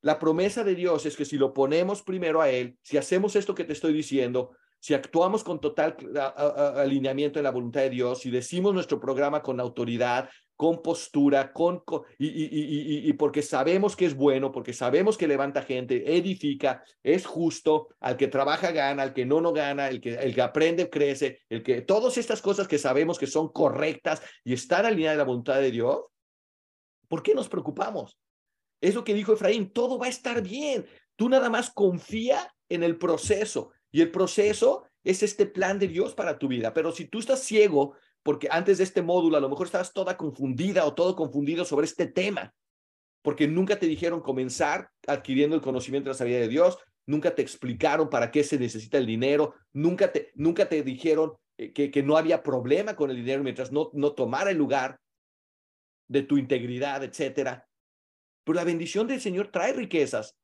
La 0.00 0.18
promesa 0.18 0.64
de 0.64 0.74
Dios 0.74 1.06
es 1.06 1.16
que 1.16 1.24
si 1.24 1.38
lo 1.38 1.54
ponemos 1.54 2.02
primero 2.02 2.42
a 2.42 2.50
Él, 2.50 2.76
si 2.82 2.96
hacemos 2.96 3.36
esto 3.36 3.54
que 3.54 3.62
te 3.62 3.72
estoy 3.72 3.92
diciendo, 3.92 4.50
si 4.80 4.92
actuamos 4.92 5.44
con 5.44 5.60
total 5.60 5.96
alineamiento 6.76 7.38
en 7.38 7.44
la 7.44 7.52
voluntad 7.52 7.82
de 7.82 7.90
Dios, 7.90 8.22
si 8.22 8.30
decimos 8.32 8.74
nuestro 8.74 8.98
programa 8.98 9.40
con 9.40 9.60
autoridad, 9.60 10.28
con 10.56 10.82
postura, 10.82 11.52
con, 11.52 11.84
y, 12.18 13.12
porque 13.12 13.42
sabemos 13.42 13.94
que 13.94 14.06
es 14.06 14.16
bueno, 14.16 14.50
porque 14.50 14.72
sabemos 14.72 15.16
que 15.16 15.28
levanta 15.28 15.62
gente, 15.62 16.16
edifica, 16.16 16.82
es 17.04 17.24
justo, 17.24 17.90
al 18.00 18.16
que 18.16 18.26
trabaja 18.26 18.72
gana, 18.72 19.04
al 19.04 19.14
que 19.14 19.24
no 19.24 19.40
no 19.40 19.52
gana, 19.52 19.88
el 19.88 20.00
que, 20.00 20.14
el 20.14 20.34
que 20.34 20.42
aprende 20.42 20.90
crece, 20.90 21.42
el 21.48 21.62
que 21.62 21.82
todas 21.82 22.18
estas 22.18 22.42
cosas 22.42 22.66
que 22.66 22.78
sabemos 22.78 23.20
que 23.20 23.28
son 23.28 23.52
correctas 23.52 24.20
y 24.42 24.54
están 24.54 24.84
alineadas 24.84 25.14
en 25.14 25.18
la 25.18 25.24
voluntad 25.24 25.60
de 25.60 25.70
Dios, 25.70 26.00
¿por 27.12 27.22
qué 27.22 27.34
nos 27.34 27.50
preocupamos? 27.50 28.18
Es 28.80 28.94
lo 28.94 29.04
que 29.04 29.12
dijo 29.12 29.34
Efraín, 29.34 29.70
todo 29.70 29.98
va 29.98 30.06
a 30.06 30.08
estar 30.08 30.40
bien. 30.40 30.86
Tú 31.14 31.28
nada 31.28 31.50
más 31.50 31.70
confía 31.70 32.50
en 32.70 32.82
el 32.82 32.96
proceso. 32.96 33.70
Y 33.90 34.00
el 34.00 34.10
proceso 34.10 34.84
es 35.04 35.22
este 35.22 35.44
plan 35.44 35.78
de 35.78 35.88
Dios 35.88 36.14
para 36.14 36.38
tu 36.38 36.48
vida. 36.48 36.72
Pero 36.72 36.90
si 36.90 37.04
tú 37.04 37.18
estás 37.18 37.40
ciego, 37.40 37.96
porque 38.22 38.48
antes 38.50 38.78
de 38.78 38.84
este 38.84 39.02
módulo 39.02 39.36
a 39.36 39.40
lo 39.40 39.50
mejor 39.50 39.66
estabas 39.66 39.92
toda 39.92 40.16
confundida 40.16 40.86
o 40.86 40.94
todo 40.94 41.14
confundido 41.14 41.66
sobre 41.66 41.84
este 41.84 42.06
tema, 42.06 42.54
porque 43.20 43.46
nunca 43.46 43.78
te 43.78 43.84
dijeron 43.84 44.22
comenzar 44.22 44.88
adquiriendo 45.06 45.54
el 45.54 45.60
conocimiento 45.60 46.08
de 46.08 46.14
la 46.14 46.18
sabiduría 46.18 46.46
de 46.46 46.48
Dios, 46.48 46.78
nunca 47.04 47.34
te 47.34 47.42
explicaron 47.42 48.08
para 48.08 48.30
qué 48.30 48.42
se 48.42 48.58
necesita 48.58 48.96
el 48.96 49.04
dinero, 49.04 49.52
nunca 49.74 50.10
te, 50.10 50.32
nunca 50.34 50.66
te 50.66 50.82
dijeron 50.82 51.34
eh, 51.58 51.74
que, 51.74 51.90
que 51.90 52.02
no 52.02 52.16
había 52.16 52.42
problema 52.42 52.96
con 52.96 53.10
el 53.10 53.16
dinero 53.16 53.42
mientras 53.42 53.70
no, 53.70 53.90
no 53.92 54.14
tomara 54.14 54.50
el 54.50 54.56
lugar 54.56 54.98
de 56.08 56.22
tu 56.22 56.38
integridad, 56.38 57.02
etcétera. 57.04 57.68
Pero 58.44 58.56
la 58.56 58.64
bendición 58.64 59.06
del 59.06 59.20
Señor 59.20 59.48
trae 59.48 59.72
riquezas. 59.72 60.36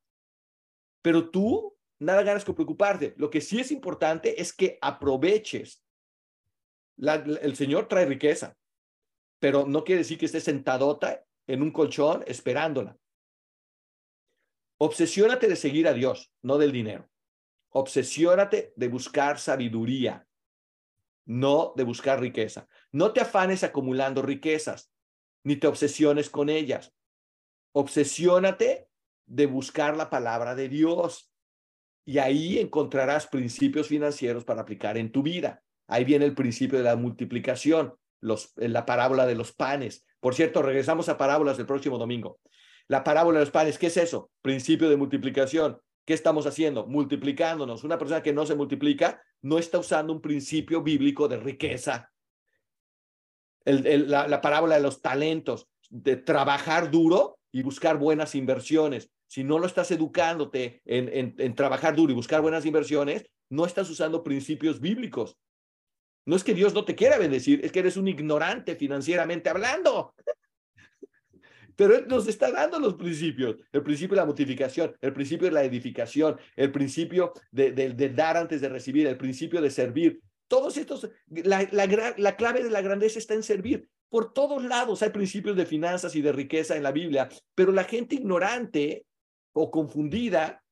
Pero 1.02 1.30
tú 1.30 1.76
nada 1.98 2.22
ganas 2.22 2.44
con 2.44 2.54
preocuparte. 2.54 3.14
Lo 3.16 3.30
que 3.30 3.40
sí 3.40 3.61
es 3.61 3.70
importante 3.70 4.40
es 4.40 4.52
que 4.52 4.78
aproveches. 4.80 5.84
el 6.96 7.56
Señor 7.56 7.88
trae 7.88 8.06
riqueza, 8.06 8.56
pero 9.38 9.66
no 9.66 9.84
quiere 9.84 10.00
decir 10.00 10.18
que 10.18 10.26
estés 10.26 10.44
sentadota 10.44 11.24
en 11.46 11.62
un 11.62 11.70
colchón 11.70 12.24
esperándola. 12.26 12.96
Obsesiónate 14.80 15.48
de 15.48 15.56
seguir 15.56 15.88
a 15.88 15.92
Dios, 15.92 16.32
no 16.42 16.59
del 16.59 16.72
dinero. 16.72 17.11
Obsesiónate 17.70 18.72
de 18.76 18.88
buscar 18.88 19.38
sabiduría, 19.38 20.26
no 21.26 21.72
de 21.76 21.84
buscar 21.84 22.20
riqueza. 22.20 22.68
No 22.92 23.12
te 23.12 23.20
afanes 23.20 23.64
acumulando 23.64 24.22
riquezas, 24.22 24.92
ni 25.45 25.57
te 25.57 25.66
obsesiones 25.66 26.30
con 26.30 26.49
ellas. 26.49 26.93
Obsesiónate 27.72 28.89
de 29.26 29.47
buscar 29.47 29.97
la 29.97 30.11
palabra 30.11 30.55
de 30.55 30.68
Dios 30.68 31.30
y 32.05 32.18
ahí 32.18 32.59
encontrarás 32.59 33.26
principios 33.26 33.89
financieros 33.89 34.45
para 34.45 34.62
aplicar 34.62 34.97
en 34.97 35.12
tu 35.12 35.22
vida. 35.22 35.62
Ahí 35.86 36.05
viene 36.05 36.24
el 36.24 36.34
principio 36.34 36.78
de 36.78 36.84
la 36.84 36.97
multiplicación, 36.97 37.95
los, 38.20 38.53
la 38.57 38.86
parábola 38.86 39.26
de 39.26 39.34
los 39.34 39.53
panes. 39.53 40.07
Por 40.20 40.34
cierto, 40.34 40.62
regresamos 40.62 41.09
a 41.09 41.18
parábolas 41.18 41.59
el 41.59 41.66
próximo 41.66 41.99
domingo. 41.99 42.41
La 42.89 43.05
parábola 43.05 43.39
de 43.39 43.45
los 43.45 43.53
panes, 43.53 43.78
¿qué 43.78 43.89
es 43.89 43.97
eso? 43.99 44.30
Principio 44.41 44.89
de 44.89 44.97
multiplicación. 44.97 45.78
¿Qué 46.07 46.14
estamos 46.14 46.47
haciendo? 46.47 46.86
Multiplicándonos. 46.86 47.84
Una 47.84 47.99
persona 47.99 48.22
que 48.22 48.32
no 48.32 48.47
se 48.47 48.55
multiplica 48.55 49.22
no 49.43 49.59
está 49.59 49.78
usando 49.78 50.12
un 50.12 50.22
principio 50.22 50.82
bíblico 50.82 51.28
de 51.28 51.36
riqueza. 51.36 52.11
La, 53.68 54.28
la 54.28 54.40
parábola 54.40 54.76
de 54.76 54.82
los 54.82 55.00
talentos, 55.00 55.68
de 55.90 56.16
trabajar 56.16 56.90
duro 56.90 57.38
y 57.52 57.62
buscar 57.62 57.98
buenas 57.98 58.34
inversiones 58.34 59.10
si 59.28 59.44
no 59.44 59.58
lo 59.58 59.66
estás 59.66 59.90
educándote 59.90 60.80
en, 60.86 61.54
trabajar 61.54 61.94
duro 61.94 62.12
y 62.12 62.16
buscar 62.16 62.40
buenas 62.40 62.64
inversiones, 62.64 63.30
no 63.50 63.66
estás 63.66 63.88
usando 63.90 64.24
principios 64.24 64.80
bíblicos. 64.80 65.36
No 66.24 66.34
es 66.34 66.42
que 66.42 66.54
Dios 66.54 66.74
no 66.74 66.84
te 66.84 66.94
quiera 66.94 67.18
bendecir, 67.18 67.60
es 67.62 67.70
que 67.70 67.78
eres 67.78 67.96
un 67.96 68.08
ignorante 68.08 68.74
financieramente 68.74 69.50
hablando. 69.50 70.14
Pero 71.76 72.04
nos 72.06 72.26
está 72.26 72.50
dando 72.50 72.80
los 72.80 72.94
principios, 72.94 73.56
el 73.70 73.82
principio 73.82 74.16
de 74.16 74.22
la 74.22 74.26
multiplicación, 74.26 74.96
el 75.00 75.12
principio 75.12 75.46
de 75.46 75.52
la 75.52 75.62
edificación, 75.62 76.38
el 76.56 76.72
principio 76.72 77.32
de, 77.52 78.12
dar 78.14 78.36
antes 78.36 78.60
de 78.60 78.68
recibir, 78.68 79.06
el 79.06 79.18
principio 79.18 79.60
de 79.60 79.70
servir. 79.70 80.20
Todos 80.49 80.76
estos, 80.76 81.09
la, 81.28 81.68
la, 81.70 82.14
la 82.16 82.36
clave 82.36 82.64
de 82.64 82.70
la 82.70 82.80
grandeza 82.80 83.18
está 83.18 83.34
en 83.34 83.42
servir. 83.42 83.88
Por 84.09 84.32
todos 84.32 84.64
lados 84.64 85.03
hay 85.03 85.11
principios 85.11 85.57
de 85.57 85.66
finanzas 85.66 86.16
y 86.16 86.22
de 86.22 86.32
riqueza 86.32 86.76
en 86.76 86.82
la 86.82 86.92
Biblia, 86.92 87.28
pero 87.55 87.72
la 87.72 87.84
gente 87.84 88.14
ignorante 88.14 89.07
o 89.53 89.70
confundida, 89.70 90.62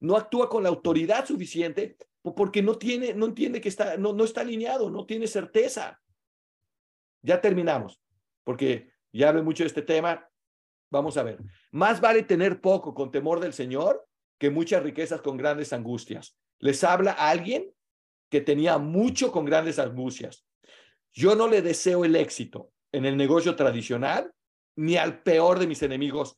no 0.00 0.16
actúa 0.16 0.48
con 0.48 0.62
la 0.62 0.68
autoridad 0.68 1.26
suficiente 1.26 1.96
porque 2.22 2.62
no 2.62 2.76
tiene, 2.76 3.12
no 3.14 3.26
entiende 3.26 3.60
que 3.60 3.68
está, 3.68 3.96
no, 3.96 4.22
está 4.24 4.40
alineado, 4.40 4.90
no 4.90 5.04
tiene 5.04 5.26
certeza. 5.26 6.00
Ya 7.22 7.40
terminamos, 7.40 8.00
porque 8.44 8.90
ya 9.12 9.28
hablé 9.28 9.42
mucho 9.42 9.62
de 9.62 9.68
este 9.68 9.82
tema. 9.82 10.28
Vamos 10.90 11.16
a 11.16 11.22
ver. 11.22 11.38
Más 11.72 12.00
vale 12.00 12.22
tener 12.22 12.60
poco 12.60 12.94
con 12.94 13.10
temor 13.10 13.40
del 13.40 13.52
Señor 13.52 14.06
que 14.38 14.50
muchas 14.50 14.82
riquezas 14.82 15.20
con 15.20 15.36
grandes 15.36 15.72
angustias. 15.72 16.36
Les 16.58 16.84
habla 16.84 17.12
alguien 17.12 17.73
que 18.34 18.40
tenía 18.40 18.78
mucho 18.78 19.30
con 19.30 19.44
grandes 19.44 19.78
angustias. 19.78 20.44
Yo 21.12 21.36
no 21.36 21.46
le 21.46 21.62
deseo 21.62 22.04
el 22.04 22.16
éxito 22.16 22.72
en 22.90 23.04
el 23.04 23.16
negocio 23.16 23.54
tradicional 23.54 24.34
ni 24.76 24.96
al 24.96 25.22
peor 25.22 25.60
de 25.60 25.68
mis 25.68 25.80
enemigos 25.84 26.36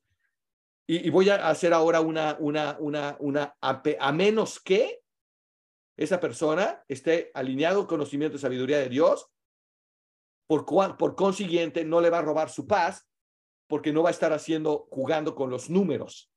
y, 0.87 1.09
voy 1.09 1.31
a 1.31 1.49
hacer 1.49 1.73
ahora 1.73 2.03
una, 2.03 2.37
una, 2.39 2.77
una, 2.81 3.17
una, 3.19 3.57
a, 3.63 4.13
menos 4.13 4.61
que 4.61 5.01
esa 5.97 6.21
persona 6.21 6.85
esté 6.87 7.31
alineado 7.33 7.81
al 7.81 7.87
conocimiento 7.87 8.37
y 8.37 8.41
sabiduría 8.41 8.77
de 8.77 8.91
Dios, 8.91 9.31
por, 10.47 10.67
por 10.99 11.17
consiguiente 11.17 11.83
no 11.83 12.03
le 12.03 12.11
va 12.11 12.19
a 12.19 12.23
robar 12.29 12.51
su 12.51 12.67
paz 12.67 13.09
porque 13.69 13.91
no 13.91 14.03
va 14.03 14.11
a 14.11 14.13
estar 14.13 14.35
haciendo, 14.35 14.87
jugando 14.91 15.35
con 15.35 15.49
los 15.49 15.71
números. 15.71 16.31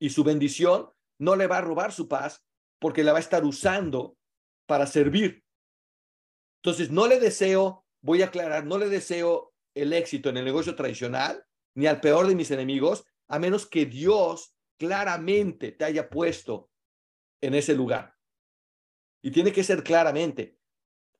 Y 0.00 0.08
su 0.08 0.24
bendición 0.24 0.90
no 1.18 1.36
le 1.36 1.46
va 1.48 1.58
a 1.58 1.60
robar 1.60 1.92
su 1.92 2.08
paz 2.08 2.45
porque 2.78 3.04
la 3.04 3.12
va 3.12 3.18
a 3.18 3.22
estar 3.22 3.44
usando 3.44 4.16
para 4.66 4.86
servir. 4.86 5.44
Entonces, 6.62 6.90
no 6.90 7.06
le 7.06 7.20
deseo, 7.20 7.86
voy 8.00 8.22
a 8.22 8.26
aclarar, 8.26 8.66
no 8.66 8.78
le 8.78 8.88
deseo 8.88 9.54
el 9.74 9.92
éxito 9.92 10.30
en 10.30 10.38
el 10.38 10.44
negocio 10.44 10.74
tradicional, 10.74 11.44
ni 11.74 11.86
al 11.86 12.00
peor 12.00 12.26
de 12.26 12.34
mis 12.34 12.50
enemigos, 12.50 13.04
a 13.28 13.38
menos 13.38 13.66
que 13.66 13.86
Dios 13.86 14.56
claramente 14.78 15.72
te 15.72 15.84
haya 15.84 16.08
puesto 16.08 16.70
en 17.40 17.54
ese 17.54 17.74
lugar. 17.74 18.14
Y 19.22 19.30
tiene 19.30 19.52
que 19.52 19.64
ser 19.64 19.82
claramente. 19.82 20.58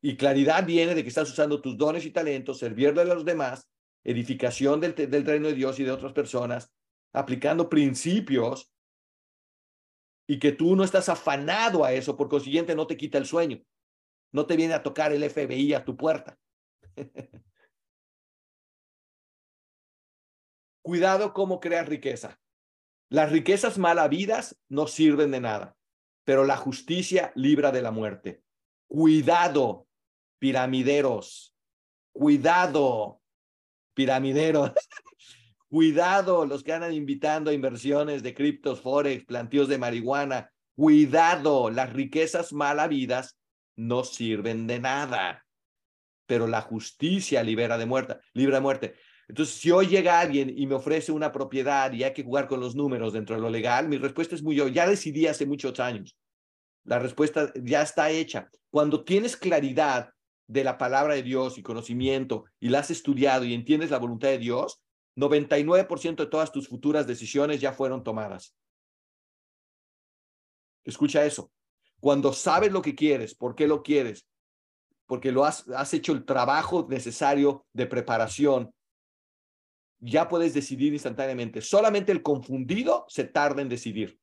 Y 0.01 0.17
claridad 0.17 0.65
viene 0.65 0.95
de 0.95 1.03
que 1.03 1.09
estás 1.09 1.31
usando 1.31 1.61
tus 1.61 1.77
dones 1.77 2.05
y 2.05 2.11
talentos, 2.11 2.59
servirle 2.59 3.03
a 3.03 3.05
los 3.05 3.25
demás, 3.25 3.69
edificación 4.05 4.81
del, 4.81 4.95
del 4.95 5.25
reino 5.25 5.49
de 5.49 5.55
Dios 5.55 5.79
y 5.79 5.85
de 5.85 5.91
otras 5.91 6.13
personas, 6.13 6.73
aplicando 7.13 7.69
principios 7.69 8.73
y 10.27 10.39
que 10.39 10.53
tú 10.53 10.77
no 10.77 10.85
estás 10.85 11.09
afanado 11.09 11.85
a 11.85 11.93
eso, 11.93 12.17
por 12.17 12.29
consiguiente 12.29 12.75
no 12.75 12.87
te 12.87 12.97
quita 12.97 13.19
el 13.19 13.27
sueño. 13.27 13.63
No 14.33 14.47
te 14.47 14.57
viene 14.57 14.75
a 14.75 14.83
tocar 14.83 15.13
el 15.13 15.23
FBI 15.23 15.75
a 15.75 15.85
tu 15.85 15.97
puerta. 15.97 16.39
Cuidado 20.83 21.33
cómo 21.33 21.61
creas 21.61 21.89
riqueza. 21.89 22.41
Las 23.09 23.31
riquezas 23.31 23.79
mal 23.79 23.99
habidas 23.99 24.59
no 24.69 24.87
sirven 24.89 25.31
de 25.31 25.41
nada, 25.41 25.77
pero 26.25 26.45
la 26.45 26.57
justicia 26.57 27.33
libra 27.35 27.71
de 27.71 27.83
la 27.83 27.93
muerte. 27.93 28.43
Cuidado, 28.89 29.87
piramideros. 30.39 31.55
Cuidado, 32.13 33.21
piramideros. 33.95 34.73
Cuidado, 35.69 36.47
los 36.47 36.63
que 36.63 36.73
andan 36.73 36.93
invitando 36.93 37.51
a 37.51 37.55
inversiones 37.55 38.23
de 38.23 38.35
criptos, 38.35 38.81
forex, 38.81 39.25
plantíos 39.25 39.69
de 39.69 39.79
marihuana. 39.79 40.51
Cuidado, 40.77 41.71
las 41.71 41.93
riquezas 41.93 42.53
mal 42.53 42.79
habidas 42.79 43.37
no 43.75 44.05
sirven 44.05 44.67
de 44.67 44.79
nada, 44.79 45.45
pero 46.27 46.47
la 46.47 46.63
justicia 46.63 47.43
libera 47.43 47.79
de 47.79 47.87
muerte, 47.87 48.17
libra 48.33 48.57
de 48.57 48.63
muerte. 48.63 48.95
Entonces, 49.29 49.57
si 49.57 49.73
hoy 49.73 49.89
llega 49.89 50.21
alguien 50.21 50.53
y 50.57 50.67
me 50.67 50.77
ofrece 50.77 51.11
una 51.11 51.33
propiedad 51.33 51.93
y 51.93 52.05
hay 52.05 52.13
que 52.13 52.23
jugar 52.23 52.47
con 52.47 52.61
los 52.61 52.77
números 52.77 53.13
dentro 53.13 53.35
de 53.35 53.43
lo 53.43 53.51
legal, 53.51 53.89
mi 53.89 53.99
respuesta 53.99 54.37
es 54.37 54.43
muy 54.43 54.55
yo. 54.55 54.69
Ya 54.69 54.87
decidí 54.87 55.27
hace 55.27 55.47
muchos 55.47 55.81
años. 55.81 56.17
La 56.85 57.01
respuesta 57.01 57.53
ya 57.61 57.83
está 57.83 58.11
hecha. 58.11 58.49
Cuando 58.71 59.03
tienes 59.03 59.37
claridad 59.37 60.11
de 60.47 60.63
la 60.63 60.79
palabra 60.79 61.15
de 61.15 61.25
Dios 61.25 61.59
y 61.59 61.63
conocimiento 61.63 62.45
y 62.61 62.69
la 62.69 62.79
has 62.79 62.93
estudiado 62.93 63.45
y 63.45 63.53
entiendes 63.53 63.91
la 63.91 63.99
voluntad 63.99 64.29
de 64.29 64.39
Dios, 64.39 64.81
99% 65.17 66.17
de 66.17 66.27
todas 66.27 66.53
tus 66.53 66.69
futuras 66.69 67.07
decisiones 67.07 67.61
ya 67.61 67.73
fueron 67.73 68.05
tomadas. 68.05 68.55
Escucha 70.85 71.25
eso. 71.25 71.51
Cuando 72.01 72.33
sabes 72.33 72.71
lo 72.71 72.83
que 72.83 72.95
quieres, 72.95 73.35
por 73.35 73.55
qué 73.55 73.67
lo 73.67 73.83
quieres, 73.83 74.29
porque 75.07 75.33
lo 75.33 75.45
has, 75.45 75.95
hecho 75.95 76.13
el 76.13 76.25
trabajo 76.25 76.87
necesario 76.89 77.67
de 77.73 77.87
preparación, 77.87 78.75
ya 79.99 80.29
puedes 80.29 80.53
decidir 80.53 80.93
instantáneamente. 80.93 81.63
Solamente 81.63 82.13
el 82.13 82.23
confundido 82.23 83.07
se 83.09 83.25
tarda 83.25 83.63
en 83.63 83.69
decidir. 83.69 84.21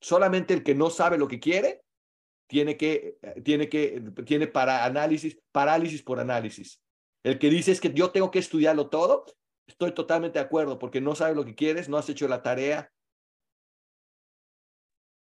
Solamente 0.00 0.54
el 0.54 0.62
que 0.62 0.74
no 0.74 0.90
sabe 0.90 1.18
lo 1.18 1.28
que 1.28 1.38
quiere 1.38 1.82
tiene 2.48 2.76
que, 2.76 3.18
tiene 3.44 3.68
que, 3.68 4.02
tiene 4.24 4.46
para 4.46 4.84
análisis, 4.84 5.38
parálisis 5.52 6.02
por 6.02 6.18
análisis. 6.18 6.82
El 7.22 7.38
que 7.38 7.50
dice 7.50 7.72
es 7.72 7.80
que 7.80 7.92
yo 7.92 8.10
tengo 8.10 8.30
que 8.30 8.38
estudiarlo 8.38 8.88
todo, 8.88 9.24
estoy 9.66 9.92
totalmente 9.92 10.38
de 10.38 10.44
acuerdo 10.44 10.78
porque 10.78 11.00
no 11.00 11.14
sabes 11.14 11.36
lo 11.36 11.44
que 11.44 11.54
quieres, 11.54 11.88
no 11.88 11.96
has 11.96 12.08
hecho 12.08 12.28
la 12.28 12.42
tarea. 12.42 12.90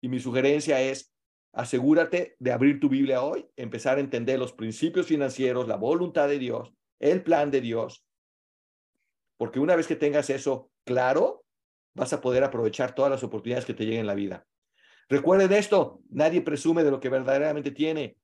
Y 0.03 0.09
mi 0.09 0.20
sugerencia 0.20 0.80
es, 0.80 1.14
asegúrate 1.53 2.36
de 2.38 2.53
abrir 2.53 2.80
tu 2.80 2.88
Biblia 2.88 3.22
hoy, 3.22 3.47
empezar 3.57 3.97
a 3.97 4.01
entender 4.01 4.38
los 4.38 4.53
principios 4.53 5.07
financieros, 5.07 5.68
la 5.68 5.76
voluntad 5.76 6.28
de 6.28 6.38
Dios, 6.38 6.74
el 6.99 7.22
plan 7.22 7.51
de 7.51 7.61
Dios, 7.61 8.05
porque 9.36 9.61
una 9.61 9.76
vez 9.76 9.86
que 9.86 9.97
tengas 9.97 10.30
eso 10.30 10.70
claro, 10.84 11.45
vas 11.95 12.12
a 12.12 12.20
poder 12.20 12.45
aprovechar 12.45 12.95
todas 12.95 13.11
las 13.11 13.22
oportunidades 13.22 13.64
que 13.64 13.74
te 13.74 13.84
lleguen 13.84 14.01
en 14.01 14.07
la 14.07 14.14
vida. 14.14 14.47
Recuerden 15.09 15.53
esto, 15.53 16.01
nadie 16.11 16.40
presume 16.40 16.82
de 16.82 16.90
lo 16.90 17.01
que 17.01 17.09
verdaderamente 17.09 17.70
tiene. 17.70 18.16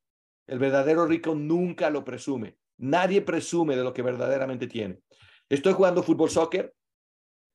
El 0.46 0.58
verdadero 0.58 1.06
rico 1.06 1.34
nunca 1.34 1.90
lo 1.90 2.04
presume. 2.04 2.56
Nadie 2.80 3.20
presume 3.20 3.76
de 3.76 3.84
lo 3.84 3.92
que 3.92 4.02
verdaderamente 4.02 4.66
tiene. 4.66 5.00
Estoy 5.48 5.74
jugando 5.74 6.02
fútbol 6.02 6.30
soccer 6.30 6.74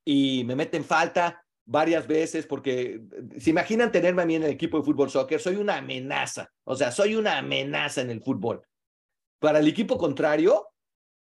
y 0.06 0.44
me 0.46 0.56
meten 0.56 0.84
falta 0.84 1.44
varias 1.66 2.08
veces 2.08 2.46
porque 2.46 3.02
se 3.40 3.50
imaginan 3.50 3.92
tenerme 3.92 4.22
a 4.22 4.26
mí 4.26 4.36
en 4.36 4.44
el 4.44 4.52
equipo 4.52 4.78
de 4.78 4.84
fútbol 4.84 5.10
soccer, 5.10 5.40
soy 5.40 5.56
una 5.56 5.78
amenaza, 5.78 6.52
o 6.64 6.76
sea, 6.76 6.92
soy 6.92 7.16
una 7.16 7.40
amenaza 7.40 8.02
en 8.02 8.12
el 8.12 8.22
fútbol. 8.22 8.62
Para 9.40 9.60
el 9.60 9.68
equipo 9.68 9.98
contrario, 9.98 10.68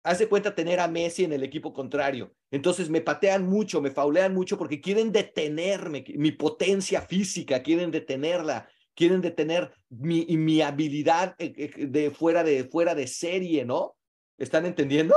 hace 0.02 0.28
cuenta 0.28 0.54
tener 0.54 0.78
a 0.78 0.88
Messi 0.88 1.24
en 1.24 1.32
el 1.32 1.42
equipo 1.42 1.72
contrario. 1.72 2.34
Entonces 2.50 2.90
me 2.90 3.00
patean 3.00 3.46
mucho, 3.46 3.80
me 3.80 3.90
faulean 3.90 4.34
mucho 4.34 4.58
porque 4.58 4.80
quieren 4.80 5.10
detenerme, 5.10 6.04
mi 6.16 6.32
potencia 6.32 7.00
física, 7.00 7.62
quieren 7.62 7.90
detenerla, 7.90 8.68
quieren 8.96 9.20
detener 9.20 9.72
mi, 9.88 10.26
mi 10.36 10.62
habilidad 10.62 11.36
eh, 11.38 11.52
eh, 11.56 11.86
de 11.86 12.10
fuera, 12.10 12.42
de 12.42 12.64
fuera 12.64 12.94
de 12.94 13.06
serie, 13.06 13.64
¿no? 13.64 13.96
¿Están 14.38 14.66
entendiendo? 14.66 15.14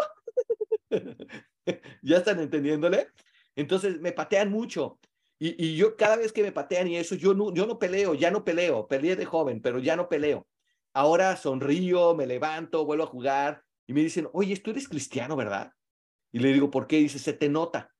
¿Ya 2.03 2.17
están 2.17 2.39
entendiéndole? 2.39 3.07
Entonces 3.55 3.99
me 3.99 4.11
patean 4.11 4.51
mucho. 4.51 4.99
Y, 5.39 5.65
y, 5.65 5.77
yo 5.77 5.95
cada 5.95 6.17
vez 6.17 6.33
que 6.33 6.43
me 6.43 6.51
patean 6.51 6.89
y 6.89 6.97
eso, 6.97 7.15
yo 7.15 7.33
no, 7.33 7.53
yo 7.53 7.65
no 7.65 7.79
peleo, 7.79 8.13
ya 8.13 8.29
no 8.29 8.43
peleo, 8.43 8.87
peleé 8.87 9.15
de 9.15 9.25
joven, 9.25 9.61
pero 9.61 9.79
ya 9.79 9.95
no 9.95 10.09
peleo. 10.09 10.45
Ahora 10.93 11.37
sonrío, 11.37 12.13
me 12.13 12.27
levanto, 12.27 12.85
vuelvo 12.85 13.05
a 13.05 13.07
jugar, 13.07 13.63
y 13.87 13.93
me 13.93 14.01
dicen, 14.01 14.27
oye, 14.33 14.55
tú 14.57 14.71
eres 14.71 14.89
cristiano, 14.89 15.35
¿verdad? 15.35 15.71
Y 16.31 16.39
le 16.39 16.51
digo, 16.51 16.69
¿por 16.69 16.87
qué? 16.87 16.97
dice, 16.97 17.19
se 17.19 17.33
te 17.33 17.49
nota. 17.49 17.93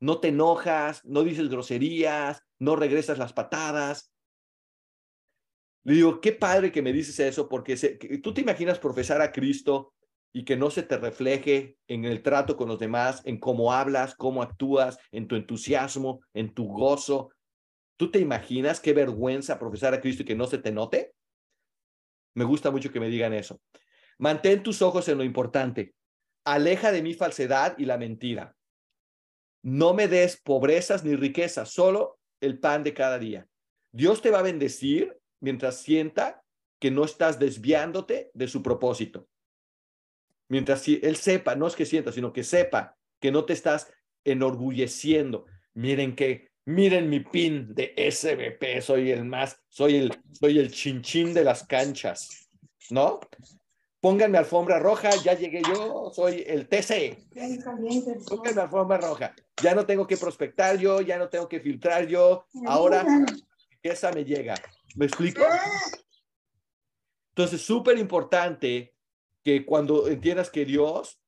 No 0.00 0.20
te 0.20 0.28
enojas, 0.28 1.04
no 1.04 1.22
dices 1.22 1.48
groserías, 1.48 2.42
no 2.58 2.76
regresas 2.76 3.18
las 3.18 3.32
patadas. 3.32 4.11
Le 5.84 5.94
digo, 5.94 6.20
qué 6.20 6.32
padre 6.32 6.70
que 6.70 6.82
me 6.82 6.92
dices 6.92 7.18
eso, 7.18 7.48
porque 7.48 7.76
tú 8.22 8.32
te 8.32 8.40
imaginas 8.40 8.78
profesar 8.78 9.20
a 9.20 9.32
Cristo 9.32 9.92
y 10.32 10.44
que 10.44 10.56
no 10.56 10.70
se 10.70 10.82
te 10.82 10.96
refleje 10.96 11.76
en 11.88 12.04
el 12.04 12.22
trato 12.22 12.56
con 12.56 12.68
los 12.68 12.78
demás, 12.78 13.20
en 13.24 13.38
cómo 13.38 13.72
hablas, 13.72 14.14
cómo 14.14 14.42
actúas, 14.42 14.98
en 15.10 15.28
tu 15.28 15.36
entusiasmo, 15.36 16.20
en 16.34 16.54
tu 16.54 16.66
gozo. 16.68 17.30
¿Tú 17.98 18.10
te 18.10 18.20
imaginas 18.20 18.80
qué 18.80 18.92
vergüenza 18.92 19.58
profesar 19.58 19.92
a 19.92 20.00
Cristo 20.00 20.22
y 20.22 20.26
que 20.26 20.36
no 20.36 20.46
se 20.46 20.58
te 20.58 20.72
note? 20.72 21.12
Me 22.34 22.44
gusta 22.44 22.70
mucho 22.70 22.90
que 22.90 23.00
me 23.00 23.08
digan 23.08 23.34
eso. 23.34 23.60
Mantén 24.18 24.62
tus 24.62 24.80
ojos 24.82 25.08
en 25.08 25.18
lo 25.18 25.24
importante. 25.24 25.94
Aleja 26.44 26.92
de 26.92 27.02
mi 27.02 27.12
falsedad 27.12 27.76
y 27.76 27.84
la 27.84 27.98
mentira. 27.98 28.56
No 29.62 29.94
me 29.94 30.08
des 30.08 30.40
pobrezas 30.40 31.04
ni 31.04 31.14
riquezas, 31.14 31.70
solo 31.70 32.18
el 32.40 32.58
pan 32.58 32.82
de 32.82 32.94
cada 32.94 33.18
día. 33.18 33.46
Dios 33.92 34.22
te 34.22 34.30
va 34.30 34.38
a 34.38 34.42
bendecir 34.42 35.16
mientras 35.42 35.82
sienta 35.82 36.42
que 36.78 36.90
no 36.90 37.04
estás 37.04 37.38
desviándote 37.38 38.30
de 38.32 38.48
su 38.48 38.62
propósito. 38.62 39.28
Mientras 40.48 40.86
Él 40.88 41.16
sepa, 41.16 41.54
no 41.54 41.66
es 41.66 41.76
que 41.76 41.86
sienta, 41.86 42.12
sino 42.12 42.32
que 42.32 42.44
sepa 42.44 42.96
que 43.20 43.30
no 43.30 43.44
te 43.44 43.52
estás 43.52 43.92
enorgulleciendo. 44.24 45.46
Miren 45.74 46.16
que, 46.16 46.48
miren 46.64 47.10
mi 47.10 47.20
pin 47.20 47.74
de 47.74 47.94
SBP, 48.10 48.80
soy 48.80 49.10
el 49.10 49.24
más, 49.24 49.60
soy 49.68 49.96
el, 49.96 50.22
soy 50.32 50.58
el 50.58 50.70
chinchín 50.70 51.34
de 51.34 51.44
las 51.44 51.66
canchas, 51.66 52.48
¿no? 52.90 53.20
pónganme 54.02 54.36
alfombra 54.36 54.80
roja, 54.80 55.10
ya 55.24 55.34
llegué 55.34 55.62
yo, 55.62 56.10
soy 56.12 56.44
el 56.46 56.68
TC. 56.68 57.16
Pónganme 58.28 58.62
alfombra 58.62 58.98
roja. 58.98 59.32
Ya 59.62 59.74
no 59.76 59.86
tengo 59.86 60.06
que 60.08 60.16
prospectar 60.16 60.76
yo, 60.76 61.00
ya 61.00 61.16
no 61.18 61.28
tengo 61.28 61.48
que 61.48 61.60
filtrar 61.60 62.08
yo. 62.08 62.44
Ahora 62.66 63.06
esa 63.80 64.10
me 64.10 64.24
llega. 64.24 64.54
¿Me 64.96 65.06
explico? 65.06 65.42
Entonces, 67.30 67.62
súper 67.62 67.98
importante 67.98 68.94
que 69.42 69.64
cuando 69.64 70.08
entiendas 70.08 70.50
que 70.50 70.64
Dios, 70.64 71.20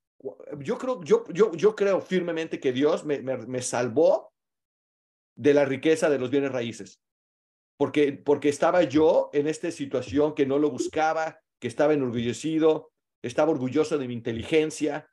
yo 0.59 0.79
creo, 0.79 1.03
yo, 1.03 1.25
yo, 1.33 1.53
yo 1.53 1.75
creo 1.75 2.01
firmemente 2.01 2.61
que 2.61 2.73
Dios 2.73 3.05
me, 3.05 3.21
me, 3.21 3.39
me 3.39 3.63
salvó 3.63 4.33
de 5.37 5.55
la 5.55 5.65
riqueza 5.65 6.11
de 6.11 6.19
los 6.19 6.31
bienes 6.31 6.53
raíces. 6.53 7.01
Porque, 7.77 8.13
porque 8.13 8.49
estaba 8.49 8.83
yo 8.85 9.31
en 9.33 9.49
esta 9.49 9.71
situación 9.71 10.35
que 10.35 10.47
no 10.47 10.59
lo 10.59 10.71
buscaba, 10.71 11.41
que 11.59 11.69
estaba 11.69 11.95
enorgullecido, 11.95 12.93
estaba 13.23 13.51
orgulloso 13.51 13.99
de 13.99 14.07
mi 14.07 14.15
inteligencia. 14.15 15.11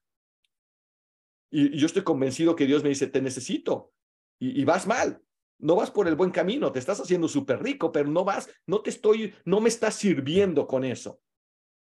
Y, 1.49 1.77
yo 1.77 1.87
estoy 1.87 2.03
convencido 2.03 2.55
que 2.55 2.67
Dios 2.67 2.83
me 2.83 2.89
dice, 2.89 3.07
te 3.07 3.21
necesito. 3.21 3.93
Y, 4.39 4.63
vas 4.63 4.87
mal, 4.87 5.21
no 5.61 5.75
vas 5.75 5.91
por 5.91 6.07
el 6.07 6.15
buen 6.15 6.31
camino, 6.31 6.71
te 6.71 6.79
estás 6.79 6.99
haciendo 6.99 7.27
súper 7.27 7.61
rico, 7.61 7.91
pero 7.91 8.09
no 8.09 8.23
vas, 8.23 8.49
no 8.65 8.81
te 8.81 8.89
estoy, 8.89 9.33
no 9.45 9.61
me 9.61 9.69
estás 9.69 9.95
sirviendo 9.95 10.67
con 10.67 10.83
eso. 10.83 11.21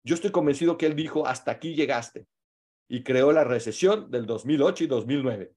Yo 0.04 0.16
estoy 0.16 0.32
convencido 0.32 0.78
que 0.78 0.88
Él 0.88 0.96
dijo, 0.96 1.26
hasta 1.26 1.52
aquí 1.52 1.76
llegaste. 1.76 2.28
y 2.88 3.04
creó 3.04 3.32
la 3.32 3.46
recesión 3.46 4.12
del 4.12 4.26
2008 4.26 4.84
y 4.84 4.88
2009. 4.88 5.54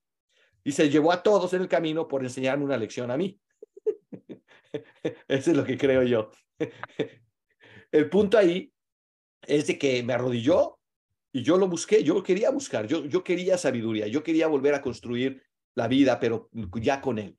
Y 0.62 0.72
se 0.72 0.88
llevó 0.88 1.10
a 1.10 1.22
todos 1.22 1.52
en 1.52 1.62
el 1.62 1.68
camino 1.68 2.06
por 2.06 2.22
enseñarme 2.22 2.64
una 2.64 2.76
lección 2.76 3.10
a 3.10 3.16
mí. 3.16 3.40
Eso 5.28 5.50
es 5.50 5.56
lo 5.56 5.64
que 5.64 5.76
creo 5.76 6.04
yo. 6.04 6.30
El 7.90 8.08
punto 8.08 8.38
ahí 8.38 8.72
es 9.46 9.66
de 9.66 9.78
que 9.78 10.02
me 10.02 10.12
arrodilló 10.12 10.78
y 11.32 11.42
yo 11.42 11.58
lo 11.58 11.68
busqué, 11.68 12.04
yo 12.04 12.22
quería 12.22 12.50
buscar, 12.50 12.86
yo, 12.86 13.04
yo 13.04 13.24
quería 13.24 13.58
sabiduría, 13.58 14.06
yo 14.06 14.22
quería 14.22 14.46
volver 14.46 14.74
a 14.74 14.80
construir 14.80 15.42
la 15.74 15.88
vida, 15.88 16.20
pero 16.20 16.48
ya 16.80 17.00
con 17.00 17.18
Él. 17.18 17.36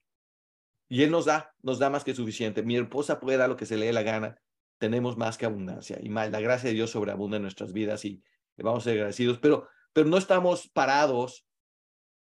Y 0.87 1.03
Él 1.03 1.11
nos 1.11 1.25
da, 1.25 1.53
nos 1.61 1.79
da 1.79 1.89
más 1.89 2.03
que 2.03 2.13
suficiente. 2.13 2.63
Mi 2.63 2.77
esposa 2.77 3.19
puede 3.19 3.37
dar 3.37 3.49
lo 3.49 3.55
que 3.55 3.65
se 3.65 3.77
le 3.77 3.87
dé 3.87 3.93
la 3.93 4.03
gana, 4.03 4.35
tenemos 4.77 5.17
más 5.17 5.37
que 5.37 5.45
abundancia 5.45 5.97
y 6.01 6.09
más, 6.09 6.31
la 6.31 6.41
gracia 6.41 6.69
de 6.69 6.75
Dios 6.75 6.91
sobreabunda 6.91 7.37
en 7.37 7.43
nuestras 7.43 7.71
vidas 7.71 8.05
y 8.05 8.21
vamos 8.57 8.83
a 8.83 8.85
ser 8.85 8.93
agradecidos, 8.93 9.39
pero, 9.39 9.67
pero 9.93 10.07
no 10.07 10.17
estamos 10.17 10.67
parados 10.67 11.47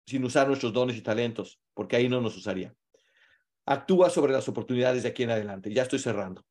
sin 0.05 0.23
usar 0.23 0.47
nuestros 0.47 0.73
dones 0.73 0.97
y 0.97 1.01
talentos, 1.01 1.61
porque 1.73 1.95
ahí 1.95 2.09
no 2.09 2.21
nos 2.21 2.35
usaría. 2.35 2.73
Actúa 3.65 4.09
sobre 4.09 4.33
las 4.33 4.49
oportunidades 4.49 5.03
de 5.03 5.09
aquí 5.09 5.23
en 5.23 5.31
adelante. 5.31 5.73
Ya 5.73 5.83
estoy 5.83 5.99
cerrando. 5.99 6.45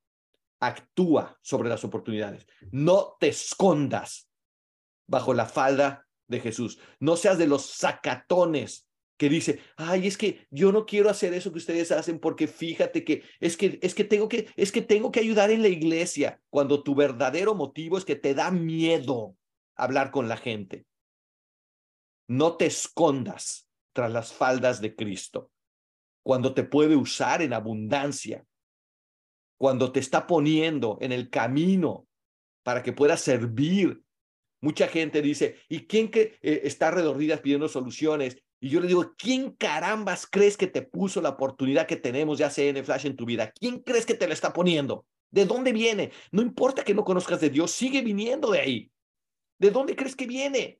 Actúa 0.61 1.38
sobre 1.42 1.68
las 1.68 1.84
oportunidades. 1.84 2.46
No 2.70 3.16
te 3.20 3.28
escondas 3.28 4.30
bajo 5.07 5.34
la 5.34 5.44
falda 5.44 6.07
de 6.26 6.40
Jesús. 6.40 6.78
No 7.00 7.16
seas 7.16 7.36
de 7.36 7.46
los 7.46 7.66
sacatones 7.66 8.88
que 9.23 9.29
dice, 9.29 9.61
ay, 9.77 10.09
es 10.09 10.18
que 10.18 10.49
yo 10.51 10.73
no 10.73 10.85
quiero 10.85 11.09
hacer 11.09 11.33
eso 11.33 11.53
que 11.53 11.59
ustedes 11.59 11.93
hacen 11.93 12.18
porque 12.18 12.49
fíjate 12.49 13.05
que 13.05 13.23
es 13.39 13.57
que 13.57 13.79
es 13.81 13.95
que 13.95 14.03
tengo 14.03 14.29
que 14.29 14.49
es 14.57 14.73
que 14.73 14.83
tengo 14.83 15.12
que 15.12 15.20
ayudar 15.20 15.53
en 15.53 15.62
la 15.62 15.68
iglesia 15.68 16.41
cuando 16.51 16.83
tu 16.83 16.97
verdadero 16.97 17.55
motivo 17.55 17.97
es 17.97 18.05
que 18.05 18.16
te 18.16 18.35
da 18.35 18.51
miedo 18.51 19.37
hablar 19.77 20.11
con 20.11 20.29
la 20.29 20.37
gente. 20.37 20.87
No 22.27 22.57
te 22.57 22.66
escondas 22.66 23.68
tras 23.93 24.11
las 24.11 24.33
faldas 24.33 24.81
de 24.81 24.97
Cristo 24.97 25.53
cuando 26.25 26.53
te 26.53 26.64
puede 26.64 26.97
usar 26.97 27.43
en 27.43 27.53
abundancia, 27.53 28.45
cuando 29.57 29.93
te 29.93 30.01
está 30.01 30.27
poniendo 30.27 30.99
en 31.01 31.12
el 31.12 31.31
camino 31.31 32.09
para 32.64 32.83
que 32.83 32.93
puedas 32.93 33.20
servir. 33.20 34.03
Mucha 34.61 34.89
gente 34.89 35.23
dice, 35.23 35.59
¿y 35.68 35.87
quién 35.87 36.11
que 36.11 36.41
eh, 36.43 36.62
está 36.64 36.91
redordidas 36.91 37.41
pidiendo 37.41 37.68
soluciones? 37.68 38.43
Y 38.62 38.68
yo 38.68 38.78
le 38.78 38.86
digo, 38.86 39.12
¿quién 39.18 39.50
carambas 39.50 40.24
crees 40.24 40.56
que 40.56 40.68
te 40.68 40.82
puso 40.82 41.20
la 41.20 41.30
oportunidad 41.30 41.88
que 41.88 41.96
tenemos 41.96 42.38
de 42.38 42.44
ACN 42.44 42.84
Flash 42.84 43.06
en 43.06 43.16
tu 43.16 43.26
vida? 43.26 43.52
¿Quién 43.58 43.80
crees 43.80 44.06
que 44.06 44.14
te 44.14 44.28
la 44.28 44.34
está 44.34 44.52
poniendo? 44.52 45.04
¿De 45.32 45.46
dónde 45.46 45.72
viene? 45.72 46.12
No 46.30 46.42
importa 46.42 46.84
que 46.84 46.94
no 46.94 47.02
conozcas 47.02 47.40
de 47.40 47.50
Dios, 47.50 47.72
sigue 47.72 48.02
viniendo 48.02 48.52
de 48.52 48.60
ahí. 48.60 48.92
¿De 49.58 49.72
dónde 49.72 49.96
crees 49.96 50.14
que 50.14 50.28
viene? 50.28 50.78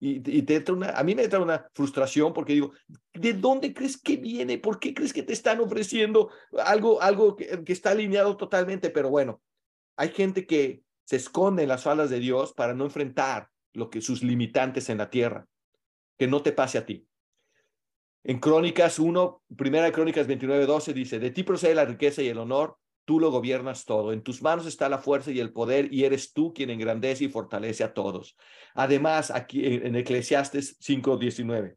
Y, 0.00 0.42
te 0.42 0.56
entra 0.56 0.74
una, 0.74 0.90
a 0.90 1.04
mí 1.04 1.14
me 1.14 1.22
entra 1.22 1.38
una 1.38 1.68
frustración 1.72 2.32
porque 2.32 2.54
digo, 2.54 2.72
¿de 3.14 3.32
dónde 3.32 3.72
crees 3.72 3.96
que 3.96 4.16
viene? 4.16 4.58
¿Por 4.58 4.80
qué 4.80 4.92
crees 4.92 5.12
que 5.12 5.22
te 5.22 5.34
están 5.34 5.60
ofreciendo 5.60 6.30
algo, 6.64 7.00
algo 7.00 7.36
que, 7.36 7.62
que 7.62 7.72
está 7.72 7.90
alineado 7.90 8.36
totalmente? 8.36 8.90
Pero 8.90 9.08
bueno, 9.08 9.40
hay 9.96 10.08
gente 10.08 10.48
que 10.48 10.82
se 11.04 11.14
esconde 11.14 11.62
en 11.62 11.68
las 11.68 11.84
faldas 11.84 12.10
de 12.10 12.18
Dios 12.18 12.54
para 12.54 12.74
no 12.74 12.86
enfrentar 12.86 13.50
lo 13.72 13.88
que 13.88 14.00
sus 14.00 14.24
limitantes 14.24 14.88
en 14.88 14.98
la 14.98 15.10
tierra. 15.10 15.46
Que 16.18 16.26
no 16.26 16.42
te 16.42 16.52
pase 16.52 16.78
a 16.78 16.84
ti. 16.84 17.06
En 18.24 18.40
Crónicas 18.40 18.98
1, 18.98 19.44
primera 19.56 19.86
de 19.86 19.92
Crónicas 19.92 20.26
29, 20.26 20.66
12 20.66 20.92
dice, 20.92 21.18
de 21.18 21.30
ti 21.30 21.44
procede 21.44 21.74
la 21.74 21.86
riqueza 21.86 22.20
y 22.20 22.28
el 22.28 22.38
honor, 22.38 22.76
tú 23.06 23.20
lo 23.20 23.30
gobiernas 23.30 23.86
todo. 23.86 24.12
En 24.12 24.22
tus 24.22 24.42
manos 24.42 24.66
está 24.66 24.88
la 24.90 24.98
fuerza 24.98 25.30
y 25.30 25.40
el 25.40 25.52
poder 25.52 25.94
y 25.94 26.04
eres 26.04 26.34
tú 26.34 26.52
quien 26.52 26.68
engrandece 26.68 27.24
y 27.24 27.28
fortalece 27.28 27.84
a 27.84 27.94
todos. 27.94 28.36
Además, 28.74 29.30
aquí 29.30 29.64
en 29.64 29.96
Eclesiastes 29.96 30.76
5:19, 30.80 31.76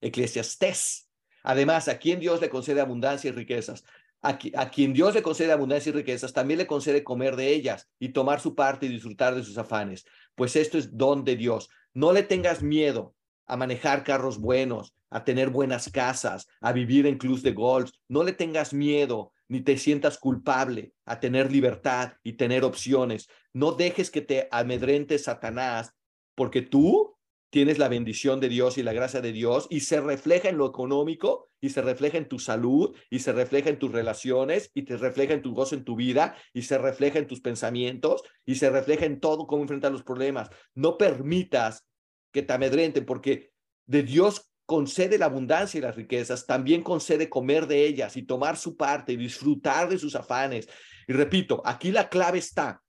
Eclesiastés. 0.00 1.10
Además, 1.42 1.88
a 1.88 1.98
quien 1.98 2.18
Dios 2.18 2.40
le 2.40 2.48
concede 2.48 2.80
abundancia 2.80 3.28
y 3.28 3.32
riquezas, 3.32 3.84
a 4.22 4.38
quien 4.38 4.92
Dios 4.94 5.14
le 5.14 5.22
concede 5.22 5.50
abundancia 5.52 5.90
y 5.90 5.92
riquezas, 5.92 6.32
también 6.32 6.58
le 6.58 6.66
concede 6.66 7.04
comer 7.04 7.34
de 7.36 7.48
ellas 7.48 7.90
y 7.98 8.10
tomar 8.10 8.40
su 8.40 8.54
parte 8.54 8.86
y 8.86 8.88
disfrutar 8.88 9.34
de 9.34 9.42
sus 9.42 9.58
afanes. 9.58 10.06
Pues 10.36 10.54
esto 10.56 10.78
es 10.78 10.96
don 10.96 11.24
de 11.24 11.36
Dios. 11.36 11.68
No 11.92 12.12
le 12.12 12.22
tengas 12.22 12.62
miedo 12.62 13.14
a 13.46 13.56
manejar 13.56 14.04
carros 14.04 14.38
buenos, 14.38 14.94
a 15.10 15.24
tener 15.24 15.50
buenas 15.50 15.90
casas, 15.90 16.46
a 16.60 16.72
vivir 16.72 17.06
en 17.06 17.18
clubs 17.18 17.42
de 17.42 17.52
golf. 17.52 17.90
No 18.08 18.22
le 18.22 18.32
tengas 18.32 18.72
miedo 18.72 19.32
ni 19.48 19.60
te 19.60 19.76
sientas 19.76 20.18
culpable 20.18 20.94
a 21.04 21.20
tener 21.20 21.52
libertad 21.52 22.14
y 22.22 22.34
tener 22.34 22.64
opciones. 22.64 23.28
No 23.52 23.72
dejes 23.72 24.10
que 24.10 24.22
te 24.22 24.48
amedrente 24.50 25.18
Satanás, 25.18 25.92
porque 26.34 26.62
tú 26.62 27.16
tienes 27.50 27.78
la 27.78 27.88
bendición 27.88 28.40
de 28.40 28.48
Dios 28.48 28.78
y 28.78 28.82
la 28.82 28.94
gracia 28.94 29.20
de 29.20 29.30
Dios 29.30 29.66
y 29.68 29.80
se 29.80 30.00
refleja 30.00 30.48
en 30.48 30.56
lo 30.56 30.66
económico 30.66 31.50
y 31.60 31.68
se 31.68 31.82
refleja 31.82 32.16
en 32.16 32.26
tu 32.26 32.38
salud 32.38 32.96
y 33.10 33.18
se 33.18 33.32
refleja 33.32 33.68
en 33.68 33.78
tus 33.78 33.92
relaciones 33.92 34.70
y 34.72 34.84
te 34.84 34.96
refleja 34.96 35.34
en 35.34 35.42
tu 35.42 35.52
gozo 35.52 35.74
en 35.74 35.84
tu 35.84 35.94
vida 35.94 36.34
y 36.54 36.62
se 36.62 36.78
refleja 36.78 37.18
en 37.18 37.26
tus 37.26 37.42
pensamientos 37.42 38.22
y 38.46 38.54
se 38.54 38.70
refleja 38.70 39.04
en 39.04 39.20
todo 39.20 39.46
cómo 39.46 39.60
enfrentar 39.60 39.92
los 39.92 40.02
problemas. 40.02 40.48
No 40.74 40.96
permitas 40.96 41.86
que 42.32 42.42
te 42.42 42.52
amedrenten 42.52 43.04
porque 43.04 43.52
de 43.86 44.02
Dios 44.02 44.52
concede 44.66 45.18
la 45.18 45.26
abundancia 45.26 45.78
y 45.78 45.82
las 45.82 45.96
riquezas, 45.96 46.46
también 46.46 46.82
concede 46.82 47.28
comer 47.28 47.66
de 47.66 47.84
ellas 47.84 48.16
y 48.16 48.22
tomar 48.22 48.56
su 48.56 48.76
parte 48.76 49.12
y 49.12 49.16
disfrutar 49.16 49.88
de 49.88 49.98
sus 49.98 50.14
afanes. 50.14 50.68
Y 51.06 51.12
repito, 51.12 51.60
aquí 51.64 51.90
la 51.90 52.08
clave 52.08 52.38
está, 52.38 52.82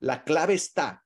la 0.00 0.24
clave 0.24 0.54
está 0.54 1.04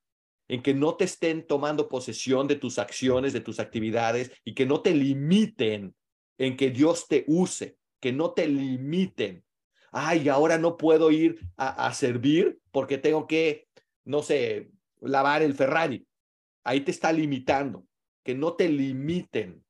en 0.48 0.62
que 0.62 0.74
no 0.74 0.96
te 0.96 1.04
estén 1.04 1.46
tomando 1.46 1.88
posesión 1.88 2.46
de 2.48 2.56
tus 2.56 2.78
acciones, 2.78 3.32
de 3.32 3.40
tus 3.40 3.60
actividades 3.60 4.32
y 4.44 4.54
que 4.54 4.66
no 4.66 4.82
te 4.82 4.94
limiten 4.94 5.94
en 6.38 6.56
que 6.56 6.70
Dios 6.70 7.06
te 7.08 7.24
use, 7.26 7.76
que 8.00 8.12
no 8.12 8.32
te 8.32 8.46
limiten. 8.46 9.44
Ay, 9.92 10.28
ahora 10.28 10.58
no 10.58 10.76
puedo 10.76 11.10
ir 11.10 11.40
a, 11.56 11.86
a 11.86 11.94
servir 11.94 12.58
porque 12.72 12.98
tengo 12.98 13.26
que, 13.26 13.68
no 14.04 14.22
sé, 14.22 14.70
lavar 15.00 15.42
el 15.42 15.54
Ferrari. 15.54 16.06
Ahí 16.64 16.80
te 16.80 16.90
está 16.90 17.12
limitando, 17.12 17.86
que 18.22 18.34
no 18.34 18.54
te 18.54 18.68
limiten 18.68 19.64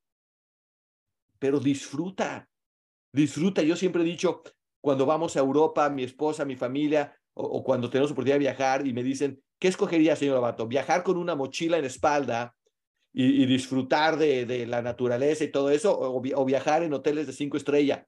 pero 1.41 1.59
disfruta, 1.59 2.49
disfruta. 3.13 3.63
Yo 3.63 3.75
siempre 3.75 4.03
he 4.03 4.05
dicho, 4.05 4.43
cuando 4.81 5.07
vamos 5.07 5.37
a 5.37 5.41
Europa, 5.41 5.91
mi 5.91 6.05
esposa, 6.05 6.45
mi 6.45 6.55
familia, 6.55 7.17
o, 7.35 7.65
cuando 7.65 7.91
tenemos 7.91 8.13
oportunidad 8.13 8.37
de 8.37 8.41
viajar 8.41 8.87
y 8.87 8.93
me 8.93 9.03
dicen, 9.03 9.43
¿qué 9.59 9.69
escogería, 9.69 10.15
señor 10.15 10.37
Abato? 10.37 10.69
¿Viajar 10.69 11.03
con 11.03 11.17
una 11.17 11.35
mochila 11.35 11.79
en 11.79 11.87
espalda 11.87 12.55
y, 13.13 13.45
disfrutar 13.47 14.19
de, 14.19 14.67
la 14.67 14.83
naturaleza 14.83 15.43
y 15.43 15.51
todo 15.51 15.71
eso, 15.71 15.99
o, 15.99 16.45
viajar 16.45 16.85
en 16.85 16.93
hoteles 16.93 17.27
de 17.27 17.33
cinco 17.33 17.57
estrellas? 17.57 18.07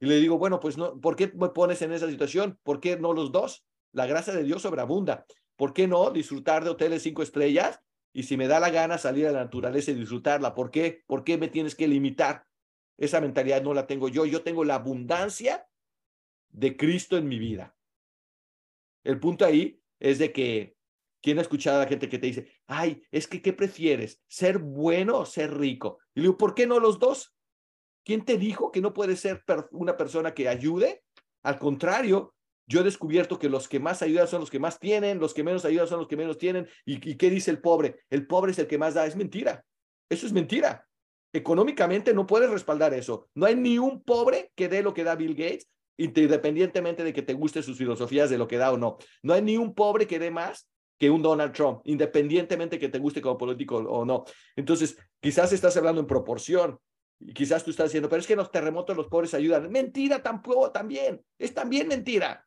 Y 0.00 0.06
le 0.06 0.16
digo, 0.16 0.36
bueno, 0.36 0.58
pues 0.58 0.76
no, 0.76 1.00
¿por 1.00 1.14
qué 1.14 1.32
me 1.34 1.50
pones 1.50 1.80
en 1.82 1.92
esa 1.92 2.10
situación? 2.10 2.58
¿Por 2.64 2.80
qué 2.80 2.98
no 2.98 3.12
los 3.12 3.30
dos? 3.30 3.64
La 3.92 4.06
gracia 4.06 4.34
de 4.34 4.42
Dios 4.42 4.62
sobreabunda. 4.62 5.24
¿Por 5.54 5.72
qué 5.72 5.86
no 5.86 6.10
disfrutar 6.10 6.64
de 6.64 6.70
hoteles 6.70 7.04
cinco 7.04 7.22
estrellas? 7.22 7.80
Y 8.12 8.24
si 8.24 8.36
me 8.36 8.46
da 8.46 8.60
la 8.60 8.70
gana 8.70 8.98
salir 8.98 9.26
a 9.26 9.32
la 9.32 9.44
naturaleza 9.44 9.90
y 9.90 9.94
disfrutarla, 9.94 10.54
¿por 10.54 10.70
qué? 10.70 11.02
¿Por 11.06 11.24
qué 11.24 11.38
me 11.38 11.48
tienes 11.48 11.74
que 11.74 11.88
limitar? 11.88 12.46
Esa 12.98 13.20
mentalidad 13.20 13.62
no 13.62 13.72
la 13.72 13.86
tengo 13.86 14.08
yo. 14.08 14.26
Yo 14.26 14.42
tengo 14.42 14.64
la 14.64 14.74
abundancia 14.76 15.66
de 16.50 16.76
Cristo 16.76 17.16
en 17.16 17.26
mi 17.26 17.38
vida. 17.38 17.74
El 19.02 19.18
punto 19.18 19.44
ahí 19.44 19.80
es 19.98 20.18
de 20.18 20.32
que, 20.32 20.76
¿quién 21.22 21.38
ha 21.38 21.42
escuchado 21.42 21.78
a 21.78 21.84
la 21.84 21.88
gente 21.88 22.08
que 22.08 22.18
te 22.18 22.26
dice, 22.26 22.52
ay, 22.66 23.02
es 23.10 23.26
que, 23.26 23.40
¿qué 23.40 23.52
prefieres? 23.52 24.22
¿Ser 24.28 24.58
bueno 24.58 25.18
o 25.18 25.26
ser 25.26 25.56
rico? 25.56 25.98
Y 26.14 26.20
le 26.20 26.24
digo, 26.24 26.36
¿por 26.36 26.54
qué 26.54 26.66
no 26.66 26.78
los 26.78 26.98
dos? 26.98 27.34
¿Quién 28.04 28.24
te 28.24 28.36
dijo 28.36 28.70
que 28.70 28.80
no 28.80 28.92
puedes 28.92 29.20
ser 29.20 29.42
una 29.70 29.96
persona 29.96 30.34
que 30.34 30.48
ayude? 30.48 31.02
Al 31.42 31.58
contrario, 31.58 32.34
yo 32.66 32.80
he 32.80 32.84
descubierto 32.84 33.38
que 33.38 33.48
los 33.48 33.68
que 33.68 33.80
más 33.80 34.02
ayudan 34.02 34.28
son 34.28 34.40
los 34.40 34.50
que 34.50 34.58
más 34.58 34.78
tienen, 34.78 35.18
los 35.18 35.34
que 35.34 35.44
menos 35.44 35.64
ayudan 35.64 35.88
son 35.88 35.98
los 35.98 36.08
que 36.08 36.16
menos 36.16 36.38
tienen. 36.38 36.68
¿Y, 36.84 37.16
qué 37.16 37.30
dice 37.30 37.50
el 37.50 37.60
pobre? 37.60 37.96
El 38.10 38.26
pobre 38.26 38.52
es 38.52 38.58
el 38.58 38.66
que 38.66 38.78
más 38.78 38.94
da. 38.94 39.06
Es 39.06 39.16
mentira. 39.16 39.64
Eso 40.08 40.26
es 40.26 40.32
mentira. 40.32 40.86
Económicamente 41.32 42.14
no 42.14 42.26
puedes 42.26 42.50
respaldar 42.50 42.94
eso. 42.94 43.28
No 43.34 43.46
hay 43.46 43.56
ni 43.56 43.78
un 43.78 44.02
pobre 44.02 44.52
que 44.54 44.68
dé 44.68 44.82
lo 44.82 44.94
que 44.94 45.04
da 45.04 45.16
Bill 45.16 45.34
Gates, 45.34 45.68
independientemente 45.96 47.04
de 47.04 47.12
que 47.12 47.22
te 47.22 47.34
guste 47.34 47.62
sus 47.62 47.78
filosofías 47.78 48.30
de 48.30 48.38
lo 48.38 48.46
que 48.46 48.58
da 48.58 48.72
o 48.72 48.78
no. 48.78 48.98
No 49.22 49.34
hay 49.34 49.42
ni 49.42 49.56
un 49.56 49.74
pobre 49.74 50.06
que 50.06 50.18
dé 50.18 50.30
más 50.30 50.68
que 50.98 51.10
un 51.10 51.22
Donald 51.22 51.52
Trump, 51.52 51.80
independientemente 51.84 52.78
que 52.78 52.88
te 52.88 52.98
guste 52.98 53.20
como 53.20 53.36
político 53.36 53.76
o 53.78 54.04
no. 54.04 54.24
Entonces, 54.54 54.96
quizás 55.20 55.52
estás 55.52 55.76
hablando 55.76 56.00
en 56.00 56.06
proporción. 56.06 56.78
Y 57.18 57.32
quizás 57.32 57.64
tú 57.64 57.70
estás 57.70 57.86
diciendo, 57.86 58.08
pero 58.08 58.20
es 58.20 58.26
que 58.26 58.36
los 58.36 58.50
terremotos 58.50 58.96
los 58.96 59.08
pobres 59.08 59.34
ayudan. 59.34 59.70
Mentira 59.70 60.22
tampoco, 60.22 60.70
también. 60.70 61.20
Es 61.38 61.54
también 61.54 61.88
mentira. 61.88 62.46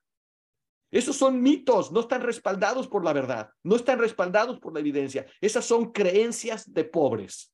Esos 0.95 1.17
son 1.17 1.41
mitos, 1.41 1.91
no 1.91 1.99
están 1.99 2.21
respaldados 2.21 2.87
por 2.87 3.03
la 3.03 3.11
verdad, 3.11 3.49
no 3.63 3.75
están 3.75 3.99
respaldados 3.99 4.61
por 4.61 4.73
la 4.73 4.79
evidencia. 4.79 5.25
Esas 5.41 5.65
son 5.65 5.91
creencias 5.91 6.73
de 6.73 6.85
pobres. 6.85 7.53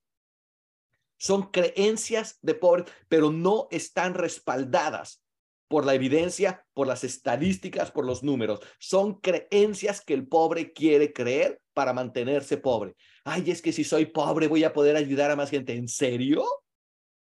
Son 1.18 1.50
creencias 1.50 2.38
de 2.44 2.54
pobres, 2.54 2.86
pero 3.08 3.32
no 3.32 3.68
están 3.72 4.14
respaldadas 4.14 5.24
por 5.68 5.88
la 5.88 5.96
evidencia, 5.96 6.64
por 6.76 6.86
las 6.86 7.04
estadísticas, 7.04 7.90
por 7.90 8.06
los 8.06 8.22
números. 8.22 8.60
Son 8.78 9.20
creencias 9.20 10.02
que 10.02 10.14
el 10.14 10.28
pobre 10.28 10.72
quiere 10.72 11.12
creer 11.12 11.60
para 11.74 11.94
mantenerse 11.94 12.58
pobre. 12.58 12.96
Ay, 13.24 13.50
es 13.50 13.64
que 13.64 13.74
si 13.74 13.84
soy 13.84 14.06
pobre 14.06 14.50
voy 14.50 14.66
a 14.66 14.72
poder 14.72 14.96
ayudar 14.96 15.32
a 15.32 15.36
más 15.36 15.50
gente. 15.50 15.74
¿En 15.74 15.88
serio? 15.88 16.46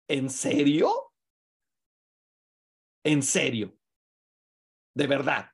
¿En 0.06 0.28
serio? 0.28 1.14
¿En 3.02 3.22
serio? 3.22 3.74
De 4.94 5.06
verdad. 5.06 5.53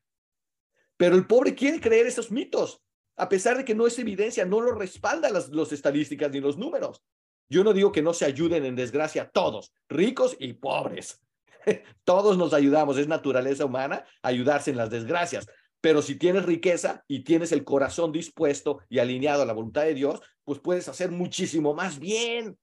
Pero 1.01 1.16
el 1.16 1.26
pobre 1.26 1.55
quiere 1.55 1.80
creer 1.80 2.07
esos 2.07 2.30
mitos, 2.30 2.82
a 3.16 3.30
pesar 3.30 3.57
de 3.57 3.64
que 3.64 3.74
no 3.74 3.86
es 3.86 3.98
evidencia, 3.98 4.44
no 4.44 4.61
lo 4.61 4.72
respaldan 4.72 5.32
las 5.32 5.48
los 5.48 5.72
estadísticas 5.72 6.30
ni 6.30 6.40
los 6.40 6.59
números. 6.59 7.03
Yo 7.48 7.64
no 7.64 7.72
digo 7.72 7.90
que 7.90 8.03
no 8.03 8.12
se 8.12 8.26
ayuden 8.26 8.66
en 8.66 8.76
desgracia 8.76 9.30
todos, 9.30 9.72
ricos 9.88 10.36
y 10.38 10.53
pobres. 10.53 11.18
Todos 12.05 12.36
nos 12.36 12.53
ayudamos, 12.53 12.98
es 12.98 13.09
naturaleza 13.09 13.64
humana 13.64 14.05
ayudarse 14.20 14.72
en 14.72 14.76
las 14.76 14.90
desgracias. 14.90 15.46
Pero 15.80 16.03
si 16.03 16.16
tienes 16.16 16.44
riqueza 16.44 17.03
y 17.09 17.24
tienes 17.24 17.53
el 17.53 17.64
corazón 17.64 18.12
dispuesto 18.12 18.80
y 18.90 18.98
alineado 18.98 19.40
a 19.40 19.46
la 19.46 19.55
voluntad 19.55 19.84
de 19.84 19.94
Dios, 19.94 20.20
pues 20.44 20.59
puedes 20.59 20.86
hacer 20.86 21.11
muchísimo 21.11 21.72
más 21.72 21.98
bien. 21.98 22.59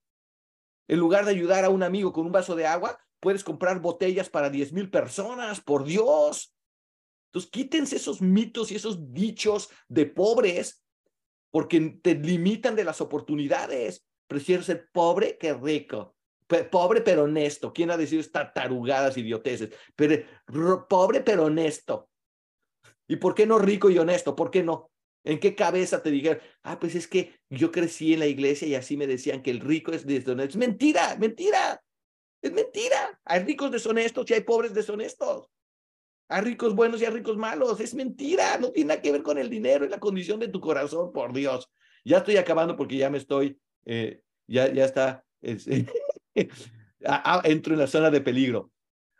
En 0.86 0.98
lugar 1.00 1.24
de 1.24 1.32
ayudar 1.32 1.64
a 1.64 1.70
un 1.70 1.82
amigo 1.82 2.12
con 2.12 2.24
un 2.24 2.30
vaso 2.30 2.54
de 2.54 2.68
agua, 2.68 3.00
puedes 3.18 3.42
comprar 3.42 3.80
botellas 3.80 4.30
para 4.30 4.48
10 4.48 4.74
mil 4.74 4.90
personas, 4.90 5.60
por 5.60 5.82
Dios. 5.82 6.54
Entonces, 7.28 7.50
quítense 7.50 7.96
esos 7.96 8.20
mitos 8.20 8.72
y 8.72 8.76
esos 8.76 9.12
dichos 9.12 9.70
de 9.88 10.06
pobres 10.06 10.84
porque 11.50 11.98
te 12.02 12.14
limitan 12.14 12.76
de 12.76 12.84
las 12.84 13.00
oportunidades. 13.00 14.06
Prefiero 14.26 14.62
ser 14.62 14.88
pobre 14.92 15.38
que 15.38 15.54
rico 15.54 16.16
pobre 16.70 17.00
pero 17.00 17.24
honesto. 17.24 17.72
¿Quién 17.72 17.90
ha 17.90 17.96
decidido 17.96 18.22
estas 18.22 18.52
tarugadas, 18.54 19.16
idioteces? 19.16 19.70
Pero, 19.94 20.24
pobre 20.88 21.20
pero 21.20 21.44
honesto. 21.44 22.08
¿Y 23.06 23.16
por 23.16 23.34
qué 23.34 23.46
no 23.46 23.58
rico 23.58 23.90
y 23.90 23.98
honesto? 23.98 24.34
¿Por 24.34 24.50
qué 24.50 24.62
no? 24.62 24.90
¿En 25.24 25.40
qué 25.40 25.54
cabeza 25.54 26.02
te 26.02 26.10
dijeron? 26.10 26.40
Ah, 26.62 26.78
pues 26.78 26.94
es 26.94 27.06
que 27.06 27.34
yo 27.50 27.70
crecí 27.70 28.14
en 28.14 28.20
la 28.20 28.26
iglesia 28.26 28.66
y 28.66 28.74
así 28.74 28.96
me 28.96 29.06
decían 29.06 29.42
que 29.42 29.50
el 29.50 29.60
rico 29.60 29.92
es 29.92 30.06
deshonesto. 30.06 30.52
Es 30.52 30.56
mentira, 30.56 31.16
mentira. 31.16 31.82
Es 32.40 32.52
mentira. 32.52 33.20
Hay 33.24 33.44
ricos 33.44 33.70
deshonestos 33.70 34.30
y 34.30 34.34
hay 34.34 34.40
pobres 34.42 34.72
deshonestos. 34.72 35.48
Hay 36.28 36.42
ricos 36.42 36.74
buenos 36.74 37.00
y 37.00 37.06
hay 37.06 37.12
ricos 37.12 37.36
malos. 37.36 37.80
Es 37.80 37.94
mentira. 37.94 38.58
No 38.58 38.70
tiene 38.70 38.88
nada 38.88 39.02
que 39.02 39.12
ver 39.12 39.22
con 39.22 39.38
el 39.38 39.48
dinero 39.48 39.84
y 39.84 39.88
la 39.88 39.98
condición 39.98 40.38
de 40.38 40.48
tu 40.48 40.60
corazón, 40.60 41.12
por 41.12 41.32
Dios. 41.32 41.70
Ya 42.04 42.18
estoy 42.18 42.36
acabando 42.36 42.76
porque 42.76 42.96
ya 42.96 43.10
me 43.10 43.18
estoy, 43.18 43.58
eh, 43.84 44.20
ya, 44.46 44.72
ya 44.72 44.84
está. 44.84 45.24
entro 47.44 47.74
en 47.74 47.78
la 47.78 47.86
zona 47.86 48.10
de 48.10 48.20
peligro. 48.20 48.70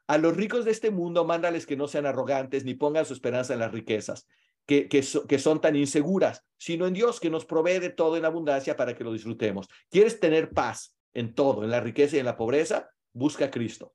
A 0.07 0.19
los 0.19 0.37
ricos 0.37 0.65
de 0.65 0.71
este 0.71 0.91
mundo, 0.91 1.25
mándales 1.25 1.67
que 1.67 1.77
no 1.77 1.87
sean 1.87 2.07
arrogantes 2.07 2.65
ni 2.65 2.75
pongan 2.75 3.05
su 3.05 3.13
esperanza 3.13 3.53
en 3.53 3.61
las 3.61 3.73
riquezas, 3.73 4.27
que, 4.67 4.89
que, 4.89 5.05
que 5.29 5.39
son 5.39 5.61
tan 5.61 5.77
inseguras, 5.77 6.45
sino 6.57 6.87
en 6.87 6.95
Dios 6.95 7.21
que 7.21 7.31
nos 7.31 7.45
provee 7.45 7.79
de 7.79 7.91
todo 7.91 8.17
en 8.17 8.25
abundancia 8.25 8.77
para 8.77 8.95
que 8.95 9.05
lo 9.05 9.13
disfrutemos. 9.13 9.69
¿Quieres 9.91 10.19
tener 10.19 10.51
paz 10.51 10.97
en 11.13 11.35
todo, 11.35 11.63
en 11.63 11.71
la 11.71 11.81
riqueza 11.81 12.17
y 12.17 12.21
en 12.21 12.27
la 12.27 12.37
pobreza? 12.37 12.91
Busca 13.13 13.47
a 13.47 13.51
Cristo. 13.51 13.95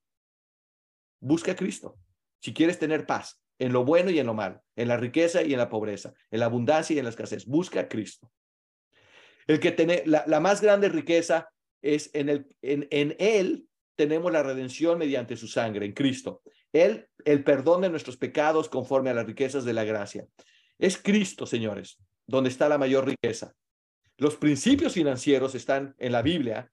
Busca 1.20 1.54
a 1.54 1.56
Cristo. 1.56 1.98
Si 2.44 2.54
quieres 2.54 2.78
tener 2.78 3.06
paz 3.06 3.42
en 3.58 3.72
lo 3.72 3.86
bueno 3.86 4.10
y 4.10 4.20
en 4.20 4.26
lo 4.26 4.34
malo, 4.34 4.62
en 4.76 4.90
la 4.90 4.98
riqueza 4.98 5.44
y 5.44 5.54
en 5.54 5.60
la 5.60 5.70
pobreza, 5.70 6.14
en 6.30 6.42
la 6.42 6.48
abundancia 6.48 6.94
y 6.94 7.00
en 7.00 7.06
la 7.06 7.10
escasez, 7.10 7.46
busca 7.46 7.80
a 7.80 7.88
Cristo. 7.88 8.30
El 9.48 9.62
que 9.62 9.72
tiene 9.72 10.04
la, 10.06 10.26
la 10.28 10.42
más 10.42 10.60
grande 10.60 10.90
riqueza 10.90 11.48
es 11.82 12.10
en, 12.14 12.28
el, 12.28 12.46
en, 12.62 12.86
en 12.92 13.16
Él 13.18 13.66
tenemos 13.96 14.30
la 14.30 14.44
redención 14.44 14.98
mediante 14.98 15.38
su 15.38 15.48
sangre, 15.48 15.86
en 15.86 15.94
Cristo. 15.94 16.42
Él, 16.74 17.08
el 17.24 17.46
perdón 17.46 17.82
de 17.82 17.90
nuestros 17.90 18.18
pecados 18.18 18.68
conforme 18.68 19.12
a 19.12 19.14
las 19.14 19.26
riquezas 19.26 19.64
de 19.64 19.74
la 19.74 19.86
gracia. 19.86 20.28
Es 20.78 20.98
Cristo, 20.98 21.46
señores, 21.46 21.98
donde 22.28 22.50
está 22.50 22.68
la 22.68 22.78
mayor 22.78 23.06
riqueza. 23.06 23.54
Los 24.18 24.36
principios 24.36 24.96
financieros 24.96 25.56
están 25.56 25.96
en 25.98 26.12
la 26.12 26.22
Biblia. 26.22 26.70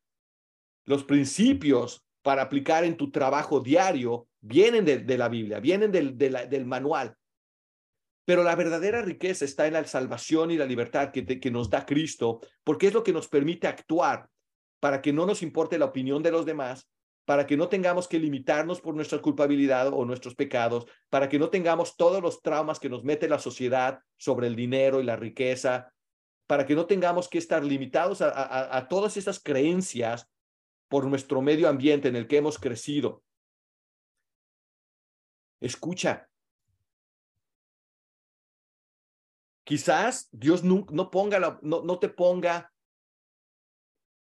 Los 0.85 1.05
principios 1.05 2.05
para 2.23 2.43
aplicar 2.43 2.85
en 2.85 2.97
tu 2.97 3.13
trabajo 3.13 3.61
diario 3.61 4.27
vienen 4.41 4.85
de, 4.85 5.19
la 5.19 5.29
Biblia, 5.29 5.61
vienen 5.61 5.93
del, 5.93 6.67
manual. 6.67 7.15
Pero 8.25 8.43
la 8.45 8.55
verdadera 8.55 9.03
riqueza 9.03 9.45
está 9.45 9.67
en 9.67 9.75
la 9.75 9.85
salvación 9.85 10.51
y 10.51 10.57
la 10.57 10.67
libertad 10.67 11.11
que, 11.11 11.25
que 11.25 11.51
nos 11.51 11.69
da 11.69 11.85
Cristo, 11.85 12.41
porque 12.65 12.89
es 12.89 12.95
lo 12.95 13.03
que 13.03 13.13
nos 13.13 13.29
permite 13.29 13.67
actuar 13.67 14.29
para 14.79 15.03
que 15.03 15.13
no 15.13 15.27
nos 15.27 15.43
importe 15.43 15.79
la 15.79 15.87
opinión 15.87 16.23
de 16.23 16.31
los 16.31 16.47
demás, 16.47 16.89
para 17.25 17.47
que 17.47 17.57
no 17.57 17.69
tengamos 17.69 18.09
que 18.09 18.19
limitarnos 18.19 18.81
por 18.81 18.95
nuestra 18.95 19.21
culpabilidad 19.21 19.93
o 19.93 20.05
nuestros 20.05 20.35
pecados, 20.35 20.87
para 21.11 21.29
que 21.29 21.39
no 21.39 21.49
tengamos 21.49 21.97
todos 21.97 22.21
los 22.23 22.43
traumas 22.43 22.81
que 22.81 22.89
nos 22.89 23.05
mete 23.05 23.29
la 23.29 23.39
sociedad 23.39 24.01
sobre 24.17 24.47
el 24.49 24.57
dinero 24.57 25.01
y 25.01 25.05
la 25.05 25.17
riqueza, 25.17 25.93
para 26.49 26.67
que 26.67 26.75
no 26.75 26.87
tengamos 26.87 27.29
que 27.29 27.39
estar 27.39 27.63
limitados 27.63 28.21
a, 28.21 28.87
todas 28.89 29.17
esas 29.17 29.39
creencias 29.39 30.29
por 30.89 31.07
nuestro 31.07 31.41
medio 31.43 31.69
ambiente 31.69 32.09
en 32.09 32.17
el 32.17 32.27
que 32.27 32.39
hemos 32.39 32.59
crecido. 32.59 33.23
Escucha. 35.61 36.29
Quizás 39.65 40.29
Dios 40.33 40.65
no, 40.65 41.11
ponga 41.11 41.61
no 41.63 41.99
te 41.99 42.09
ponga 42.09 42.73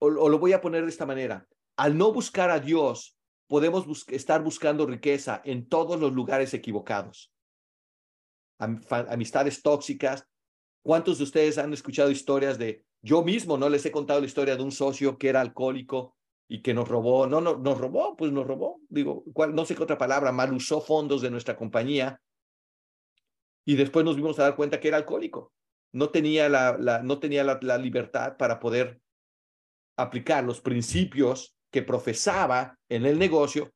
o, 0.03 0.29
lo 0.29 0.37
voy 0.37 0.51
a 0.51 0.59
poner 0.59 0.83
de 0.83 0.89
esta 0.89 1.05
manera, 1.05 1.47
al 1.77 1.97
no 1.97 2.11
buscar 2.11 2.49
a 2.49 2.59
Dios, 2.59 3.17
podemos 3.47 3.85
estar 4.09 4.43
buscando 4.43 4.85
riqueza 4.85 5.41
en 5.45 5.67
todos 5.69 5.99
los 5.99 6.11
lugares 6.11 6.53
equivocados. 6.53 7.31
amistades 8.57 9.61
tóxicas. 9.61 10.27
¿Cuántos 10.83 11.17
de 11.17 11.23
ustedes 11.23 11.57
han 11.57 11.71
escuchado 11.71 12.11
historias 12.11 12.57
de, 12.57 12.83
yo 13.01 13.23
mismo 13.23 13.57
no 13.57 13.69
les 13.69 13.85
he 13.85 13.91
contado 13.91 14.19
la 14.19 14.25
historia 14.25 14.57
de 14.57 14.63
un 14.63 14.71
socio 14.71 15.17
que 15.17 15.29
era 15.29 15.39
alcohólico 15.39 16.17
y 16.47 16.61
que 16.61 16.73
nos 16.73 16.87
robó, 16.87 17.27
no, 17.27 17.41
no, 17.41 17.57
nos 17.57 17.77
robó, 17.77 18.15
pues 18.15 18.31
nos 18.31 18.45
robó, 18.45 18.81
digo, 18.89 19.23
¿cuál, 19.33 19.55
no 19.55 19.65
sé 19.65 19.75
qué 19.75 19.83
otra 19.83 19.97
palabra, 19.97 20.31
mal 20.31 20.53
usó 20.53 20.81
fondos 20.81 21.21
de 21.21 21.31
nuestra 21.31 21.55
compañía 21.55 22.21
y 23.65 23.75
después 23.75 24.05
nos 24.05 24.15
vimos 24.15 24.37
a 24.39 24.43
dar 24.43 24.55
cuenta 24.55 24.79
que 24.79 24.89
era 24.89 24.97
alcohólico. 24.97 25.53
No 25.93 26.09
tenía 26.09 26.49
la, 26.49 26.77
la 26.77 27.01
no 27.01 27.19
tenía 27.19 27.43
la 27.43 27.77
libertad 27.77 28.35
para 28.37 28.59
poder 28.59 28.99
aplicar 29.95 30.43
los 30.43 30.59
principios 30.59 31.55
que 31.71 31.81
profesaba 31.81 32.77
en 32.89 33.05
el 33.05 33.17
negocio 33.17 33.71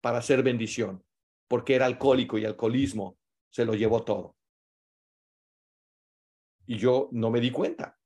para 0.00 0.18
hacer 0.18 0.42
bendición, 0.42 1.04
porque 1.48 1.74
era 1.74 1.86
alcohólico 1.86 2.38
y 2.38 2.44
alcoholismo 2.44 3.18
se 3.50 3.64
lo 3.64 3.74
llevó 3.74 4.04
todo. 4.04 4.36
Y 6.66 6.76
yo 6.76 7.08
no 7.12 7.30
me 7.30 7.40
di 7.40 7.50
cuenta. 7.50 7.98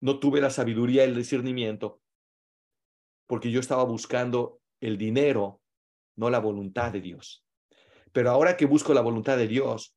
No 0.00 0.20
tuve 0.20 0.40
la 0.40 0.50
sabiduría 0.50 1.04
el 1.04 1.16
discernimiento, 1.16 2.00
porque 3.28 3.52
yo 3.52 3.60
estaba 3.60 3.84
buscando 3.84 4.60
el 4.80 4.98
dinero, 4.98 5.62
no 6.16 6.30
la 6.30 6.40
voluntad 6.40 6.90
de 6.90 7.00
Dios. 7.00 7.46
Pero 8.10 8.30
ahora 8.30 8.56
que 8.56 8.66
busco 8.66 8.92
la 8.92 9.00
voluntad 9.00 9.36
de 9.36 9.46
Dios, 9.46 9.96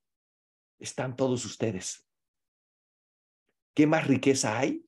están 0.77 1.15
todos 1.15 1.43
ustedes. 1.45 2.05
¿Qué 3.73 3.87
más 3.87 4.05
riqueza 4.05 4.59
hay? 4.59 4.85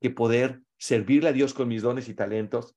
que 0.00 0.10
poder 0.10 0.62
servirle 0.78 1.30
a 1.30 1.32
Dios 1.32 1.54
con 1.54 1.68
mis 1.68 1.82
dones 1.82 2.08
y 2.08 2.14
talentos, 2.14 2.76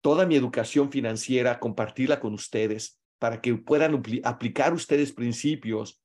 toda 0.00 0.26
mi 0.26 0.36
educación 0.36 0.90
financiera, 0.90 1.58
compartirla 1.58 2.20
con 2.20 2.34
ustedes 2.34 3.00
para 3.18 3.40
que 3.40 3.54
puedan 3.54 4.02
aplicar 4.24 4.72
ustedes 4.72 5.12
principios 5.12 6.00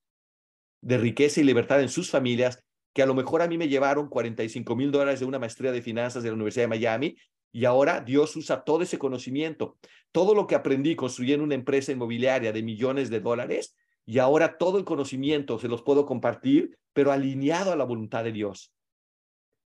de 0.81 0.97
riqueza 0.97 1.41
y 1.41 1.43
libertad 1.43 1.81
en 1.81 1.89
sus 1.89 2.09
familias, 2.09 2.63
que 2.93 3.01
a 3.01 3.05
lo 3.05 3.13
mejor 3.13 3.41
a 3.41 3.47
mí 3.47 3.57
me 3.57 3.67
llevaron 3.67 4.09
45 4.09 4.75
mil 4.75 4.91
dólares 4.91 5.19
de 5.19 5.25
una 5.25 5.39
maestría 5.39 5.71
de 5.71 5.81
finanzas 5.81 6.23
de 6.23 6.29
la 6.29 6.35
Universidad 6.35 6.65
de 6.65 6.69
Miami 6.69 7.15
y 7.51 7.65
ahora 7.65 8.01
Dios 8.01 8.35
usa 8.35 8.63
todo 8.63 8.81
ese 8.81 8.97
conocimiento, 8.97 9.77
todo 10.11 10.33
lo 10.33 10.47
que 10.47 10.55
aprendí 10.55 10.95
construyendo 10.95 11.43
una 11.43 11.55
empresa 11.55 11.91
inmobiliaria 11.91 12.51
de 12.51 12.63
millones 12.63 13.09
de 13.09 13.19
dólares 13.19 13.75
y 14.05 14.19
ahora 14.19 14.57
todo 14.57 14.77
el 14.77 14.85
conocimiento 14.85 15.59
se 15.59 15.67
los 15.67 15.83
puedo 15.83 16.05
compartir, 16.05 16.77
pero 16.93 17.11
alineado 17.11 17.71
a 17.71 17.75
la 17.75 17.83
voluntad 17.83 18.23
de 18.23 18.31
Dios. 18.31 18.73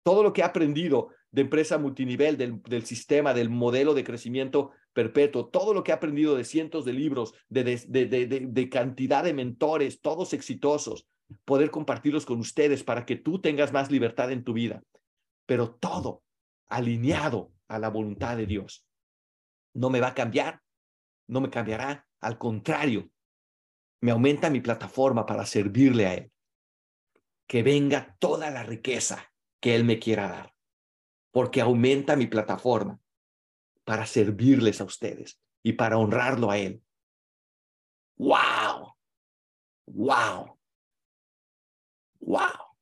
Todo 0.02 0.22
lo 0.22 0.32
que 0.32 0.42
he 0.42 0.44
aprendido 0.44 1.08
de 1.30 1.42
empresa 1.42 1.78
multinivel, 1.78 2.36
del, 2.36 2.86
sistema, 2.86 3.34
del 3.34 3.48
modelo 3.48 3.94
de 3.94 4.04
crecimiento 4.04 4.70
perpetuo, 4.92 5.46
todo 5.46 5.74
lo 5.74 5.82
que 5.82 5.90
he 5.90 5.94
aprendido 5.94 6.36
de 6.36 6.44
cientos 6.44 6.84
de 6.84 6.92
libros, 6.92 7.34
de, 7.48 7.64
de, 7.64 8.68
cantidad 8.68 9.24
de 9.24 9.34
mentores, 9.34 10.00
todos 10.00 10.32
exitosos, 10.32 11.06
poder 11.44 11.70
compartirlos 11.70 12.26
con 12.26 12.38
ustedes 12.40 12.84
para 12.84 13.06
que 13.06 13.16
tú 13.16 13.40
tengas 13.40 13.72
más 13.72 13.90
libertad 13.90 14.30
en 14.30 14.44
tu 14.44 14.52
vida, 14.52 14.82
pero 15.46 15.74
todo 15.74 16.22
alineado 16.68 17.52
a 17.68 17.78
la 17.78 17.88
voluntad 17.88 18.36
de 18.36 18.46
Dios. 18.46 18.86
No 19.74 19.90
me 19.90 20.00
va 20.00 20.08
a 20.08 20.14
cambiar, 20.14 20.62
no 21.26 21.40
me 21.40 21.50
cambiará, 21.50 22.06
al 22.20 22.38
contrario, 22.38 23.10
me 24.00 24.10
aumenta 24.10 24.50
mi 24.50 24.60
plataforma 24.60 25.26
para 25.26 25.46
servirle 25.46 26.06
a 26.06 26.14
Él. 26.14 26.32
Que 27.46 27.62
venga 27.62 28.16
toda 28.18 28.50
la 28.50 28.62
riqueza 28.62 29.32
que 29.60 29.74
Él 29.74 29.84
me 29.84 29.98
quiera 29.98 30.28
dar, 30.28 30.54
porque 31.30 31.60
aumenta 31.60 32.16
mi 32.16 32.26
plataforma 32.26 33.00
para 33.84 34.06
servirles 34.06 34.80
a 34.80 34.84
ustedes 34.84 35.40
y 35.62 35.74
para 35.74 35.98
honrarlo 35.98 36.50
a 36.50 36.58
Él. 36.58 36.82
¡Wow! 38.16 38.94
¡Wow! 39.86 40.53
¡Wow! 42.24 42.74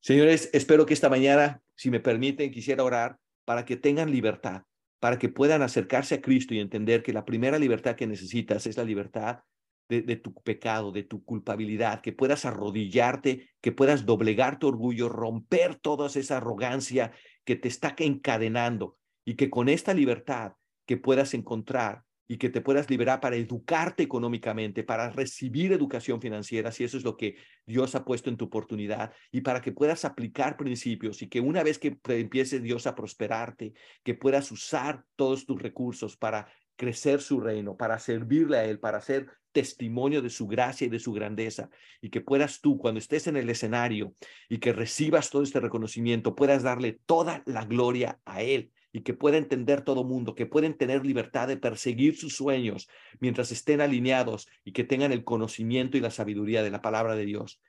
Señores, 0.00 0.50
espero 0.52 0.84
que 0.84 0.94
esta 0.94 1.08
mañana, 1.08 1.62
si 1.76 1.90
me 1.90 2.00
permiten, 2.00 2.50
quisiera 2.50 2.82
orar 2.82 3.18
para 3.44 3.64
que 3.64 3.76
tengan 3.76 4.10
libertad, 4.10 4.62
para 4.98 5.18
que 5.18 5.28
puedan 5.28 5.62
acercarse 5.62 6.16
a 6.16 6.20
Cristo 6.20 6.54
y 6.54 6.60
entender 6.60 7.02
que 7.02 7.12
la 7.12 7.24
primera 7.24 7.58
libertad 7.58 7.94
que 7.94 8.06
necesitas 8.06 8.66
es 8.66 8.76
la 8.76 8.84
libertad 8.84 9.40
de, 9.88 10.16
tu 10.16 10.34
pecado, 10.34 10.92
de 10.92 11.02
tu 11.02 11.24
culpabilidad, 11.24 12.02
que 12.02 12.12
puedas 12.12 12.44
arrodillarte, 12.44 13.48
que 13.62 13.72
puedas 13.72 14.04
doblegar 14.04 14.58
tu 14.58 14.68
orgullo, 14.68 15.08
romper 15.08 15.76
toda 15.76 16.08
esa 16.08 16.36
arrogancia 16.36 17.12
que 17.44 17.56
te 17.56 17.68
está 17.68 17.94
encadenando 17.98 18.98
y 19.24 19.34
que 19.34 19.48
con 19.48 19.68
esta 19.68 19.94
libertad 19.94 20.52
que 20.84 20.98
puedas 20.98 21.32
encontrar 21.32 22.02
y 22.28 22.36
que 22.36 22.50
te 22.50 22.60
puedas 22.60 22.90
liberar 22.90 23.20
para 23.20 23.36
educarte 23.36 24.02
económicamente, 24.02 24.84
para 24.84 25.10
recibir 25.10 25.72
educación 25.72 26.20
financiera, 26.20 26.70
si 26.70 26.84
eso 26.84 26.98
es 26.98 27.04
lo 27.04 27.16
que 27.16 27.36
Dios 27.66 27.94
ha 27.94 28.04
puesto 28.04 28.28
en 28.28 28.36
tu 28.36 28.44
oportunidad, 28.44 29.12
y 29.32 29.40
para 29.40 29.62
que 29.62 29.72
puedas 29.72 30.04
aplicar 30.04 30.58
principios 30.58 31.22
y 31.22 31.28
que 31.28 31.40
una 31.40 31.62
vez 31.62 31.78
que 31.78 31.98
empiece 32.08 32.60
Dios 32.60 32.86
a 32.86 32.94
prosperarte, 32.94 33.72
que 34.04 34.14
puedas 34.14 34.52
usar 34.52 35.04
todos 35.16 35.46
tus 35.46 35.60
recursos 35.60 36.18
para 36.18 36.52
crecer 36.76 37.22
su 37.22 37.40
reino, 37.40 37.76
para 37.76 37.98
servirle 37.98 38.58
a 38.58 38.64
Él, 38.64 38.78
para 38.78 39.00
ser 39.00 39.26
testimonio 39.50 40.20
de 40.20 40.30
su 40.30 40.46
gracia 40.46 40.86
y 40.86 40.90
de 40.90 41.00
su 41.00 41.12
grandeza, 41.12 41.70
y 42.02 42.10
que 42.10 42.20
puedas 42.20 42.60
tú, 42.60 42.76
cuando 42.78 43.00
estés 43.00 43.26
en 43.26 43.38
el 43.38 43.48
escenario 43.48 44.14
y 44.50 44.58
que 44.58 44.74
recibas 44.74 45.30
todo 45.30 45.42
este 45.42 45.60
reconocimiento, 45.60 46.34
puedas 46.34 46.62
darle 46.62 47.00
toda 47.06 47.42
la 47.46 47.64
gloria 47.64 48.20
a 48.26 48.42
Él 48.42 48.70
y 48.92 49.02
que 49.02 49.14
pueda 49.14 49.36
entender 49.36 49.82
todo 49.82 50.04
mundo, 50.04 50.34
que 50.34 50.46
pueden 50.46 50.76
tener 50.76 51.04
libertad 51.04 51.48
de 51.48 51.56
perseguir 51.56 52.16
sus 52.16 52.34
sueños 52.34 52.88
mientras 53.20 53.52
estén 53.52 53.80
alineados 53.80 54.48
y 54.64 54.72
que 54.72 54.84
tengan 54.84 55.12
el 55.12 55.24
conocimiento 55.24 55.96
y 55.96 56.00
la 56.00 56.10
sabiduría 56.10 56.62
de 56.62 56.70
la 56.70 56.80
palabra 56.80 57.14
de 57.14 57.26
Dios. 57.26 57.60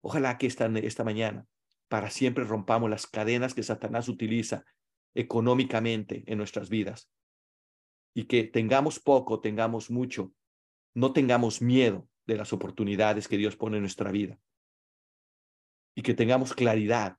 Ojalá 0.00 0.38
que 0.38 0.46
esta, 0.46 0.66
esta 0.66 1.04
mañana 1.04 1.46
para 1.88 2.10
siempre 2.10 2.44
rompamos 2.44 2.90
las 2.90 3.06
cadenas 3.06 3.54
que 3.54 3.62
Satanás 3.62 4.08
utiliza 4.08 4.64
económicamente 5.14 6.24
en 6.26 6.38
nuestras 6.38 6.68
vidas 6.68 7.10
y 8.12 8.24
que 8.24 8.44
tengamos 8.44 8.98
poco, 8.98 9.40
tengamos 9.40 9.90
mucho, 9.90 10.32
no 10.94 11.12
tengamos 11.12 11.62
miedo 11.62 12.08
de 12.26 12.36
las 12.36 12.52
oportunidades 12.52 13.28
que 13.28 13.36
Dios 13.36 13.56
pone 13.56 13.76
en 13.76 13.82
nuestra 13.82 14.10
vida 14.10 14.38
y 15.94 16.02
que 16.02 16.14
tengamos 16.14 16.54
claridad 16.54 17.18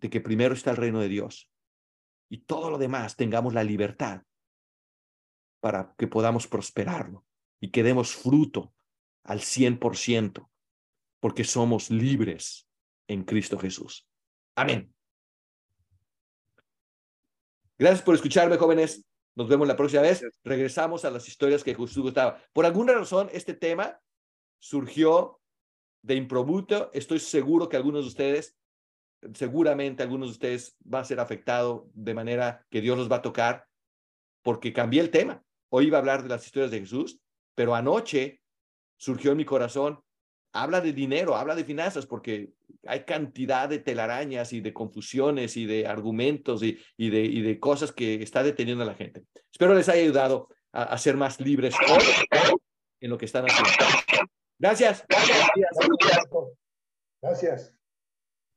de 0.00 0.08
que 0.08 0.20
primero 0.20 0.54
está 0.54 0.70
el 0.70 0.76
reino 0.76 1.00
de 1.00 1.08
Dios 1.08 1.50
y 2.28 2.38
todo 2.38 2.70
lo 2.70 2.78
demás 2.78 3.16
tengamos 3.16 3.54
la 3.54 3.64
libertad 3.64 4.22
para 5.60 5.94
que 5.96 6.06
podamos 6.06 6.46
prosperarlo 6.46 7.24
y 7.60 7.70
que 7.70 7.82
demos 7.82 8.14
fruto 8.14 8.74
al 9.24 9.40
100% 9.40 10.48
porque 11.20 11.44
somos 11.44 11.90
libres 11.90 12.68
en 13.08 13.24
Cristo 13.24 13.58
Jesús. 13.58 14.08
Amén. 14.54 14.92
Gracias 17.78 18.02
por 18.02 18.14
escucharme, 18.14 18.56
jóvenes. 18.56 19.04
Nos 19.34 19.48
vemos 19.48 19.68
la 19.68 19.76
próxima 19.76 20.02
vez. 20.02 20.24
Regresamos 20.44 21.04
a 21.04 21.10
las 21.10 21.28
historias 21.28 21.62
que 21.62 21.74
Jesús 21.74 21.98
gustaba. 21.98 22.40
Por 22.52 22.64
alguna 22.64 22.94
razón, 22.94 23.28
este 23.32 23.54
tema 23.54 24.00
surgió 24.58 25.40
de 26.02 26.14
improbuto. 26.14 26.90
Estoy 26.94 27.20
seguro 27.20 27.68
que 27.68 27.76
algunos 27.76 28.04
de 28.04 28.08
ustedes, 28.08 28.55
seguramente 29.34 30.02
algunos 30.02 30.28
de 30.28 30.32
ustedes 30.32 30.76
va 30.92 31.00
a 31.00 31.04
ser 31.04 31.20
afectado 31.20 31.88
de 31.94 32.14
manera 32.14 32.64
que 32.70 32.80
Dios 32.80 32.96
los 32.98 33.10
va 33.10 33.16
a 33.16 33.22
tocar, 33.22 33.66
porque 34.42 34.72
cambié 34.72 35.00
el 35.00 35.10
tema. 35.10 35.42
Hoy 35.70 35.86
iba 35.86 35.98
a 35.98 36.00
hablar 36.00 36.22
de 36.22 36.28
las 36.28 36.44
historias 36.44 36.70
de 36.70 36.80
Jesús, 36.80 37.20
pero 37.54 37.74
anoche 37.74 38.40
surgió 38.96 39.32
en 39.32 39.38
mi 39.38 39.44
corazón 39.44 40.00
habla 40.56 40.80
de 40.80 40.92
dinero, 40.92 41.36
habla 41.36 41.54
de 41.54 41.64
finanzas, 41.64 42.06
porque 42.06 42.50
hay 42.86 43.04
cantidad 43.04 43.68
de 43.68 43.78
telarañas 43.78 44.52
y 44.52 44.60
de 44.60 44.72
confusiones 44.72 45.56
y 45.56 45.66
de 45.66 45.86
argumentos 45.86 46.62
y, 46.62 46.78
de, 46.96 47.20
y 47.20 47.42
de 47.42 47.60
cosas 47.60 47.92
que 47.92 48.22
está 48.22 48.42
deteniendo 48.42 48.82
a 48.82 48.86
la 48.86 48.94
gente. 48.94 49.24
Espero 49.52 49.74
les 49.74 49.88
haya 49.88 50.02
ayudado 50.02 50.48
a, 50.72 50.96
ser 50.98 51.16
más 51.16 51.40
libres 51.40 51.74
en 53.00 53.10
lo 53.10 53.18
que 53.18 53.24
están 53.26 53.44
haciendo. 53.44 53.70
Gracias. 54.58 55.04
Gracias. 57.22 57.75